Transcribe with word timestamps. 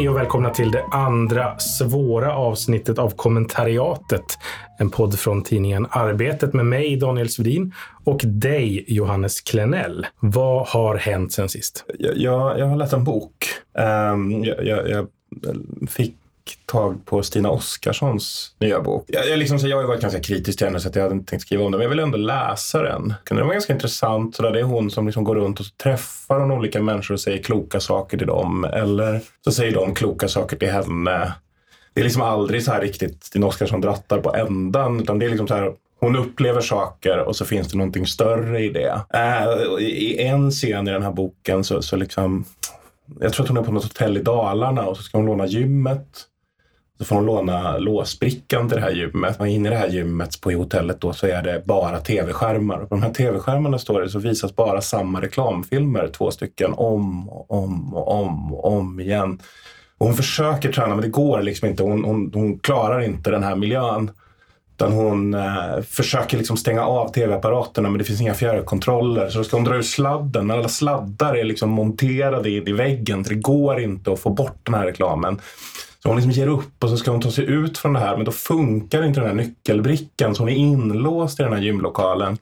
Hej 0.00 0.08
och 0.08 0.16
välkomna 0.16 0.50
till 0.50 0.70
det 0.70 0.84
andra 0.84 1.58
svåra 1.58 2.34
avsnittet 2.34 2.98
av 2.98 3.10
kommentariatet. 3.10 4.24
En 4.78 4.90
podd 4.90 5.18
från 5.18 5.42
tidningen 5.42 5.86
Arbetet 5.90 6.52
med 6.52 6.66
mig, 6.66 6.96
Daniel 6.96 7.28
Svedin, 7.28 7.74
och 8.04 8.20
dig, 8.24 8.84
Johannes 8.88 9.40
Klenell. 9.40 10.06
Vad 10.20 10.66
har 10.66 10.94
hänt 10.94 11.32
sen 11.32 11.48
sist? 11.48 11.84
Jag, 11.98 12.16
jag, 12.16 12.58
jag 12.58 12.66
har 12.66 12.76
läst 12.76 12.92
en 12.92 13.04
bok. 13.04 13.32
Um, 14.12 14.44
jag, 14.44 14.88
jag, 14.88 15.06
fick 15.88 16.14
tag 16.66 17.06
på 17.06 17.22
Stina 17.22 17.50
Oskarssons 17.50 18.54
nya 18.58 18.80
bok. 18.80 19.04
Jag, 19.06 19.28
jag, 19.28 19.38
liksom, 19.38 19.58
jag 19.58 19.76
har 19.76 19.84
varit 19.84 20.00
ganska 20.00 20.20
kritisk 20.20 20.58
till 20.58 20.66
henne 20.66 20.80
så 20.80 20.88
att 20.88 20.96
jag 20.96 21.02
hade 21.02 21.14
inte 21.14 21.30
tänkt 21.30 21.42
skriva 21.42 21.64
om 21.64 21.72
den, 21.72 21.78
men 21.78 21.84
jag 21.84 21.90
vill 21.90 21.98
ändå 21.98 22.18
läsa 22.18 22.82
den. 22.82 23.14
Den 23.28 23.46
var 23.46 23.52
ganska 23.52 23.72
intressant. 23.72 24.36
Så 24.36 24.42
där, 24.42 24.50
det 24.50 24.60
är 24.60 24.64
hon 24.64 24.90
som 24.90 25.06
liksom 25.06 25.24
går 25.24 25.34
runt 25.34 25.60
och 25.60 25.66
träffar 25.82 26.40
hon 26.40 26.50
olika 26.50 26.82
människor 26.82 27.14
och 27.14 27.20
säger 27.20 27.42
kloka 27.42 27.80
saker 27.80 28.18
till 28.18 28.26
dem. 28.26 28.64
Eller 28.64 29.20
så 29.44 29.52
säger 29.52 29.72
de 29.72 29.94
kloka 29.94 30.28
saker 30.28 30.56
till 30.56 30.70
henne. 30.70 31.34
Det 31.94 32.00
är 32.00 32.04
liksom 32.04 32.22
aldrig 32.22 32.64
så 32.64 32.72
här 32.72 32.80
riktigt 32.80 33.24
Stina 33.24 33.46
Oskarsson 33.46 33.80
drattar 33.80 34.18
på 34.18 34.34
ändan, 34.34 35.00
utan 35.00 35.18
det 35.18 35.26
är 35.26 35.30
liksom 35.30 35.48
så 35.48 35.54
här 35.54 35.72
hon 36.00 36.16
upplever 36.16 36.60
saker 36.60 37.18
och 37.18 37.36
så 37.36 37.44
finns 37.44 37.68
det 37.68 37.78
någonting 37.78 38.06
större 38.06 38.60
i 38.60 38.68
det. 38.68 39.00
Äh, 39.14 39.84
I 39.84 40.22
en 40.22 40.50
scen 40.50 40.88
i 40.88 40.90
den 40.90 41.02
här 41.02 41.12
boken 41.12 41.64
så, 41.64 41.82
så 41.82 41.96
liksom 41.96 42.44
jag 43.20 43.32
tror 43.32 43.44
att 43.44 43.48
hon 43.48 43.56
är 43.56 43.62
på 43.62 43.72
något 43.72 43.82
hotell 43.82 44.16
i 44.16 44.22
Dalarna 44.22 44.86
och 44.86 44.96
så 44.96 45.02
ska 45.02 45.18
hon 45.18 45.26
låna 45.26 45.46
gymmet. 45.46 46.26
Så 47.00 47.06
får 47.06 47.16
hon 47.16 47.26
låna 47.26 47.78
låsbrickan 47.78 48.68
till 48.68 48.76
det 48.76 48.82
här 48.82 48.90
gymmet. 48.90 49.40
Och 49.40 49.48
inne 49.48 49.68
i 49.68 49.72
det 49.72 49.78
här 49.78 49.88
gymmet 49.88 50.40
på 50.40 50.50
hotellet 50.50 51.00
då 51.00 51.12
så 51.12 51.26
är 51.26 51.42
det 51.42 51.62
bara 51.66 51.98
tv-skärmar. 51.98 52.78
På 52.78 52.94
de 52.94 53.02
här 53.02 53.12
tv-skärmarna 53.12 53.78
står 53.78 54.00
det 54.00 54.08
så 54.08 54.18
visas 54.18 54.56
bara 54.56 54.80
samma 54.80 55.22
reklamfilmer, 55.22 56.08
två 56.08 56.30
stycken, 56.30 56.72
om 56.72 57.28
och 57.28 57.50
om 57.50 57.94
och 57.94 58.12
om 58.12 58.54
och 58.54 58.72
om 58.72 59.00
igen. 59.00 59.38
Och 59.98 60.06
hon 60.06 60.16
försöker 60.16 60.72
träna 60.72 60.88
men 60.88 61.00
det 61.00 61.08
går 61.08 61.42
liksom 61.42 61.68
inte. 61.68 61.82
Hon, 61.82 62.04
hon, 62.04 62.30
hon 62.34 62.58
klarar 62.58 63.00
inte 63.00 63.30
den 63.30 63.42
här 63.42 63.56
miljön. 63.56 64.10
Utan 64.74 64.92
hon 64.92 65.34
eh, 65.34 65.80
försöker 65.88 66.38
liksom 66.38 66.56
stänga 66.56 66.84
av 66.84 67.12
tv-apparaterna 67.12 67.88
men 67.90 67.98
det 67.98 68.04
finns 68.04 68.20
inga 68.20 68.34
fjärrkontroller. 68.34 69.28
Så 69.28 69.38
då 69.38 69.44
ska 69.44 69.56
hon 69.56 69.64
dra 69.64 69.76
ur 69.76 69.82
sladden. 69.82 70.46
Men 70.46 70.58
alla 70.58 70.68
sladdar 70.68 71.36
är 71.36 71.44
liksom 71.44 71.70
monterade 71.70 72.50
in 72.50 72.68
i 72.68 72.72
väggen. 72.72 73.24
Så 73.24 73.30
det 73.30 73.40
går 73.40 73.80
inte 73.80 74.12
att 74.12 74.20
få 74.20 74.30
bort 74.30 74.58
den 74.62 74.74
här 74.74 74.86
reklamen. 74.86 75.40
Så 76.02 76.08
hon 76.08 76.16
liksom 76.16 76.32
ger 76.32 76.46
upp 76.46 76.84
och 76.84 76.90
så 76.90 76.96
ska 76.96 77.10
hon 77.10 77.20
ta 77.20 77.30
sig 77.30 77.44
ut 77.44 77.78
från 77.78 77.92
det 77.92 78.00
här 78.00 78.16
men 78.16 78.24
då 78.24 78.32
funkar 78.32 79.02
inte 79.02 79.20
den 79.20 79.28
här 79.28 79.36
nyckelbrickan 79.36 80.34
så 80.34 80.42
hon 80.42 80.48
är 80.48 80.56
inlåst 80.56 81.40
i 81.40 81.42
den 81.42 81.52
här 81.52 81.60
gymlokalen. 81.60 82.38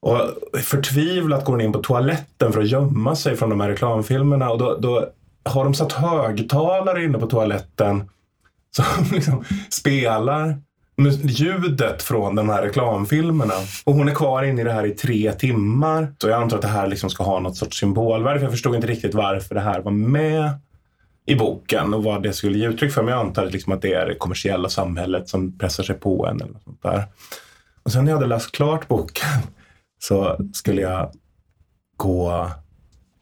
Och 0.00 0.20
förtvivlat 0.62 1.44
går 1.44 1.52
hon 1.52 1.60
in 1.60 1.72
på 1.72 1.82
toaletten 1.82 2.52
för 2.52 2.60
att 2.60 2.68
gömma 2.68 3.16
sig 3.16 3.36
från 3.36 3.50
de 3.50 3.60
här 3.60 3.68
reklamfilmerna 3.68 4.50
och 4.50 4.58
då, 4.58 4.76
då 4.80 5.08
har 5.44 5.64
de 5.64 5.74
satt 5.74 5.92
högtalare 5.92 7.04
inne 7.04 7.18
på 7.18 7.26
toaletten 7.26 8.10
som 8.76 8.84
liksom 9.12 9.44
spelar 9.70 10.56
ljudet 11.22 12.02
från 12.02 12.34
de 12.34 12.48
här 12.48 12.62
reklamfilmerna. 12.62 13.54
Och 13.84 13.94
hon 13.94 14.08
är 14.08 14.14
kvar 14.14 14.42
inne 14.42 14.60
i 14.60 14.64
det 14.64 14.72
här 14.72 14.86
i 14.86 14.90
tre 14.90 15.32
timmar. 15.32 16.12
Så 16.18 16.28
jag 16.28 16.42
antar 16.42 16.56
att 16.56 16.62
det 16.62 16.68
här 16.68 16.86
liksom 16.86 17.10
ska 17.10 17.24
ha 17.24 17.40
något 17.40 17.56
sorts 17.56 17.80
symbolvärde. 17.80 18.38
För 18.38 18.44
jag 18.44 18.52
förstod 18.52 18.74
inte 18.74 18.86
riktigt 18.86 19.14
varför 19.14 19.54
det 19.54 19.60
här 19.60 19.80
var 19.80 19.92
med 19.92 20.50
i 21.26 21.34
boken 21.34 21.94
och 21.94 22.04
vad 22.04 22.22
det 22.22 22.32
skulle 22.32 22.58
ge 22.58 22.68
uttryck 22.68 22.92
för. 22.92 23.02
Men 23.02 23.14
jag 23.14 23.26
antar 23.26 23.46
liksom 23.46 23.72
att 23.72 23.82
det 23.82 23.92
är 23.92 24.06
det 24.06 24.14
kommersiella 24.14 24.68
samhället 24.68 25.28
som 25.28 25.58
pressar 25.58 25.84
sig 25.84 25.96
på 25.96 26.26
en. 26.26 26.40
Eller 26.40 26.52
något 26.52 26.64
sånt 26.64 26.82
där. 26.82 27.04
Och 27.82 27.92
sen 27.92 28.04
när 28.04 28.12
jag 28.12 28.16
hade 28.16 28.28
läst 28.28 28.52
klart 28.52 28.88
boken 28.88 29.40
så 29.98 30.38
skulle 30.52 30.82
jag 30.82 31.12
gå 31.96 32.50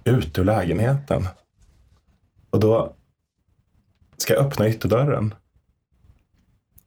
ut 0.04 0.38
ur 0.38 0.44
lägenheten. 0.44 1.28
Och 2.50 2.60
då 2.60 2.96
ska 4.16 4.34
jag 4.34 4.46
öppna 4.46 4.68
ytterdörren. 4.68 5.34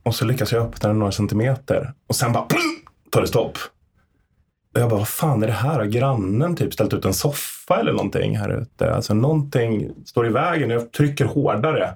Och 0.03 0.15
så 0.15 0.25
lyckas 0.25 0.51
jag 0.51 0.63
öppna 0.63 0.89
den 0.89 0.99
några 0.99 1.11
centimeter. 1.11 1.93
Och 2.07 2.15
sen 2.15 2.33
bara 2.33 2.47
tar 3.11 3.21
det 3.21 3.27
stopp. 3.27 3.57
Och 4.77 4.83
jag 4.83 4.89
bara, 4.89 4.99
vad 4.99 5.07
fan 5.07 5.43
är 5.43 5.47
det 5.47 5.53
här? 5.53 5.79
Har 5.79 5.85
grannen 5.85 6.55
typ 6.55 6.73
ställt 6.73 6.93
ut 6.93 7.05
en 7.05 7.13
soffa 7.13 7.79
eller 7.79 7.91
någonting 7.91 8.37
här 8.37 8.61
ute? 8.61 8.93
Alltså 8.93 9.13
någonting 9.13 9.91
står 10.05 10.27
i 10.27 10.29
vägen. 10.29 10.71
och 10.71 10.75
Jag 10.75 10.91
trycker 10.91 11.25
hårdare. 11.25 11.93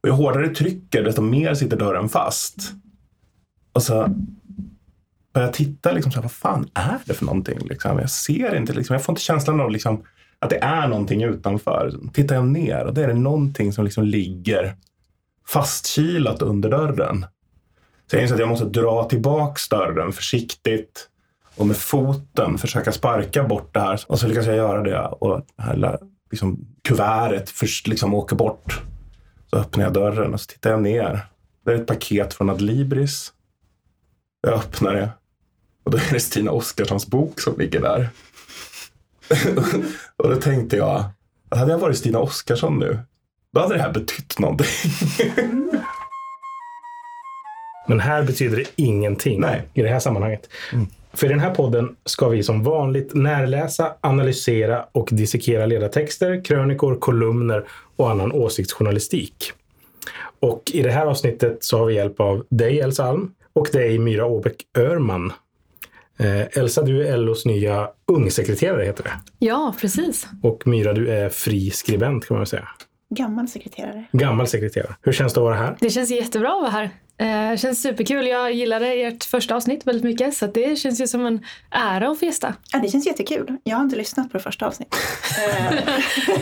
Och 0.00 0.08
ju 0.08 0.12
hårdare 0.12 0.46
jag 0.46 0.54
trycker, 0.54 1.02
desto 1.02 1.22
mer 1.22 1.54
sitter 1.54 1.76
dörren 1.76 2.08
fast. 2.08 2.72
Och 3.72 3.82
så 3.82 3.94
börjar 5.32 5.48
jag 5.48 5.54
titta, 5.54 5.92
liksom, 5.92 6.12
så 6.12 6.16
här, 6.16 6.22
vad 6.22 6.32
fan 6.32 6.68
är 6.74 6.98
det 7.04 7.14
för 7.14 7.24
någonting? 7.24 7.58
Liksom? 7.58 7.98
Jag 7.98 8.10
ser 8.10 8.56
inte, 8.56 8.72
liksom, 8.72 8.94
jag 8.94 9.04
får 9.04 9.12
inte 9.12 9.22
känslan 9.22 9.60
av 9.60 9.70
liksom, 9.70 10.04
att 10.38 10.50
det 10.50 10.58
är 10.58 10.88
någonting 10.88 11.22
utanför. 11.22 11.94
Tittar 12.12 12.34
jag 12.34 12.46
ner 12.46 12.84
och 12.84 12.94
då 12.94 13.00
är 13.00 13.08
det 13.08 13.14
någonting 13.14 13.72
som 13.72 13.84
liksom 13.84 14.04
ligger 14.04 14.76
fastkilat 15.46 16.42
under 16.42 16.70
dörren. 16.70 17.26
Så 18.10 18.16
jag 18.16 18.22
inser 18.22 18.34
att 18.34 18.40
jag 18.40 18.48
måste 18.48 18.64
dra 18.64 19.04
tillbaks 19.04 19.68
dörren 19.68 20.12
försiktigt 20.12 21.09
och 21.60 21.66
med 21.66 21.76
foten 21.76 22.58
försöka 22.58 22.92
sparka 22.92 23.44
bort 23.44 23.74
det 23.74 23.80
här. 23.80 24.00
Och 24.06 24.18
så 24.18 24.26
lyckas 24.26 24.46
jag 24.46 24.56
göra 24.56 24.82
det 24.82 25.00
och 25.00 25.42
det 25.56 25.62
här 25.62 25.98
liksom, 26.30 26.66
kuvertet 26.82 27.50
först 27.50 27.86
liksom 27.86 28.14
åker 28.14 28.36
bort. 28.36 28.80
Så 29.50 29.56
öppnar 29.56 29.84
jag 29.84 29.92
dörren 29.92 30.34
och 30.34 30.40
så 30.40 30.46
tittar 30.46 30.70
jag 30.70 30.82
ner. 30.82 31.26
Det 31.64 31.72
är 31.72 31.76
ett 31.76 31.86
paket 31.86 32.34
från 32.34 32.50
Adlibris. 32.50 33.32
Jag 34.42 34.54
öppnar 34.54 34.94
det 34.94 35.10
och 35.84 35.90
då 35.90 35.98
är 35.98 36.12
det 36.12 36.20
Stina 36.20 36.50
Oskarssons 36.50 37.06
bok 37.06 37.40
som 37.40 37.58
ligger 37.58 37.80
där. 37.80 38.08
och 40.16 40.28
då 40.28 40.36
tänkte 40.36 40.76
jag 40.76 41.04
att 41.48 41.58
hade 41.58 41.72
jag 41.72 41.78
varit 41.78 41.98
Stina 41.98 42.18
Oskarsson 42.18 42.78
nu, 42.78 42.98
då 43.52 43.60
hade 43.60 43.74
det 43.74 43.82
här 43.82 43.92
betytt 43.92 44.38
någonting. 44.38 44.66
Men 47.88 48.00
här 48.00 48.22
betyder 48.22 48.56
det 48.56 48.66
ingenting 48.76 49.40
Nej. 49.40 49.62
i 49.74 49.82
det 49.82 49.88
här 49.88 50.00
sammanhanget. 50.00 50.48
Mm. 50.72 50.86
För 51.12 51.26
i 51.26 51.28
den 51.28 51.40
här 51.40 51.54
podden 51.54 51.96
ska 52.04 52.28
vi 52.28 52.42
som 52.42 52.62
vanligt 52.62 53.14
närläsa, 53.14 53.94
analysera 54.00 54.86
och 54.92 55.08
dissekera 55.12 55.66
ledartexter, 55.66 56.44
krönikor, 56.44 56.96
kolumner 56.96 57.64
och 57.96 58.10
annan 58.10 58.32
åsiktsjournalistik. 58.32 59.52
Och 60.40 60.62
i 60.74 60.82
det 60.82 60.90
här 60.90 61.06
avsnittet 61.06 61.64
så 61.64 61.78
har 61.78 61.86
vi 61.86 61.94
hjälp 61.94 62.20
av 62.20 62.46
dig 62.48 62.80
Elsa 62.80 63.04
Alm 63.04 63.34
och 63.52 63.68
dig 63.72 63.98
Myra 63.98 64.26
Åbäck 64.26 64.56
Örman. 64.78 65.32
Eh, 66.18 66.58
Elsa, 66.58 66.82
du 66.82 67.06
är 67.06 67.16
LOs 67.16 67.46
nya 67.46 67.88
ungsekreterare 68.06 68.84
heter 68.84 69.04
det. 69.04 69.12
Ja, 69.38 69.74
precis. 69.80 70.26
Och 70.42 70.66
Myra, 70.66 70.92
du 70.92 71.08
är 71.08 71.28
fri 71.28 71.70
skribent 71.70 72.26
kan 72.26 72.34
man 72.34 72.40
väl 72.40 72.46
säga. 72.46 72.68
Gammal 73.14 73.48
sekreterare. 73.48 74.04
Gammal 74.12 74.46
sekreterare. 74.46 74.96
Hur 75.02 75.12
känns 75.12 75.32
det 75.34 75.40
att 75.40 75.44
vara 75.44 75.54
här? 75.54 75.76
Det 75.80 75.90
känns 75.90 76.10
jättebra 76.10 76.48
att 76.48 76.60
vara 76.60 76.70
här. 76.70 76.90
Det 77.20 77.26
eh, 77.26 77.56
känns 77.56 77.82
superkul. 77.82 78.26
Jag 78.26 78.52
gillade 78.52 78.86
ert 78.86 79.24
första 79.24 79.56
avsnitt 79.56 79.86
väldigt 79.86 80.04
mycket 80.04 80.34
så 80.34 80.46
det 80.46 80.78
känns 80.78 81.00
ju 81.00 81.06
som 81.06 81.26
en 81.26 81.44
ära 81.70 82.08
att 82.08 82.18
få 82.18 82.24
gästa. 82.24 82.54
Ja, 82.72 82.78
det 82.78 82.88
känns 82.88 83.06
jättekul. 83.06 83.56
Jag 83.64 83.76
har 83.76 83.84
inte 83.84 83.96
lyssnat 83.96 84.32
på 84.32 84.38
det 84.38 84.42
första 84.42 84.66
avsnittet. 84.66 84.98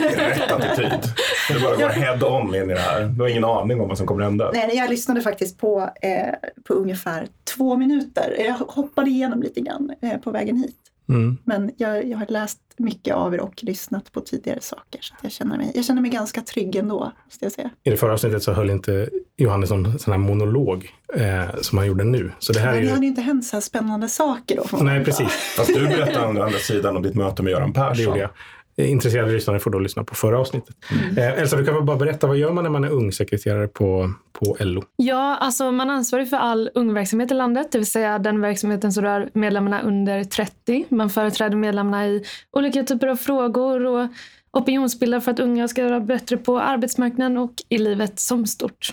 Rätt 0.17 0.53
attityd. 0.53 1.01
Du 1.49 1.61
bara 1.61 1.77
går 1.77 1.89
head 1.89 2.25
on 2.25 2.55
in 2.55 2.71
i 2.71 2.75
det 2.75 2.81
här. 2.81 3.05
Du 3.05 3.23
har 3.23 3.29
ingen 3.29 3.45
aning 3.45 3.81
om 3.81 3.89
vad 3.89 3.99
som 3.99 4.07
kommer 4.07 4.23
hända. 4.25 4.51
Nej, 4.55 4.77
jag 4.77 4.91
lyssnade 4.91 5.21
faktiskt 5.21 5.59
på, 5.59 5.91
eh, 6.03 6.35
på 6.65 6.75
ungefär 6.75 7.29
två 7.57 7.77
minuter. 7.77 8.37
Jag 8.39 8.55
hoppade 8.55 9.11
igenom 9.11 9.43
lite 9.43 9.61
grann 9.61 9.93
eh, 10.03 10.19
på 10.19 10.31
vägen 10.31 10.57
hit. 10.57 10.77
Mm. 11.09 11.39
Men 11.45 11.71
jag, 11.77 12.09
jag 12.09 12.19
har 12.19 12.27
läst 12.29 12.59
mycket 12.77 13.15
av 13.15 13.35
er 13.35 13.41
och 13.41 13.65
lyssnat 13.65 14.13
på 14.13 14.21
tidigare 14.21 14.61
saker. 14.61 15.01
Så 15.03 15.15
jag, 15.23 15.33
känner 15.33 15.57
mig, 15.57 15.73
jag 15.75 15.85
känner 15.85 16.03
mig 16.03 16.11
ganska 16.11 16.41
trygg 16.41 16.77
ändå, 16.77 17.13
måste 17.25 17.45
jag 17.45 17.53
säga. 17.53 17.71
I 17.83 17.91
det 17.91 17.97
förra 17.97 18.13
avsnittet 18.13 18.43
så 18.43 18.53
höll 18.53 18.71
inte 18.71 19.09
Johannes 19.37 19.71
någon 19.71 19.99
sån 19.99 20.13
här 20.13 20.19
monolog 20.19 20.91
eh, 21.15 21.61
som 21.61 21.79
han 21.79 21.87
gjorde 21.87 22.05
nu. 22.05 22.33
Så 22.39 22.53
det 22.53 22.61
här 22.61 22.67
Men 22.67 22.77
är 22.77 22.81
ju... 22.81 22.87
det 22.87 22.93
hade 22.93 23.05
ju 23.05 23.09
inte 23.09 23.23
hänt 23.23 23.45
så 23.47 23.57
här 23.57 23.61
spännande 23.61 24.09
saker 24.09 24.57
då. 24.57 24.79
Nej, 24.85 25.05
precis. 25.05 25.33
Fast 25.57 25.75
du 25.75 25.87
berättade 25.87 26.27
om 26.27 26.35
den 26.35 26.45
andra 26.45 26.59
sidan 26.59 26.97
om 26.97 27.03
ditt 27.03 27.15
möte 27.15 27.43
med 27.43 27.51
Göran 27.51 27.73
Persson. 27.73 27.97
Det 27.97 28.03
gjorde 28.03 28.19
jag. 28.19 28.31
Intresserade 28.79 29.33
lyssnare 29.33 29.59
får 29.59 29.71
då 29.71 29.79
lyssna 29.79 30.05
på 30.05 30.15
förra 30.15 30.39
avsnittet. 30.39 30.77
Mm. 30.91 31.19
Eh, 31.19 31.41
Elsa, 31.41 31.57
du 31.57 31.65
kan 31.65 31.75
väl 31.75 31.83
bara 31.83 31.97
berätta, 31.97 32.27
vad 32.27 32.37
gör 32.37 32.53
man 32.53 32.65
när 32.65 32.71
man 32.71 32.85
är 32.85 32.91
ungsekreterare 32.91 33.69
på, 33.69 34.13
på 34.33 34.57
LO? 34.61 34.83
Ja, 34.97 35.37
alltså 35.37 35.71
man 35.71 35.91
ansvarar 35.91 36.25
för 36.25 36.37
all 36.37 36.71
ungverksamhet 36.75 37.31
i 37.31 37.35
landet, 37.35 37.73
det 37.73 37.79
vill 37.79 37.91
säga 37.91 38.19
den 38.19 38.41
verksamheten 38.41 38.93
som 38.93 39.05
rör 39.05 39.31
medlemmarna 39.33 39.83
under 39.83 40.25
30. 40.25 40.85
Man 40.89 41.11
företräder 41.11 41.57
medlemmarna 41.57 42.07
i 42.07 42.25
olika 42.51 42.83
typer 42.83 43.07
av 43.07 43.17
frågor 43.17 43.87
och 43.87 44.09
opinionsbildar 44.51 45.21
för 45.21 45.31
att 45.31 45.41
unga 45.41 45.69
ska 45.69 45.85
vara 45.85 46.01
bättre 46.01 46.37
på 46.37 46.61
arbetsmarknaden 46.61 47.37
och 47.37 47.53
i 47.69 47.79
livet 47.79 48.19
som 48.19 48.47
stort. 48.47 48.93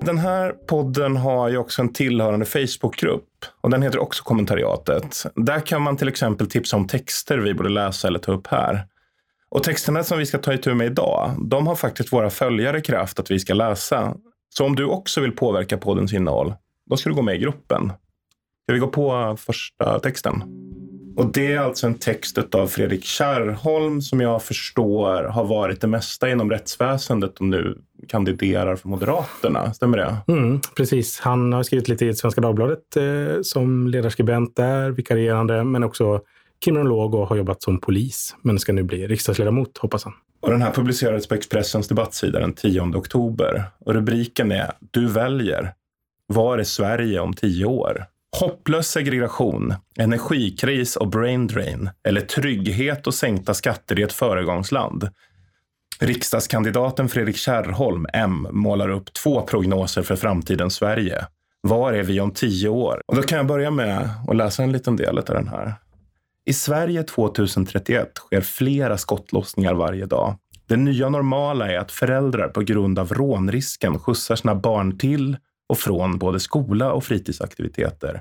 Den 0.00 0.18
här 0.18 0.52
podden 0.52 1.16
har 1.16 1.48
ju 1.48 1.56
också 1.56 1.82
en 1.82 1.92
tillhörande 1.92 2.46
Facebookgrupp 2.46 3.28
och 3.60 3.70
den 3.70 3.82
heter 3.82 3.98
också 3.98 4.24
kommentariatet. 4.24 5.26
Där 5.34 5.60
kan 5.60 5.82
man 5.82 5.96
till 5.96 6.08
exempel 6.08 6.46
tipsa 6.46 6.76
om 6.76 6.86
texter 6.86 7.38
vi 7.38 7.54
borde 7.54 7.68
läsa 7.68 8.08
eller 8.08 8.18
ta 8.18 8.32
upp 8.32 8.46
här. 8.46 8.86
Och 9.48 9.62
texterna 9.62 10.04
som 10.04 10.18
vi 10.18 10.26
ska 10.26 10.38
ta 10.38 10.54
itu 10.54 10.74
med 10.74 10.86
idag, 10.86 11.34
de 11.38 11.66
har 11.66 11.74
faktiskt 11.74 12.12
våra 12.12 12.30
följare 12.30 12.80
kraft 12.80 13.20
att 13.20 13.30
vi 13.30 13.38
ska 13.38 13.54
läsa. 13.54 14.14
Så 14.48 14.64
om 14.64 14.76
du 14.76 14.84
också 14.84 15.20
vill 15.20 15.32
påverka 15.32 15.78
poddens 15.78 16.12
innehåll, 16.12 16.54
då 16.90 16.96
ska 16.96 17.08
du 17.08 17.14
gå 17.14 17.22
med 17.22 17.34
i 17.34 17.38
gruppen. 17.38 17.92
Ska 18.62 18.72
vi 18.72 18.78
gå 18.78 18.88
på 18.88 19.36
första 19.40 19.98
texten? 19.98 20.42
Och 21.20 21.32
det 21.32 21.52
är 21.52 21.58
alltså 21.58 21.86
en 21.86 21.94
text 21.94 22.54
av 22.54 22.66
Fredrik 22.66 23.04
Kärrholm 23.04 24.02
som 24.02 24.20
jag 24.20 24.42
förstår 24.42 25.22
har 25.22 25.44
varit 25.44 25.80
det 25.80 25.86
mesta 25.86 26.30
inom 26.30 26.50
rättsväsendet 26.50 27.38
och 27.38 27.46
nu 27.46 27.78
kandiderar 28.08 28.76
för 28.76 28.88
Moderaterna. 28.88 29.74
Stämmer 29.74 29.98
det? 29.98 30.16
Mm, 30.32 30.60
precis. 30.76 31.20
Han 31.20 31.52
har 31.52 31.62
skrivit 31.62 31.88
lite 31.88 32.06
i 32.06 32.14
Svenska 32.14 32.40
Dagbladet 32.40 32.96
eh, 32.96 33.42
som 33.42 33.88
ledarskribent 33.88 34.56
där, 34.56 34.90
vikarierande, 34.90 35.64
men 35.64 35.84
också 35.84 36.20
kriminolog 36.64 37.14
och 37.14 37.28
har 37.28 37.36
jobbat 37.36 37.62
som 37.62 37.80
polis, 37.80 38.36
men 38.42 38.58
ska 38.58 38.72
nu 38.72 38.82
bli 38.82 39.06
riksdagsledamot, 39.06 39.78
hoppas 39.78 40.04
han. 40.04 40.12
Och 40.40 40.50
den 40.50 40.62
här 40.62 40.72
publicerades 40.72 41.28
på 41.28 41.34
Expressens 41.34 41.88
debattsida 41.88 42.40
den 42.40 42.52
10 42.52 42.80
oktober. 42.80 43.64
Och 43.78 43.94
rubriken 43.94 44.52
är 44.52 44.72
Du 44.90 45.06
väljer. 45.06 45.72
Var 46.26 46.58
är 46.58 46.64
Sverige 46.64 47.20
om 47.20 47.34
tio 47.34 47.64
år? 47.64 48.06
Hopplös 48.36 48.88
segregation, 48.88 49.74
energikris 49.98 50.96
och 50.96 51.08
brain 51.08 51.46
drain 51.46 51.90
eller 52.08 52.20
trygghet 52.20 53.06
och 53.06 53.14
sänkta 53.14 53.54
skatter 53.54 53.98
i 53.98 54.02
ett 54.02 54.12
föregångsland. 54.12 55.08
Riksdagskandidaten 56.00 57.08
Fredrik 57.08 57.36
Kärrholm, 57.36 58.06
M, 58.12 58.46
målar 58.50 58.88
upp 58.88 59.12
två 59.12 59.42
prognoser 59.42 60.02
för 60.02 60.16
framtidens 60.16 60.74
Sverige. 60.74 61.26
Var 61.60 61.92
är 61.92 62.02
vi 62.02 62.20
om 62.20 62.30
tio 62.30 62.68
år? 62.68 63.02
Och 63.06 63.16
då 63.16 63.22
kan 63.22 63.38
jag 63.38 63.46
börja 63.46 63.70
med 63.70 64.10
att 64.28 64.36
läsa 64.36 64.62
en 64.62 64.72
liten 64.72 64.96
del 64.96 65.18
av 65.18 65.24
den 65.24 65.48
här. 65.48 65.74
I 66.44 66.52
Sverige 66.52 67.02
2031 67.02 68.12
sker 68.16 68.40
flera 68.40 68.98
skottlossningar 68.98 69.74
varje 69.74 70.06
dag. 70.06 70.34
Det 70.66 70.76
nya 70.76 71.08
normala 71.08 71.72
är 71.72 71.78
att 71.78 71.92
föräldrar 71.92 72.48
på 72.48 72.60
grund 72.60 72.98
av 72.98 73.14
rånrisken 73.14 73.98
skjutsar 73.98 74.36
sina 74.36 74.54
barn 74.54 74.98
till 74.98 75.36
och 75.70 75.78
från 75.78 76.18
både 76.18 76.40
skola 76.40 76.92
och 76.92 77.04
fritidsaktiviteter. 77.04 78.20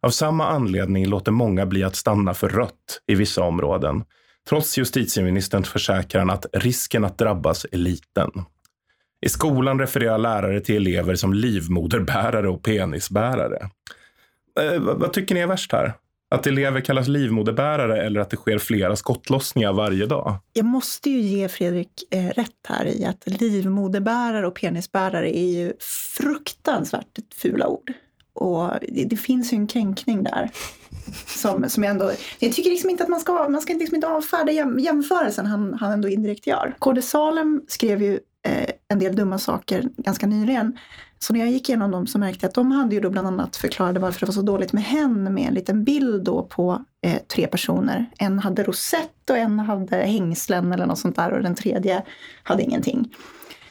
Av 0.00 0.10
samma 0.10 0.46
anledning 0.46 1.06
låter 1.08 1.32
många 1.32 1.66
bli 1.66 1.84
att 1.84 1.96
stanna 1.96 2.34
för 2.34 2.48
rött 2.48 3.00
i 3.06 3.14
vissa 3.14 3.42
områden, 3.42 4.04
trots 4.48 4.78
justitieministerns 4.78 5.68
försäkran 5.68 6.30
att 6.30 6.46
risken 6.52 7.04
att 7.04 7.18
drabbas 7.18 7.66
är 7.72 7.76
liten. 7.76 8.30
I 9.26 9.28
skolan 9.28 9.78
refererar 9.78 10.18
lärare 10.18 10.60
till 10.60 10.76
elever 10.76 11.14
som 11.14 11.34
livmoderbärare 11.34 12.48
och 12.48 12.62
penisbärare. 12.62 13.70
Eh, 14.60 14.80
vad 14.80 15.12
tycker 15.12 15.34
ni 15.34 15.40
är 15.40 15.46
värst 15.46 15.72
här? 15.72 15.94
Att 16.28 16.46
elever 16.46 16.80
kallas 16.80 17.08
livmoderbärare 17.08 18.02
eller 18.02 18.20
att 18.20 18.30
det 18.30 18.36
sker 18.36 18.58
flera 18.58 18.96
skottlossningar 18.96 19.72
varje 19.72 20.06
dag? 20.06 20.36
Jag 20.52 20.64
måste 20.64 21.10
ju 21.10 21.20
ge 21.20 21.48
Fredrik 21.48 21.90
eh, 22.10 22.26
rätt 22.26 22.66
här 22.68 22.86
i 22.86 23.04
att 23.04 23.22
livmoderbärare 23.26 24.46
och 24.46 24.54
penisbärare 24.54 25.38
är 25.38 25.50
ju 25.50 25.72
fruktansvärt 26.16 27.18
fula 27.34 27.66
ord. 27.66 27.92
Och 28.32 28.70
det, 28.88 29.04
det, 29.04 29.16
finns 29.16 29.52
ju 29.52 29.56
en 29.56 29.66
kränkning 29.66 30.22
där. 30.22 30.50
Som, 31.26 31.70
som 31.70 31.82
jag, 31.82 31.90
ändå, 31.90 32.12
jag 32.38 32.52
tycker 32.52 32.70
liksom 32.70 32.90
inte 32.90 33.02
att 33.02 33.08
man 33.08 33.20
ska, 33.20 33.48
man 33.48 33.60
ska 33.60 33.74
liksom 33.74 33.94
inte 33.94 34.08
avfärda 34.08 34.52
jäm, 34.52 34.78
jämförelsen 34.78 35.46
han, 35.46 35.74
han 35.74 35.92
ändå 35.92 36.08
indirekt 36.08 36.46
gör. 36.46 36.74
KD 36.78 37.02
Salem 37.02 37.62
skrev 37.68 38.02
ju 38.02 38.20
eh, 38.48 38.70
en 38.88 38.98
del 38.98 39.16
dumma 39.16 39.38
saker 39.38 39.84
ganska 39.96 40.26
nyligen. 40.26 40.78
Så 41.18 41.32
när 41.32 41.40
jag 41.40 41.50
gick 41.50 41.68
igenom 41.68 41.90
dem 41.90 42.06
så 42.06 42.18
märkte 42.18 42.44
jag 42.44 42.48
att 42.48 42.54
de 42.54 42.70
hade 42.70 42.94
ju 42.94 43.00
då 43.00 43.10
bland 43.10 43.26
annat 43.26 43.56
förklarade 43.56 44.00
varför 44.00 44.20
det 44.20 44.26
var 44.26 44.32
så 44.32 44.42
dåligt 44.42 44.72
med 44.72 44.82
hen 44.82 45.34
med 45.34 45.48
en 45.48 45.54
liten 45.54 45.84
bild 45.84 46.24
då 46.24 46.42
på 46.42 46.84
eh, 47.02 47.22
tre 47.34 47.46
personer. 47.46 48.06
En 48.18 48.38
hade 48.38 48.62
rosett 48.62 49.30
och 49.30 49.36
en 49.36 49.58
hade 49.58 49.96
hängslen 49.96 50.72
eller 50.72 50.86
något 50.86 50.98
sånt 50.98 51.16
där 51.16 51.32
och 51.32 51.42
den 51.42 51.54
tredje 51.54 52.02
hade 52.42 52.62
ingenting. 52.62 53.14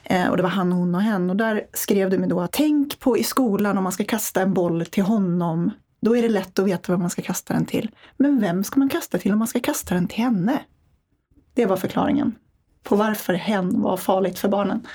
Eh, 0.04 0.28
och 0.28 0.38
det 0.38 0.44
var 0.44 0.50
han, 0.50 0.72
hon 0.72 0.96
och 0.96 1.02
hen. 1.02 1.30
Och 1.30 1.36
där 1.36 1.64
skrev 1.74 2.10
du 2.10 2.18
mig 2.18 2.30
då 2.30 2.42
att 2.42 2.52
tänk 2.52 3.00
på 3.00 3.18
i 3.18 3.24
skolan 3.24 3.78
om 3.78 3.84
man 3.84 3.92
ska 3.92 4.04
kasta 4.04 4.42
en 4.42 4.54
boll 4.54 4.86
till 4.86 5.04
honom. 5.04 5.72
Då 6.02 6.18
är 6.18 6.22
det 6.22 6.30
lätt 6.30 6.60
att 6.60 6.68
veta 6.68 6.92
vad 6.92 7.00
man 7.00 7.10
ska 7.10 7.22
kasta 7.22 7.54
den 7.54 7.66
till. 7.66 7.92
Men 8.18 8.40
vem 8.40 8.64
ska 8.64 8.80
man 8.80 8.90
kasta 8.90 9.18
till 9.18 9.32
om 9.32 9.40
man 9.40 9.48
ska 9.48 9.60
kasta 9.60 9.96
den 9.96 10.08
till 10.08 10.24
henne? 10.24 10.60
Det 11.54 11.66
var 11.66 11.78
förklaringen 11.78 12.36
på 12.84 12.96
varför 12.96 13.34
hen 13.34 13.82
var 13.82 13.98
farligt 13.98 14.40
för 14.40 14.50
barnen. 14.50 14.88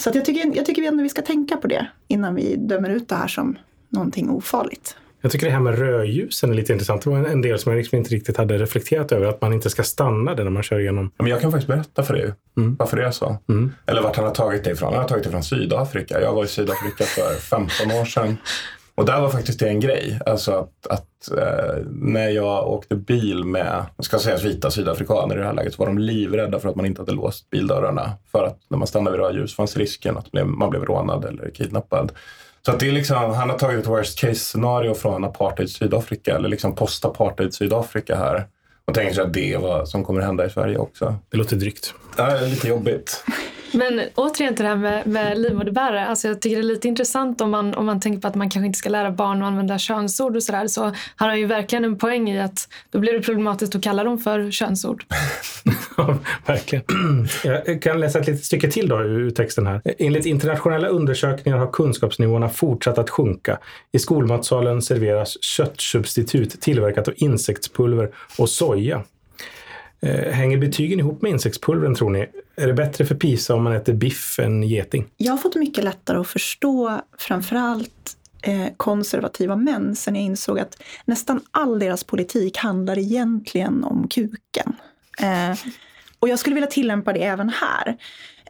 Så 0.00 0.10
jag, 0.14 0.24
tycker, 0.24 0.56
jag 0.56 0.66
tycker 0.66 0.82
ändå 0.82 1.02
vi 1.02 1.08
ska 1.08 1.22
tänka 1.22 1.56
på 1.56 1.66
det 1.66 1.86
innan 2.08 2.34
vi 2.34 2.56
dömer 2.56 2.90
ut 2.90 3.08
det 3.08 3.14
här 3.14 3.28
som 3.28 3.58
någonting 3.88 4.30
ofarligt. 4.30 4.96
Jag 5.20 5.32
tycker 5.32 5.46
det 5.46 5.52
här 5.52 5.60
med 5.60 5.78
rödljusen 5.78 6.50
är 6.50 6.54
lite 6.54 6.72
intressant. 6.72 7.02
Det 7.02 7.10
var 7.10 7.18
en 7.18 7.42
del 7.42 7.58
som 7.58 7.72
jag 7.72 7.78
liksom 7.78 7.98
inte 7.98 8.10
riktigt 8.10 8.36
hade 8.36 8.58
reflekterat 8.58 9.12
över, 9.12 9.26
att 9.26 9.40
man 9.40 9.52
inte 9.52 9.70
ska 9.70 9.82
stanna 9.82 10.34
där 10.34 10.44
när 10.44 10.50
man 10.50 10.62
kör 10.62 10.78
igenom. 10.78 11.10
Men 11.18 11.26
jag 11.26 11.40
kan 11.40 11.50
faktiskt 11.50 11.68
berätta 11.68 12.02
för 12.02 12.14
dig 12.14 12.32
mm. 12.56 12.76
varför 12.78 12.96
det 12.96 13.06
är 13.06 13.10
så. 13.10 13.38
Mm. 13.48 13.72
Eller 13.86 14.02
vart 14.02 14.16
han 14.16 14.24
har 14.24 14.34
tagit 14.34 14.64
det 14.64 14.70
ifrån. 14.70 14.92
Han 14.92 15.02
har 15.02 15.08
tagit 15.08 15.24
det 15.24 15.30
från 15.30 15.42
Sydafrika. 15.42 16.20
Jag 16.20 16.32
var 16.34 16.44
i 16.44 16.48
Sydafrika 16.48 17.04
för 17.04 17.34
15 17.34 17.90
år 17.90 18.04
sedan. 18.04 18.36
Och 19.00 19.06
där 19.06 19.20
var 19.20 19.28
faktiskt 19.28 19.60
det 19.60 19.68
en 19.68 19.80
grej. 19.80 20.20
Alltså 20.26 20.52
att, 20.52 20.86
att 20.86 21.38
eh, 21.38 21.74
när 21.90 22.28
jag 22.28 22.68
åkte 22.68 22.96
bil 22.96 23.44
med, 23.44 23.84
ska 23.98 24.18
sägas 24.18 24.44
vita 24.44 24.70
sydafrikaner 24.70 25.34
i 25.34 25.38
det 25.38 25.44
här 25.44 25.52
läget, 25.52 25.74
så 25.74 25.78
var 25.82 25.86
de 25.86 25.98
livrädda 25.98 26.60
för 26.60 26.68
att 26.68 26.76
man 26.76 26.86
inte 26.86 27.02
hade 27.02 27.12
låst 27.12 27.50
bildörrarna. 27.50 28.12
För 28.32 28.44
att 28.44 28.58
när 28.68 28.78
man 28.78 28.86
stannade 28.86 29.16
vid 29.16 29.26
rödljus 29.26 29.56
fanns 29.56 29.76
risken 29.76 30.16
att 30.16 30.26
man 30.44 30.70
blev 30.70 30.84
rånad 30.84 31.24
eller 31.24 31.50
kidnappad. 31.50 32.12
Så 32.66 32.70
att 32.70 32.80
det 32.80 32.88
är 32.88 32.92
liksom, 32.92 33.16
han 33.16 33.50
har 33.50 33.58
tagit 33.58 33.80
ett 33.80 33.86
worst 33.86 34.18
case 34.18 34.34
scenario 34.34 34.94
från 34.94 35.24
apartheid 35.24 35.70
Sydafrika, 35.70 36.36
eller 36.36 36.48
liksom 36.48 36.74
post-apartheid 36.74 37.54
Sydafrika 37.54 38.16
här. 38.16 38.46
Och 38.84 38.94
tänker 38.94 39.14
sig 39.14 39.24
att 39.24 39.32
det 39.32 39.52
är 39.52 39.58
vad 39.58 39.88
som 39.88 40.04
kommer 40.04 40.20
hända 40.20 40.46
i 40.46 40.50
Sverige 40.50 40.78
också. 40.78 41.16
Det 41.28 41.36
låter 41.36 41.56
drygt. 41.56 41.94
Ja, 42.16 42.24
det 42.26 42.46
är 42.46 42.48
lite 42.48 42.68
jobbigt. 42.68 43.24
Men 43.72 44.00
återigen 44.14 44.54
till 44.54 44.64
det 44.64 44.68
här 44.68 44.76
med, 44.76 45.06
med 45.06 45.38
livmoderbärare. 45.38 46.06
Alltså 46.06 46.28
jag 46.28 46.40
tycker 46.40 46.56
det 46.56 46.62
är 46.62 46.64
lite 46.64 46.88
intressant 46.88 47.40
om 47.40 47.50
man, 47.50 47.74
om 47.74 47.86
man 47.86 48.00
tänker 48.00 48.20
på 48.20 48.28
att 48.28 48.34
man 48.34 48.50
kanske 48.50 48.66
inte 48.66 48.78
ska 48.78 48.88
lära 48.88 49.10
barn 49.10 49.42
att 49.42 49.48
använda 49.48 49.78
könsord 49.78 50.36
och 50.36 50.42
sådär. 50.42 50.66
Så 50.66 50.82
har 51.16 51.28
han 51.28 51.38
ju 51.38 51.46
verkligen 51.46 51.84
en 51.84 51.98
poäng 51.98 52.30
i 52.30 52.40
att 52.40 52.68
då 52.90 52.98
blir 52.98 53.12
det 53.12 53.20
problematiskt 53.20 53.74
att 53.74 53.82
kalla 53.82 54.04
dem 54.04 54.18
för 54.18 54.50
könsord. 54.50 55.04
ja, 55.96 56.18
verkligen. 56.46 56.84
Jag 57.44 57.82
kan 57.82 58.00
läsa 58.00 58.18
ett 58.18 58.26
litet 58.26 58.44
stycke 58.44 58.70
till 58.70 58.88
då 58.88 59.00
ur 59.00 59.30
texten 59.30 59.66
här. 59.66 59.82
Enligt 59.98 60.26
internationella 60.26 60.88
undersökningar 60.88 61.58
har 61.58 61.72
kunskapsnivåerna 61.72 62.48
fortsatt 62.48 62.98
att 62.98 63.10
sjunka. 63.10 63.58
I 63.92 63.98
skolmatsalen 63.98 64.82
serveras 64.82 65.42
köttsubstitut 65.42 66.60
tillverkat 66.60 67.08
av 67.08 67.14
insektspulver 67.16 68.10
och 68.38 68.48
soja. 68.48 69.02
Eh, 70.02 70.32
hänger 70.32 70.58
betygen 70.58 70.98
ihop 70.98 71.22
med 71.22 71.30
insektspulvren 71.30 71.94
tror 71.94 72.10
ni? 72.10 72.26
Är 72.56 72.66
det 72.66 72.74
bättre 72.74 73.06
för 73.06 73.14
PISA 73.14 73.54
om 73.54 73.64
man 73.64 73.72
äter 73.72 73.92
biff 73.92 74.38
än 74.38 74.62
geting? 74.62 75.06
Jag 75.16 75.32
har 75.32 75.38
fått 75.38 75.54
mycket 75.54 75.84
lättare 75.84 76.18
att 76.18 76.28
förstå 76.28 77.00
framförallt 77.18 78.16
eh, 78.42 78.66
konservativa 78.76 79.56
män 79.56 79.96
sen 79.96 80.14
jag 80.14 80.24
insåg 80.24 80.60
att 80.60 80.82
nästan 81.04 81.40
all 81.50 81.78
deras 81.78 82.04
politik 82.04 82.56
handlar 82.56 82.98
egentligen 82.98 83.84
om 83.84 84.08
kuken. 84.08 84.76
Eh, 85.20 85.58
och 86.18 86.28
jag 86.28 86.38
skulle 86.38 86.54
vilja 86.54 86.70
tillämpa 86.70 87.12
det 87.12 87.24
även 87.24 87.48
här. 87.48 87.96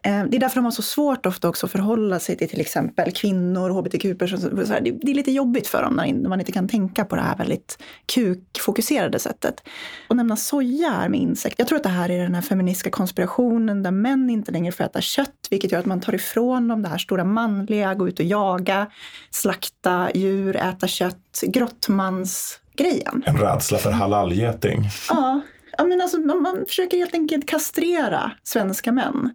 Eh, 0.02 0.24
det 0.24 0.36
är 0.36 0.40
därför 0.40 0.56
de 0.56 0.64
har 0.64 0.70
så 0.72 0.82
svårt 0.82 1.26
ofta 1.26 1.48
också 1.48 1.66
att 1.66 1.72
förhålla 1.72 2.18
sig 2.18 2.36
till 2.36 2.48
till 2.48 2.60
exempel 2.60 3.12
kvinnor, 3.12 3.70
hbtq-personer. 3.70 4.80
Det 4.80 5.10
är 5.10 5.14
lite 5.14 5.30
jobbigt 5.30 5.66
för 5.66 5.82
dem 5.82 5.94
när 5.94 6.28
man 6.28 6.40
inte 6.40 6.52
kan 6.52 6.68
tänka 6.68 7.04
på 7.04 7.16
det 7.16 7.22
här 7.22 7.36
väldigt 7.36 7.82
kukfokuserade 8.14 9.18
sättet. 9.18 9.62
Och 10.08 10.16
nämna 10.16 10.36
soja 10.36 10.90
här 10.90 11.08
med 11.08 11.20
insekter. 11.20 11.60
Jag 11.60 11.68
tror 11.68 11.76
att 11.76 11.82
det 11.82 11.88
här 11.88 12.10
är 12.10 12.22
den 12.22 12.34
här 12.34 12.42
feministiska 12.42 12.90
konspirationen 12.90 13.82
där 13.82 13.90
män 13.90 14.30
inte 14.30 14.52
längre 14.52 14.72
får 14.72 14.84
äta 14.84 15.00
kött, 15.00 15.48
vilket 15.50 15.72
gör 15.72 15.78
att 15.78 15.86
man 15.86 16.00
tar 16.00 16.14
ifrån 16.14 16.68
dem 16.68 16.82
det 16.82 16.88
här 16.88 16.98
stora 16.98 17.24
manliga, 17.24 17.94
gå 17.94 18.08
ut 18.08 18.18
och 18.18 18.24
jaga, 18.24 18.86
slakta 19.30 20.10
djur, 20.14 20.56
äta 20.56 20.86
kött, 20.86 21.40
grottmansgrejen. 21.42 23.22
En 23.26 23.36
rädsla 23.36 23.78
för 23.78 23.90
halalgeting. 23.90 24.88
Ja, 25.08 25.40
ja 25.78 25.84
men 25.84 26.00
alltså, 26.00 26.18
man, 26.18 26.42
man 26.42 26.64
försöker 26.66 26.96
helt 26.96 27.14
enkelt 27.14 27.48
kastrera 27.48 28.32
svenska 28.42 28.92
män 28.92 29.34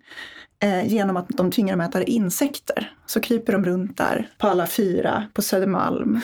eh, 0.63 0.87
genom 0.87 1.17
att 1.17 1.29
de 1.29 1.51
tvingar 1.51 1.73
dem 1.73 1.85
att 1.85 1.95
äta 1.95 2.03
insekter. 2.03 2.91
Så 3.05 3.19
kryper 3.19 3.53
de 3.53 3.65
runt 3.65 3.97
där 3.97 4.29
på 4.37 4.47
alla 4.47 4.67
fyra 4.67 5.25
på 5.33 5.41
Södermalm 5.41 6.21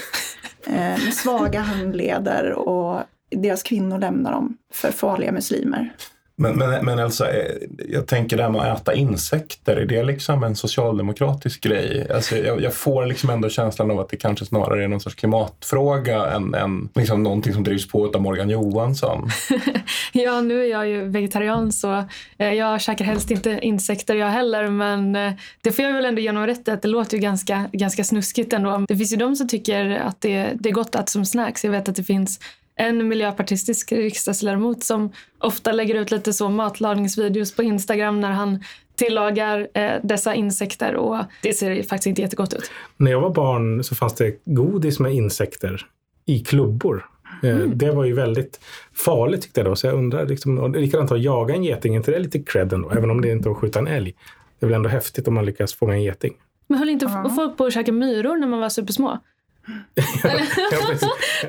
eh, 0.65 0.73
med 0.73 1.13
svaga 1.13 1.59
handleder 1.59 2.51
och 2.51 3.03
deras 3.35 3.63
kvinnor 3.63 3.99
lämnar 3.99 4.31
dem 4.31 4.57
för 4.73 4.91
farliga 4.91 5.31
muslimer. 5.31 5.95
Men, 6.41 6.57
men, 6.57 6.85
men 6.85 6.99
Elsa, 6.99 7.29
eh, 7.29 7.55
jag 7.89 8.07
tänker 8.07 8.37
det 8.37 8.43
här 8.43 8.49
med 8.49 8.61
att 8.61 8.81
äta 8.81 8.93
insekter, 8.93 9.75
är 9.75 9.85
det 9.85 10.03
liksom 10.03 10.43
en 10.43 10.55
socialdemokratisk 10.55 11.63
grej? 11.63 12.07
Alltså 12.13 12.37
jag, 12.37 12.61
jag, 12.61 12.73
får 12.73 13.05
liksom 13.05 13.29
ändå 13.29 13.49
känslan 13.49 13.91
av 13.91 13.99
att 13.99 14.09
det 14.09 14.17
kanske 14.17 14.45
snarare 14.45 14.83
är 14.83 14.87
någon 14.87 14.99
sorts 14.99 15.15
klimatfråga 15.15 16.25
än, 16.25 16.53
än 16.53 16.89
liksom 16.95 17.23
någonting 17.23 17.53
som 17.53 17.63
drivs 17.63 17.87
på 17.87 18.11
av 18.15 18.21
Morgan 18.21 18.49
Johansson. 18.49 19.29
ja, 20.11 20.41
nu 20.41 20.63
är 20.63 20.69
jag 20.69 20.87
ju 20.87 21.05
vegetarian 21.05 21.71
så 21.71 22.03
eh, 22.37 22.53
jag 22.53 22.81
käkar 22.81 23.05
helst 23.05 23.31
inte 23.31 23.59
insekter 23.61 24.15
jag 24.15 24.29
heller 24.29 24.67
men 24.67 25.15
eh, 25.15 25.33
det 25.61 25.71
får 25.71 25.85
jag 25.85 25.93
väl 25.93 26.05
ändå 26.05 26.21
genom 26.21 26.47
rätt 26.47 26.69
att 26.69 26.81
det 26.81 26.87
låter 26.87 27.17
ju 27.17 27.23
ganska, 27.23 27.69
ganska 27.71 28.03
snuskigt 28.03 28.53
ändå. 28.53 28.85
Det 28.87 28.97
finns 28.97 29.13
ju 29.13 29.17
de 29.17 29.35
som 29.35 29.47
tycker 29.47 29.89
att 29.89 30.21
det, 30.21 30.51
det 30.59 30.69
är 30.69 30.73
gott 30.73 30.95
att 30.95 31.01
äta 31.01 31.07
som 31.07 31.25
snacks. 31.25 31.63
Jag 31.63 31.71
vet 31.71 31.89
att 31.89 31.95
det 31.95 32.03
finns 32.03 32.39
en 32.81 33.07
miljöpartistisk 33.07 33.91
riksdagsledamot 33.91 34.83
som 34.83 35.11
ofta 35.39 35.71
lägger 35.71 35.95
ut 35.95 36.11
lite 36.11 36.33
så 36.33 36.49
matlagningsvideos 36.49 37.55
på 37.55 37.63
Instagram 37.63 38.21
när 38.21 38.31
han 38.31 38.63
tillagar 38.95 39.67
eh, 39.73 39.91
dessa 40.03 40.35
insekter 40.35 40.95
och 40.95 41.17
det 41.43 41.53
ser 41.53 41.83
faktiskt 41.83 42.07
inte 42.07 42.21
jättegott 42.21 42.53
ut. 42.53 42.71
När 42.97 43.11
jag 43.11 43.21
var 43.21 43.29
barn 43.29 43.83
så 43.83 43.95
fanns 43.95 44.15
det 44.15 44.35
godis 44.45 44.99
med 44.99 45.13
insekter 45.13 45.85
i 46.25 46.39
klubbor. 46.39 47.05
Mm. 47.43 47.77
Det 47.77 47.91
var 47.91 48.05
ju 48.05 48.13
väldigt 48.13 48.59
farligt 48.93 49.41
tyckte 49.41 49.59
jag 49.59 49.67
då. 49.67 49.75
Så 49.75 49.87
jag 49.87 49.95
undrar, 49.95 50.25
liksom, 50.25 50.59
och 50.59 50.69
likadant 50.69 51.11
att 51.11 51.21
jaga 51.21 51.55
en 51.55 51.63
geting, 51.63 51.95
inte 51.95 52.11
det 52.11 52.19
lite 52.19 52.39
cred 52.39 52.73
ändå? 52.73 52.91
Även 52.91 53.09
om 53.11 53.21
det 53.21 53.31
inte 53.31 53.49
är 53.49 53.51
att 53.51 53.57
skjuta 53.57 53.79
en 53.79 53.87
älg. 53.87 54.15
Det 54.59 54.65
är 54.65 54.67
väl 54.67 54.75
ändå 54.75 54.89
häftigt 54.89 55.27
om 55.27 55.33
man 55.33 55.45
lyckas 55.45 55.73
fånga 55.73 55.93
en 55.93 56.03
geting. 56.03 56.33
Men 56.67 56.79
höll 56.79 56.89
inte 56.89 57.05
ja. 57.05 57.31
folk 57.35 57.57
på 57.57 57.65
att 57.65 57.73
käka 57.73 57.91
myror 57.91 58.37
när 58.37 58.47
man 58.47 58.59
var 58.59 58.69
supersmå? 58.69 59.19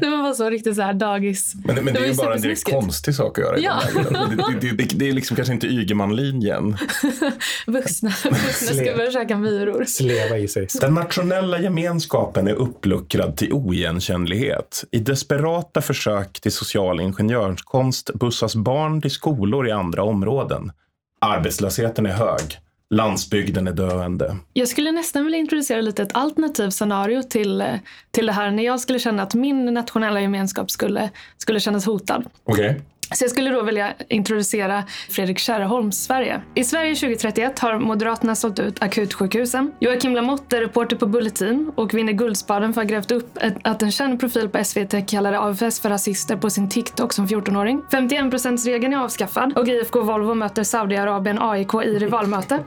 Det 0.00 0.08
var 0.08 0.22
bara 0.22 0.34
så 0.34 0.50
riktigt 0.50 0.76
så 0.76 0.82
här 0.82 0.94
dagis. 0.94 1.52
Men, 1.64 1.74
men 1.74 1.84
det, 1.84 1.92
det 1.92 1.98
är 1.98 2.06
ju 2.06 2.14
bara 2.14 2.34
en 2.34 2.40
direkt 2.40 2.70
konstig 2.70 3.14
sak 3.14 3.38
att 3.38 3.44
göra. 3.44 3.58
Ja. 3.58 3.80
Det, 3.94 4.60
det, 4.60 4.76
det, 4.76 4.98
det, 4.98 5.08
är 5.08 5.12
liksom 5.12 5.36
kanske 5.36 5.54
inte 5.54 5.66
Ygeman-linjen. 5.66 6.76
vuxna, 7.66 8.12
vuxna 8.24 8.74
ska 8.74 8.96
börja 8.96 9.10
käka 9.10 9.36
myror. 9.36 9.84
Sleva 9.84 10.38
i 10.38 10.48
sig. 10.48 10.68
Den 10.80 10.94
nationella 10.94 11.60
gemenskapen 11.60 12.48
är 12.48 12.54
uppluckrad 12.54 13.36
till 13.36 13.52
oigenkännlighet. 13.52 14.84
I 14.90 14.98
desperata 14.98 15.80
försök 15.80 16.40
till 16.40 16.52
social 16.52 17.00
ingenjörskonst 17.00 18.10
bussas 18.14 18.56
barn 18.56 19.02
till 19.02 19.10
skolor 19.10 19.68
i 19.68 19.70
andra 19.70 20.02
områden. 20.02 20.72
Arbetslösheten 21.20 22.06
är 22.06 22.12
hög. 22.12 22.58
Landsbygden 22.92 23.68
är 23.68 23.72
döende. 23.72 24.36
Jag 24.52 24.68
skulle 24.68 24.92
nästan 24.92 25.24
vilja 25.24 25.38
introducera 25.38 25.80
lite 25.80 26.02
ett 26.02 26.16
alternativt 26.16 26.74
scenario 26.74 27.22
till, 27.22 27.64
till 28.10 28.26
det 28.26 28.32
här 28.32 28.50
när 28.50 28.62
jag 28.62 28.80
skulle 28.80 28.98
känna 28.98 29.22
att 29.22 29.34
min 29.34 29.74
nationella 29.74 30.20
gemenskap 30.20 30.70
skulle, 30.70 31.10
skulle 31.38 31.60
kännas 31.60 31.86
hotad. 31.86 32.24
Okay. 32.44 32.74
Så 33.14 33.24
jag 33.24 33.30
skulle 33.30 33.50
då 33.50 33.62
vilja 33.62 33.94
introducera 34.08 34.84
Fredrik 35.10 35.38
Kärrholms 35.38 36.04
Sverige. 36.04 36.42
I 36.54 36.64
Sverige 36.64 36.94
2031 36.94 37.58
har 37.58 37.78
Moderaterna 37.78 38.34
sålt 38.34 38.58
ut 38.58 38.82
akutsjukhusen. 38.82 39.72
Joakim 39.80 40.14
Lamotte 40.14 40.56
är 40.56 40.60
reporter 40.60 40.96
på 40.96 41.06
Bulletin 41.06 41.72
och 41.74 41.94
vinner 41.94 42.12
Guldspaden 42.12 42.74
för 42.74 42.80
att 42.80 42.90
ha 42.90 42.94
grävt 42.94 43.10
upp 43.10 43.38
att 43.64 43.82
en 43.82 43.90
känd 43.90 44.20
profil 44.20 44.48
på 44.48 44.64
SVT 44.64 45.10
kallade 45.10 45.40
AFS 45.40 45.80
för 45.80 45.88
rasister 45.88 46.36
på 46.36 46.50
sin 46.50 46.68
TikTok 46.68 47.12
som 47.12 47.26
14-åring. 47.26 47.82
51%-regeln 47.90 48.92
är 48.92 48.98
avskaffad 48.98 49.58
och 49.58 49.68
IFK 49.68 50.02
Volvo 50.02 50.34
möter 50.34 50.64
Saudiarabien 50.64 51.38
AIK 51.42 51.74
i 51.74 51.98
rivalmöte. 51.98 52.58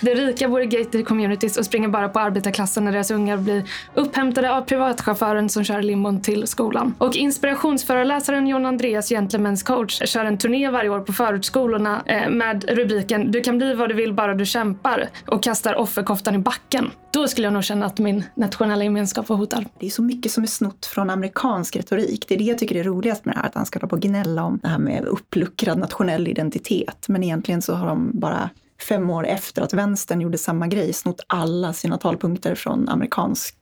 De 0.00 0.14
rika 0.14 0.48
bor 0.48 0.62
i 0.62 0.66
gated 0.66 1.06
communities 1.06 1.56
och 1.56 1.64
springer 1.64 1.88
bara 1.88 2.08
på 2.08 2.20
arbetarklassen 2.20 2.84
när 2.84 2.92
deras 2.92 3.10
ungar 3.10 3.36
blir 3.36 3.70
upphämtade 3.94 4.52
av 4.52 4.62
privatchauffören 4.62 5.48
som 5.48 5.64
kör 5.64 5.82
limon 5.82 6.22
till 6.22 6.46
skolan. 6.46 6.94
Och 6.98 7.16
inspirationsföreläsaren 7.16 8.46
John 8.46 8.66
Andreas 8.66 9.10
Gentlemen's 9.12 9.66
coach 9.66 9.93
kör 10.04 10.24
en 10.24 10.38
turné 10.38 10.70
varje 10.70 10.90
år 10.90 11.00
på 11.00 11.12
förortsskolorna 11.12 12.02
eh, 12.06 12.28
med 12.30 12.64
rubriken 12.64 13.30
“Du 13.30 13.40
kan 13.40 13.58
bli 13.58 13.74
vad 13.74 13.88
du 13.88 13.94
vill 13.94 14.12
bara 14.12 14.34
du 14.34 14.46
kämpar” 14.46 15.08
och 15.26 15.42
kastar 15.42 15.74
offerkoftan 15.74 16.34
i 16.34 16.38
backen. 16.38 16.90
Då 17.12 17.28
skulle 17.28 17.46
jag 17.46 17.54
nog 17.54 17.64
känna 17.64 17.86
att 17.86 17.98
min 17.98 18.24
nationella 18.34 18.84
gemenskap 18.84 19.28
var 19.28 19.36
hotad. 19.36 19.64
Det 19.80 19.86
är 19.86 19.90
så 19.90 20.02
mycket 20.02 20.32
som 20.32 20.42
är 20.42 20.48
snott 20.48 20.86
från 20.86 21.10
amerikansk 21.10 21.76
retorik. 21.76 22.24
Det 22.28 22.34
är 22.34 22.38
det 22.38 22.44
jag 22.44 22.58
tycker 22.58 22.76
är 22.76 22.84
roligast 22.84 23.24
med 23.24 23.34
det 23.34 23.38
här, 23.38 23.46
att 23.46 23.54
han 23.54 23.66
ska 23.66 23.78
hålla 23.78 23.88
på 23.88 23.96
och 23.96 24.02
gnälla 24.02 24.44
om 24.44 24.58
det 24.62 24.68
här 24.68 24.78
med 24.78 25.04
uppluckrad 25.04 25.78
nationell 25.78 26.28
identitet. 26.28 27.06
Men 27.08 27.22
egentligen 27.22 27.62
så 27.62 27.74
har 27.74 27.86
de 27.86 28.10
bara 28.14 28.50
fem 28.88 29.10
år 29.10 29.26
efter 29.26 29.62
att 29.62 29.74
vänstern 29.74 30.20
gjorde 30.20 30.38
samma 30.38 30.66
grej 30.66 30.92
snott 30.92 31.24
alla 31.26 31.72
sina 31.72 31.98
talpunkter 31.98 32.54
från 32.54 32.88
amerikansk 32.88 33.56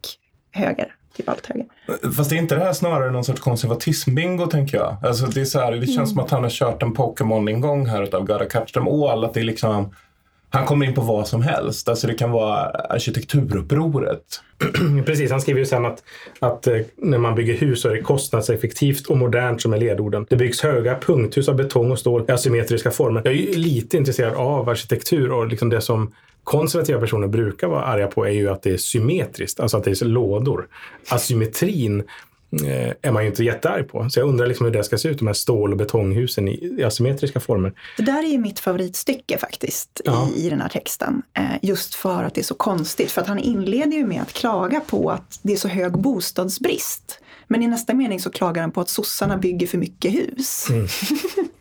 höger 0.50 0.94
typ 1.16 1.28
allt 1.28 1.46
högre. 1.46 1.64
Fast 2.16 2.30
det 2.30 2.36
är 2.36 2.38
inte 2.38 2.54
det 2.54 2.64
här 2.64 2.72
snarare 2.72 3.10
någon 3.10 3.24
sorts 3.24 3.40
konservatism-bingo 3.40 4.46
tänker 4.46 4.76
jag? 4.76 4.96
Alltså 5.02 5.26
det, 5.26 5.40
är 5.40 5.44
så 5.44 5.60
här, 5.60 5.72
det 5.72 5.86
känns 5.86 5.96
mm. 5.96 6.06
som 6.06 6.18
att 6.18 6.30
han 6.30 6.42
har 6.42 6.50
kört 6.50 6.82
en 6.82 6.94
Pokémon-ingång 6.94 7.86
här 7.86 8.02
utav 8.02 8.24
Gotta 8.26 8.44
Catch 8.44 8.72
Them 8.72 8.88
All. 8.88 9.24
Att 9.24 9.34
det 9.34 9.40
är 9.40 9.44
liksom, 9.44 9.94
han 10.50 10.66
kommer 10.66 10.86
in 10.86 10.94
på 10.94 11.00
vad 11.00 11.28
som 11.28 11.42
helst. 11.42 11.88
Alltså 11.88 12.06
det 12.06 12.14
kan 12.14 12.30
vara 12.30 12.64
arkitekturupproret. 12.70 14.40
Precis, 15.06 15.30
han 15.30 15.40
skriver 15.40 15.60
ju 15.60 15.66
sen 15.66 15.86
att, 15.86 16.02
att 16.38 16.66
eh, 16.66 16.78
när 16.96 17.18
man 17.18 17.34
bygger 17.34 17.54
hus 17.54 17.82
så 17.82 17.88
är 17.88 17.94
det 17.94 18.02
kostnadseffektivt 18.02 19.06
och 19.06 19.16
modernt 19.16 19.62
som 19.62 19.72
är 19.72 19.78
ledorden. 19.78 20.26
Det 20.30 20.36
byggs 20.36 20.60
höga 20.60 20.98
punkthus 20.98 21.48
av 21.48 21.56
betong 21.56 21.90
och 21.90 21.98
stål 21.98 22.24
i 22.28 22.32
asymmetriska 22.32 22.90
former. 22.90 23.22
Jag 23.24 23.34
är 23.34 23.38
ju 23.38 23.54
lite 23.54 23.96
intresserad 23.96 24.34
av 24.34 24.68
arkitektur 24.68 25.32
och 25.32 25.46
liksom 25.46 25.68
det 25.70 25.80
som 25.80 26.12
konservativa 26.44 27.00
personer 27.00 27.28
brukar 27.28 27.68
vara 27.68 27.84
arga 27.84 28.06
på 28.06 28.26
är 28.26 28.30
ju 28.30 28.48
att 28.48 28.62
det 28.62 28.70
är 28.70 28.76
symmetriskt, 28.76 29.60
alltså 29.60 29.76
att 29.76 29.84
det 29.84 30.02
är 30.02 30.04
lådor. 30.04 30.68
Asymmetrin 31.08 32.00
eh, 32.64 32.92
är 33.02 33.10
man 33.10 33.22
ju 33.22 33.28
inte 33.28 33.44
jättearg 33.44 33.88
på. 33.88 34.10
Så 34.10 34.20
jag 34.20 34.28
undrar 34.28 34.46
liksom 34.46 34.66
hur 34.66 34.72
det 34.72 34.84
ska 34.84 34.98
se 34.98 35.08
ut, 35.08 35.18
de 35.18 35.26
här 35.26 35.34
stål 35.34 35.72
och 35.72 35.76
betonghusen 35.76 36.48
i, 36.48 36.82
asymmetriska 36.84 37.40
former. 37.40 37.72
Det 37.96 38.02
där 38.02 38.22
är 38.22 38.28
ju 38.28 38.38
mitt 38.38 38.60
favoritstycke 38.60 39.38
faktiskt 39.38 40.00
ja. 40.04 40.28
i, 40.36 40.46
i 40.46 40.50
den 40.50 40.60
här 40.60 40.68
texten. 40.68 41.22
Eh, 41.38 41.44
just 41.62 41.94
för 41.94 42.24
att 42.24 42.34
det 42.34 42.40
är 42.40 42.44
så 42.44 42.54
konstigt. 42.54 43.10
För 43.10 43.20
att 43.20 43.26
han 43.26 43.38
inleder 43.38 43.96
ju 43.96 44.06
med 44.06 44.22
att 44.22 44.32
klaga 44.32 44.80
på 44.80 45.10
att 45.10 45.40
det 45.42 45.52
är 45.52 45.56
så 45.56 45.68
hög 45.68 45.92
bostadsbrist. 45.92 47.18
Men 47.46 47.62
i 47.62 47.66
nästa 47.66 47.94
mening 47.94 48.20
så 48.20 48.30
klagar 48.30 48.62
han 48.62 48.70
på 48.70 48.80
att 48.80 48.88
sossarna 48.88 49.36
bygger 49.36 49.66
för 49.66 49.78
mycket 49.78 50.14
hus. 50.14 50.66
Mm. 50.70 50.86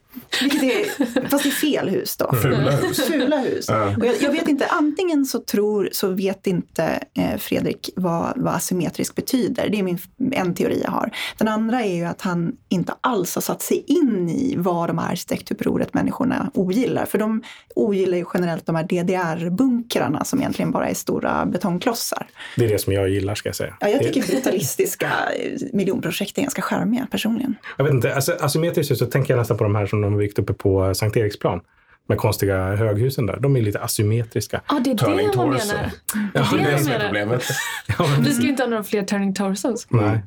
Vilket 0.41 0.63
är, 0.63 1.29
fast 1.29 1.43
det 1.43 1.49
är 1.49 1.51
fel 1.51 1.89
hus 1.89 2.17
då. 2.17 2.35
Fula 2.35 2.71
hus. 2.71 3.05
Fula 3.05 3.37
hus. 3.37 3.65
Ja. 3.67 3.95
Och 3.97 4.05
jag, 4.05 4.15
jag, 4.21 4.31
vet 4.31 4.47
inte, 4.47 4.65
antingen 4.65 5.25
så 5.25 5.39
tror, 5.39 5.89
så 5.91 6.07
vet 6.09 6.47
inte 6.47 7.03
eh, 7.17 7.37
Fredrik 7.37 7.89
vad, 7.95 8.33
vad 8.35 8.55
asymmetrisk 8.55 9.15
betyder. 9.15 9.69
Det 9.69 9.79
är 9.79 9.83
min, 9.83 9.99
en 10.31 10.55
teori 10.55 10.81
jag 10.83 10.91
har. 10.91 11.11
Den 11.37 11.47
andra 11.47 11.81
är 11.83 11.95
ju 11.95 12.03
att 12.03 12.21
han 12.21 12.51
inte 12.69 12.93
alls 13.01 13.35
har 13.35 13.41
satt 13.41 13.61
sig 13.61 13.83
in 13.87 14.29
i 14.29 14.55
vad 14.57 14.89
de 14.89 14.97
här 14.97 15.11
arkitekturupproret 15.11 15.93
människorna 15.93 16.51
ogillar. 16.53 17.05
För 17.05 17.17
de 17.17 17.43
ogillar 17.75 18.17
ju 18.17 18.25
generellt 18.33 18.65
de 18.65 18.75
här 18.75 18.83
DDR-bunkrarna 18.83 20.23
som 20.23 20.39
egentligen 20.39 20.71
bara 20.71 20.89
är 20.89 20.93
stora 20.93 21.45
betongklossar. 21.45 22.27
Det 22.55 22.65
är 22.65 22.69
det 22.69 22.79
som 22.79 22.93
jag 22.93 23.09
gillar 23.09 23.35
ska 23.35 23.49
jag 23.49 23.55
säga. 23.55 23.77
Ja, 23.79 23.87
jag 23.87 24.03
tycker 24.03 24.31
brutalistiska 24.31 25.07
eh, 25.07 25.51
miljonprojekt 25.73 26.37
är 26.37 26.41
ganska 26.41 26.61
charmiga 26.61 27.07
personligen. 27.11 27.55
Jag 27.77 27.85
vet 27.85 27.93
inte, 27.93 28.15
alltså, 28.15 28.37
asymmetriskt 28.39 28.97
så 28.97 29.05
tänker 29.05 29.33
jag 29.33 29.39
nästan 29.39 29.57
på 29.57 29.63
de 29.63 29.75
här 29.75 29.85
som 29.85 30.01
de 30.01 30.20
byggt 30.21 30.39
uppe 30.39 30.53
på 30.53 30.95
Sankt 30.95 31.17
Eriksplan. 31.17 31.61
De 32.07 32.17
konstiga 32.17 32.75
höghusen 32.75 33.25
där. 33.25 33.39
De 33.39 33.55
är 33.55 33.61
lite 33.61 33.79
asymmetriska. 33.79 34.61
Ja, 34.69 34.75
ah, 34.75 34.79
det 34.79 34.91
är 34.91 34.95
turning 34.95 35.29
det 35.31 35.37
man 35.37 35.49
menar. 35.49 35.91
Ja, 36.33 36.47
det 36.51 36.61
är 36.61 36.71
det 36.71 36.79
som 36.83 36.91
är 36.91 36.99
problemet. 36.99 37.43
ja, 37.97 38.07
men... 38.07 38.23
Du 38.23 38.31
ska 38.31 38.43
ju 38.43 38.49
inte 38.49 38.63
ha 38.63 38.69
några 38.69 38.83
fler 38.83 39.03
turning 39.03 39.33
torsos. 39.33 39.87
Nej, 39.89 40.21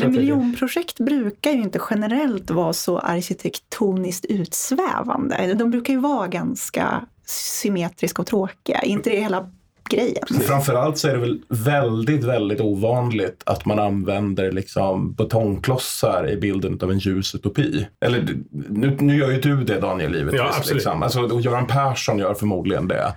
jag, 0.00 0.10
Miljonprojekt 0.10 1.00
brukar 1.00 1.50
ju 1.50 1.62
inte 1.62 1.80
generellt 1.90 2.50
vara 2.50 2.72
så 2.72 2.98
arkitektoniskt 2.98 4.24
utsvävande. 4.24 5.54
De 5.54 5.70
brukar 5.70 5.92
ju 5.92 6.00
vara 6.00 6.28
ganska 6.28 7.04
symmetriska 7.26 8.22
och 8.22 8.28
tråkiga. 8.28 8.82
inte 8.82 9.10
det 9.10 9.20
hela 9.20 9.50
grejen. 9.90 10.42
Framförallt 10.46 10.98
så 10.98 11.08
är 11.08 11.12
det 11.12 11.18
väl 11.18 11.42
väldigt, 11.48 12.24
väldigt 12.24 12.60
ovanligt 12.60 13.42
att 13.46 13.66
man 13.66 13.78
använder 13.78 14.52
liksom 14.52 15.12
betongklossar 15.12 16.30
i 16.30 16.36
bilden 16.36 16.78
av 16.82 16.90
en 16.90 16.98
ljus 16.98 17.34
utopi. 17.34 17.86
Eller 18.00 18.26
nu, 18.68 18.96
nu 19.00 19.16
gör 19.16 19.30
ju 19.30 19.40
du 19.40 19.64
det 19.64 19.80
Daniel, 19.80 20.14
givetvis. 20.14 20.40
Ja, 20.40 20.46
absolut. 20.46 20.74
Liksom. 20.74 21.02
Alltså, 21.02 21.20
och 21.20 21.40
Göran 21.40 21.66
Persson 21.66 22.18
gör 22.18 22.34
förmodligen 22.34 22.88
det. 22.88 23.12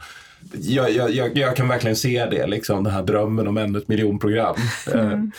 Jag, 0.54 0.92
jag, 0.92 1.12
jag, 1.12 1.38
jag, 1.38 1.56
kan 1.56 1.68
verkligen 1.68 1.96
se 1.96 2.26
det, 2.26 2.48
liksom, 2.48 2.84
den 2.84 2.94
här 2.94 3.04
drömmen 3.04 3.48
om 3.48 3.58
ännu 3.58 3.78
ett 3.78 3.88
miljonprogram. 3.88 4.56
Mm. 4.94 5.32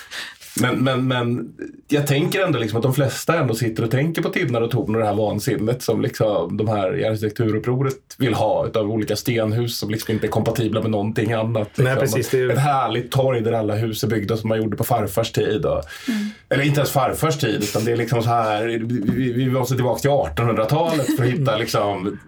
Men, 0.60 0.84
men, 0.84 1.08
men 1.08 1.52
jag 1.88 2.06
tänker 2.06 2.44
ändå 2.44 2.58
liksom 2.58 2.76
att 2.76 2.82
de 2.82 2.94
flesta 2.94 3.38
ändå 3.38 3.54
sitter 3.54 3.84
och 3.84 3.90
tänker 3.90 4.22
på 4.22 4.28
Tinnar 4.28 4.60
och 4.60 4.70
Torn 4.70 4.94
och 4.94 5.00
det 5.00 5.06
här 5.06 5.14
vansinnet 5.14 5.82
som 5.82 6.02
liksom 6.02 6.56
de 6.56 6.68
här 6.68 6.98
i 6.98 7.04
arkitekturupproret 7.04 7.94
vill 8.18 8.34
ha 8.34 8.66
utav 8.66 8.90
olika 8.90 9.16
stenhus 9.16 9.78
som 9.78 9.90
liksom 9.90 10.14
inte 10.14 10.26
är 10.26 10.28
kompatibla 10.28 10.80
med 10.82 10.90
någonting 10.90 11.32
annat. 11.32 11.68
Liksom. 11.68 11.84
Nej, 11.84 11.96
precis, 11.96 12.34
är... 12.34 12.50
Ett 12.50 12.58
härligt 12.58 13.10
torg 13.10 13.40
där 13.40 13.52
alla 13.52 13.74
hus 13.74 14.04
är 14.04 14.08
byggda 14.08 14.36
som 14.36 14.48
man 14.48 14.58
gjorde 14.58 14.76
på 14.76 14.84
farfars 14.84 15.32
tid. 15.32 15.66
Och, 15.66 15.82
mm. 16.08 16.30
Eller 16.48 16.64
inte 16.64 16.80
ens 16.80 16.90
farfars 16.90 17.38
tid 17.38 17.62
utan 17.62 17.84
det 17.84 17.92
är 17.92 17.96
liksom 17.96 18.22
så 18.22 18.28
här, 18.28 18.66
vi, 18.88 19.32
vi 19.32 19.50
måste 19.50 19.74
tillbaka 19.74 20.00
till 20.00 20.10
1800-talet 20.10 21.16
för 21.16 21.24
att 21.24 21.30
hitta 21.30 21.56
liksom 21.56 22.18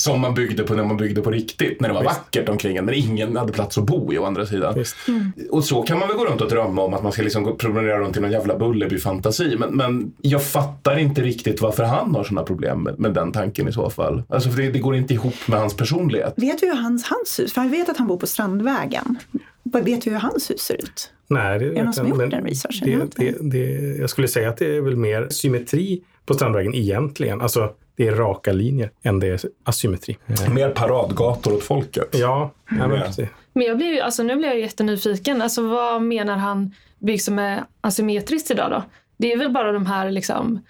som 0.00 0.20
man 0.20 0.34
byggde 0.34 0.62
på 0.62 0.74
när 0.74 0.84
man 0.84 0.96
byggde 0.96 1.20
på 1.20 1.30
riktigt. 1.30 1.80
När 1.80 1.88
det 1.88 1.94
var 1.94 2.02
Visst. 2.02 2.14
vackert 2.14 2.48
omkring 2.48 2.76
en 2.76 2.84
men 2.84 2.94
ingen 2.94 3.36
hade 3.36 3.52
plats 3.52 3.78
att 3.78 3.84
bo 3.84 4.12
i 4.12 4.18
å 4.18 4.24
andra 4.24 4.46
sidan. 4.46 4.84
Mm. 5.08 5.32
Och 5.50 5.64
så 5.64 5.82
kan 5.82 5.98
man 5.98 6.08
väl 6.08 6.16
gå 6.16 6.24
runt 6.24 6.40
och 6.40 6.48
drömma 6.48 6.82
om 6.82 6.94
att 6.94 7.02
man 7.02 7.12
ska 7.12 7.22
liksom 7.22 7.56
promenera 7.58 7.98
runt 7.98 8.16
i 8.16 8.20
någon 8.20 8.30
jävla 8.30 8.58
Bullerby-fantasi. 8.58 9.56
Men, 9.58 9.76
men 9.76 10.12
jag 10.22 10.42
fattar 10.42 10.98
inte 10.98 11.22
riktigt 11.22 11.60
varför 11.60 11.84
han 11.84 12.14
har 12.14 12.24
sådana 12.24 12.42
problem 12.42 12.82
med, 12.82 12.98
med, 12.98 13.14
den 13.14 13.32
tanken 13.32 13.68
i 13.68 13.72
så 13.72 13.90
fall. 13.90 14.22
Alltså 14.28 14.50
för 14.50 14.62
det, 14.62 14.70
det, 14.70 14.78
går 14.78 14.96
inte 14.96 15.14
ihop 15.14 15.48
med 15.48 15.60
hans 15.60 15.76
personlighet. 15.76 16.34
Vet 16.36 16.60
du 16.60 16.66
hur 16.66 16.74
hans, 16.74 17.04
hans 17.04 17.38
hus, 17.38 17.52
för 17.52 17.62
jag 17.62 17.70
vet 17.70 17.88
att 17.88 17.96
han 17.96 18.06
bor 18.06 18.16
på 18.16 18.26
Strandvägen. 18.26 19.18
Vet 19.62 20.02
du 20.02 20.10
hur 20.10 20.18
hans 20.18 20.50
hus 20.50 20.60
ser 20.60 20.74
ut? 20.74 21.12
Nej, 21.28 21.58
det, 21.58 21.64
är 21.64 21.70
det 21.70 21.82
någon 21.82 21.92
som 21.92 22.08
gjort 22.08 22.30
den 22.30 22.44
researchen? 22.44 23.10
Det, 23.16 23.24
det, 23.24 23.36
det, 23.40 23.96
jag 23.98 24.10
skulle 24.10 24.28
säga 24.28 24.48
att 24.48 24.56
det 24.56 24.76
är 24.76 24.80
väl 24.80 24.96
mer 24.96 25.28
symmetri 25.30 26.02
på 26.26 26.34
Strandvägen 26.34 26.74
egentligen. 26.74 27.40
Alltså, 27.40 27.72
det 28.00 28.08
är 28.08 28.14
raka 28.14 28.52
linjer 28.52 28.90
än 29.02 29.20
det 29.20 29.26
är 29.26 29.40
asymmetri. 29.64 30.18
Mer 30.54 30.70
paradgator 30.70 31.54
åt 31.54 31.62
folket. 31.62 32.08
Ja, 32.12 32.50
ja 32.70 32.88
men 32.88 33.00
precis. 33.00 33.28
Men 33.52 33.66
jag 33.66 33.76
blir, 33.76 34.02
alltså, 34.02 34.22
nu 34.22 34.36
blir 34.36 34.48
jag 34.48 34.60
jättenyfiken. 34.60 35.42
Alltså, 35.42 35.62
vad 35.62 36.02
menar 36.02 36.36
han 36.36 36.74
byggs 36.98 37.24
som 37.24 37.38
är 37.38 37.64
asymmetriskt 37.80 38.50
idag 38.50 38.70
då? 38.70 38.82
Det 39.16 39.32
är 39.32 39.36
väl 39.36 39.50
bara 39.50 39.72
de 39.72 39.86
här 39.86 40.10
liksom 40.10 40.60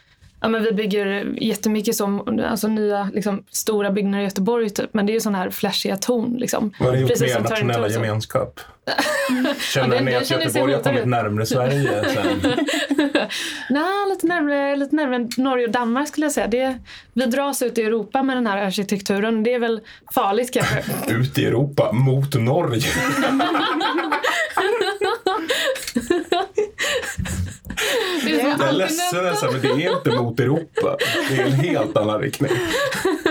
ja, 0.40 0.48
men 0.48 0.62
vi 0.62 0.72
bygger 0.72 1.34
jättemycket 1.40 1.96
som, 1.96 2.40
alltså 2.50 2.68
nya 2.68 3.10
liksom, 3.14 3.44
stora 3.50 3.90
byggnader 3.90 4.20
i 4.20 4.24
Göteborg 4.24 4.70
typ. 4.70 4.94
Men 4.94 5.06
det 5.06 5.12
är 5.12 5.14
ju 5.14 5.20
sådana 5.20 5.38
här 5.38 5.50
flashiga 5.50 5.96
torn. 5.96 6.36
Liksom. 6.36 6.72
Vad 6.78 6.88
har 6.88 6.96
det 6.96 7.00
gjort 7.00 7.20
med 7.20 7.28
er 7.28 7.40
nationella 7.40 7.88
gemenskap? 7.88 8.60
Känner 9.60 9.96
ja, 9.96 10.02
ni 10.02 10.14
att 10.14 10.30
Göteborg 10.30 10.74
har 10.74 10.82
kommit 10.82 11.06
närmare 11.06 11.46
Sverige 11.46 12.04
sen? 12.08 12.40
Nej, 13.70 14.08
lite 14.10 14.26
närmare, 14.26 14.76
lite 14.76 14.96
närmare 14.96 15.28
Norge 15.36 15.66
och 15.66 15.72
Danmark 15.72 16.08
skulle 16.08 16.26
jag 16.26 16.32
säga. 16.32 16.46
Det, 16.46 16.78
vi 17.12 17.26
dras 17.26 17.62
ut 17.62 17.78
i 17.78 17.82
Europa 17.82 18.22
med 18.22 18.36
den 18.36 18.46
här 18.46 18.66
arkitekturen. 18.66 19.42
Det 19.42 19.54
är 19.54 19.58
väl 19.58 19.80
farligt 20.14 20.52
kanske. 20.52 20.82
ut 21.14 21.38
i 21.38 21.46
Europa? 21.46 21.92
Mot 21.92 22.34
Norge? 22.34 22.88
Det 28.30 28.40
är 28.40 28.48
jag 28.48 28.68
är 28.68 28.72
ledsen 28.72 29.24
nästan, 29.24 29.52
men 29.52 29.62
det 29.62 29.84
är 29.84 29.96
inte 29.96 30.10
mot 30.10 30.40
Europa. 30.40 30.96
Det 31.30 31.40
är 31.40 31.46
en 31.46 31.52
helt 31.52 31.96
annan 31.96 32.20
riktning. 32.20 32.50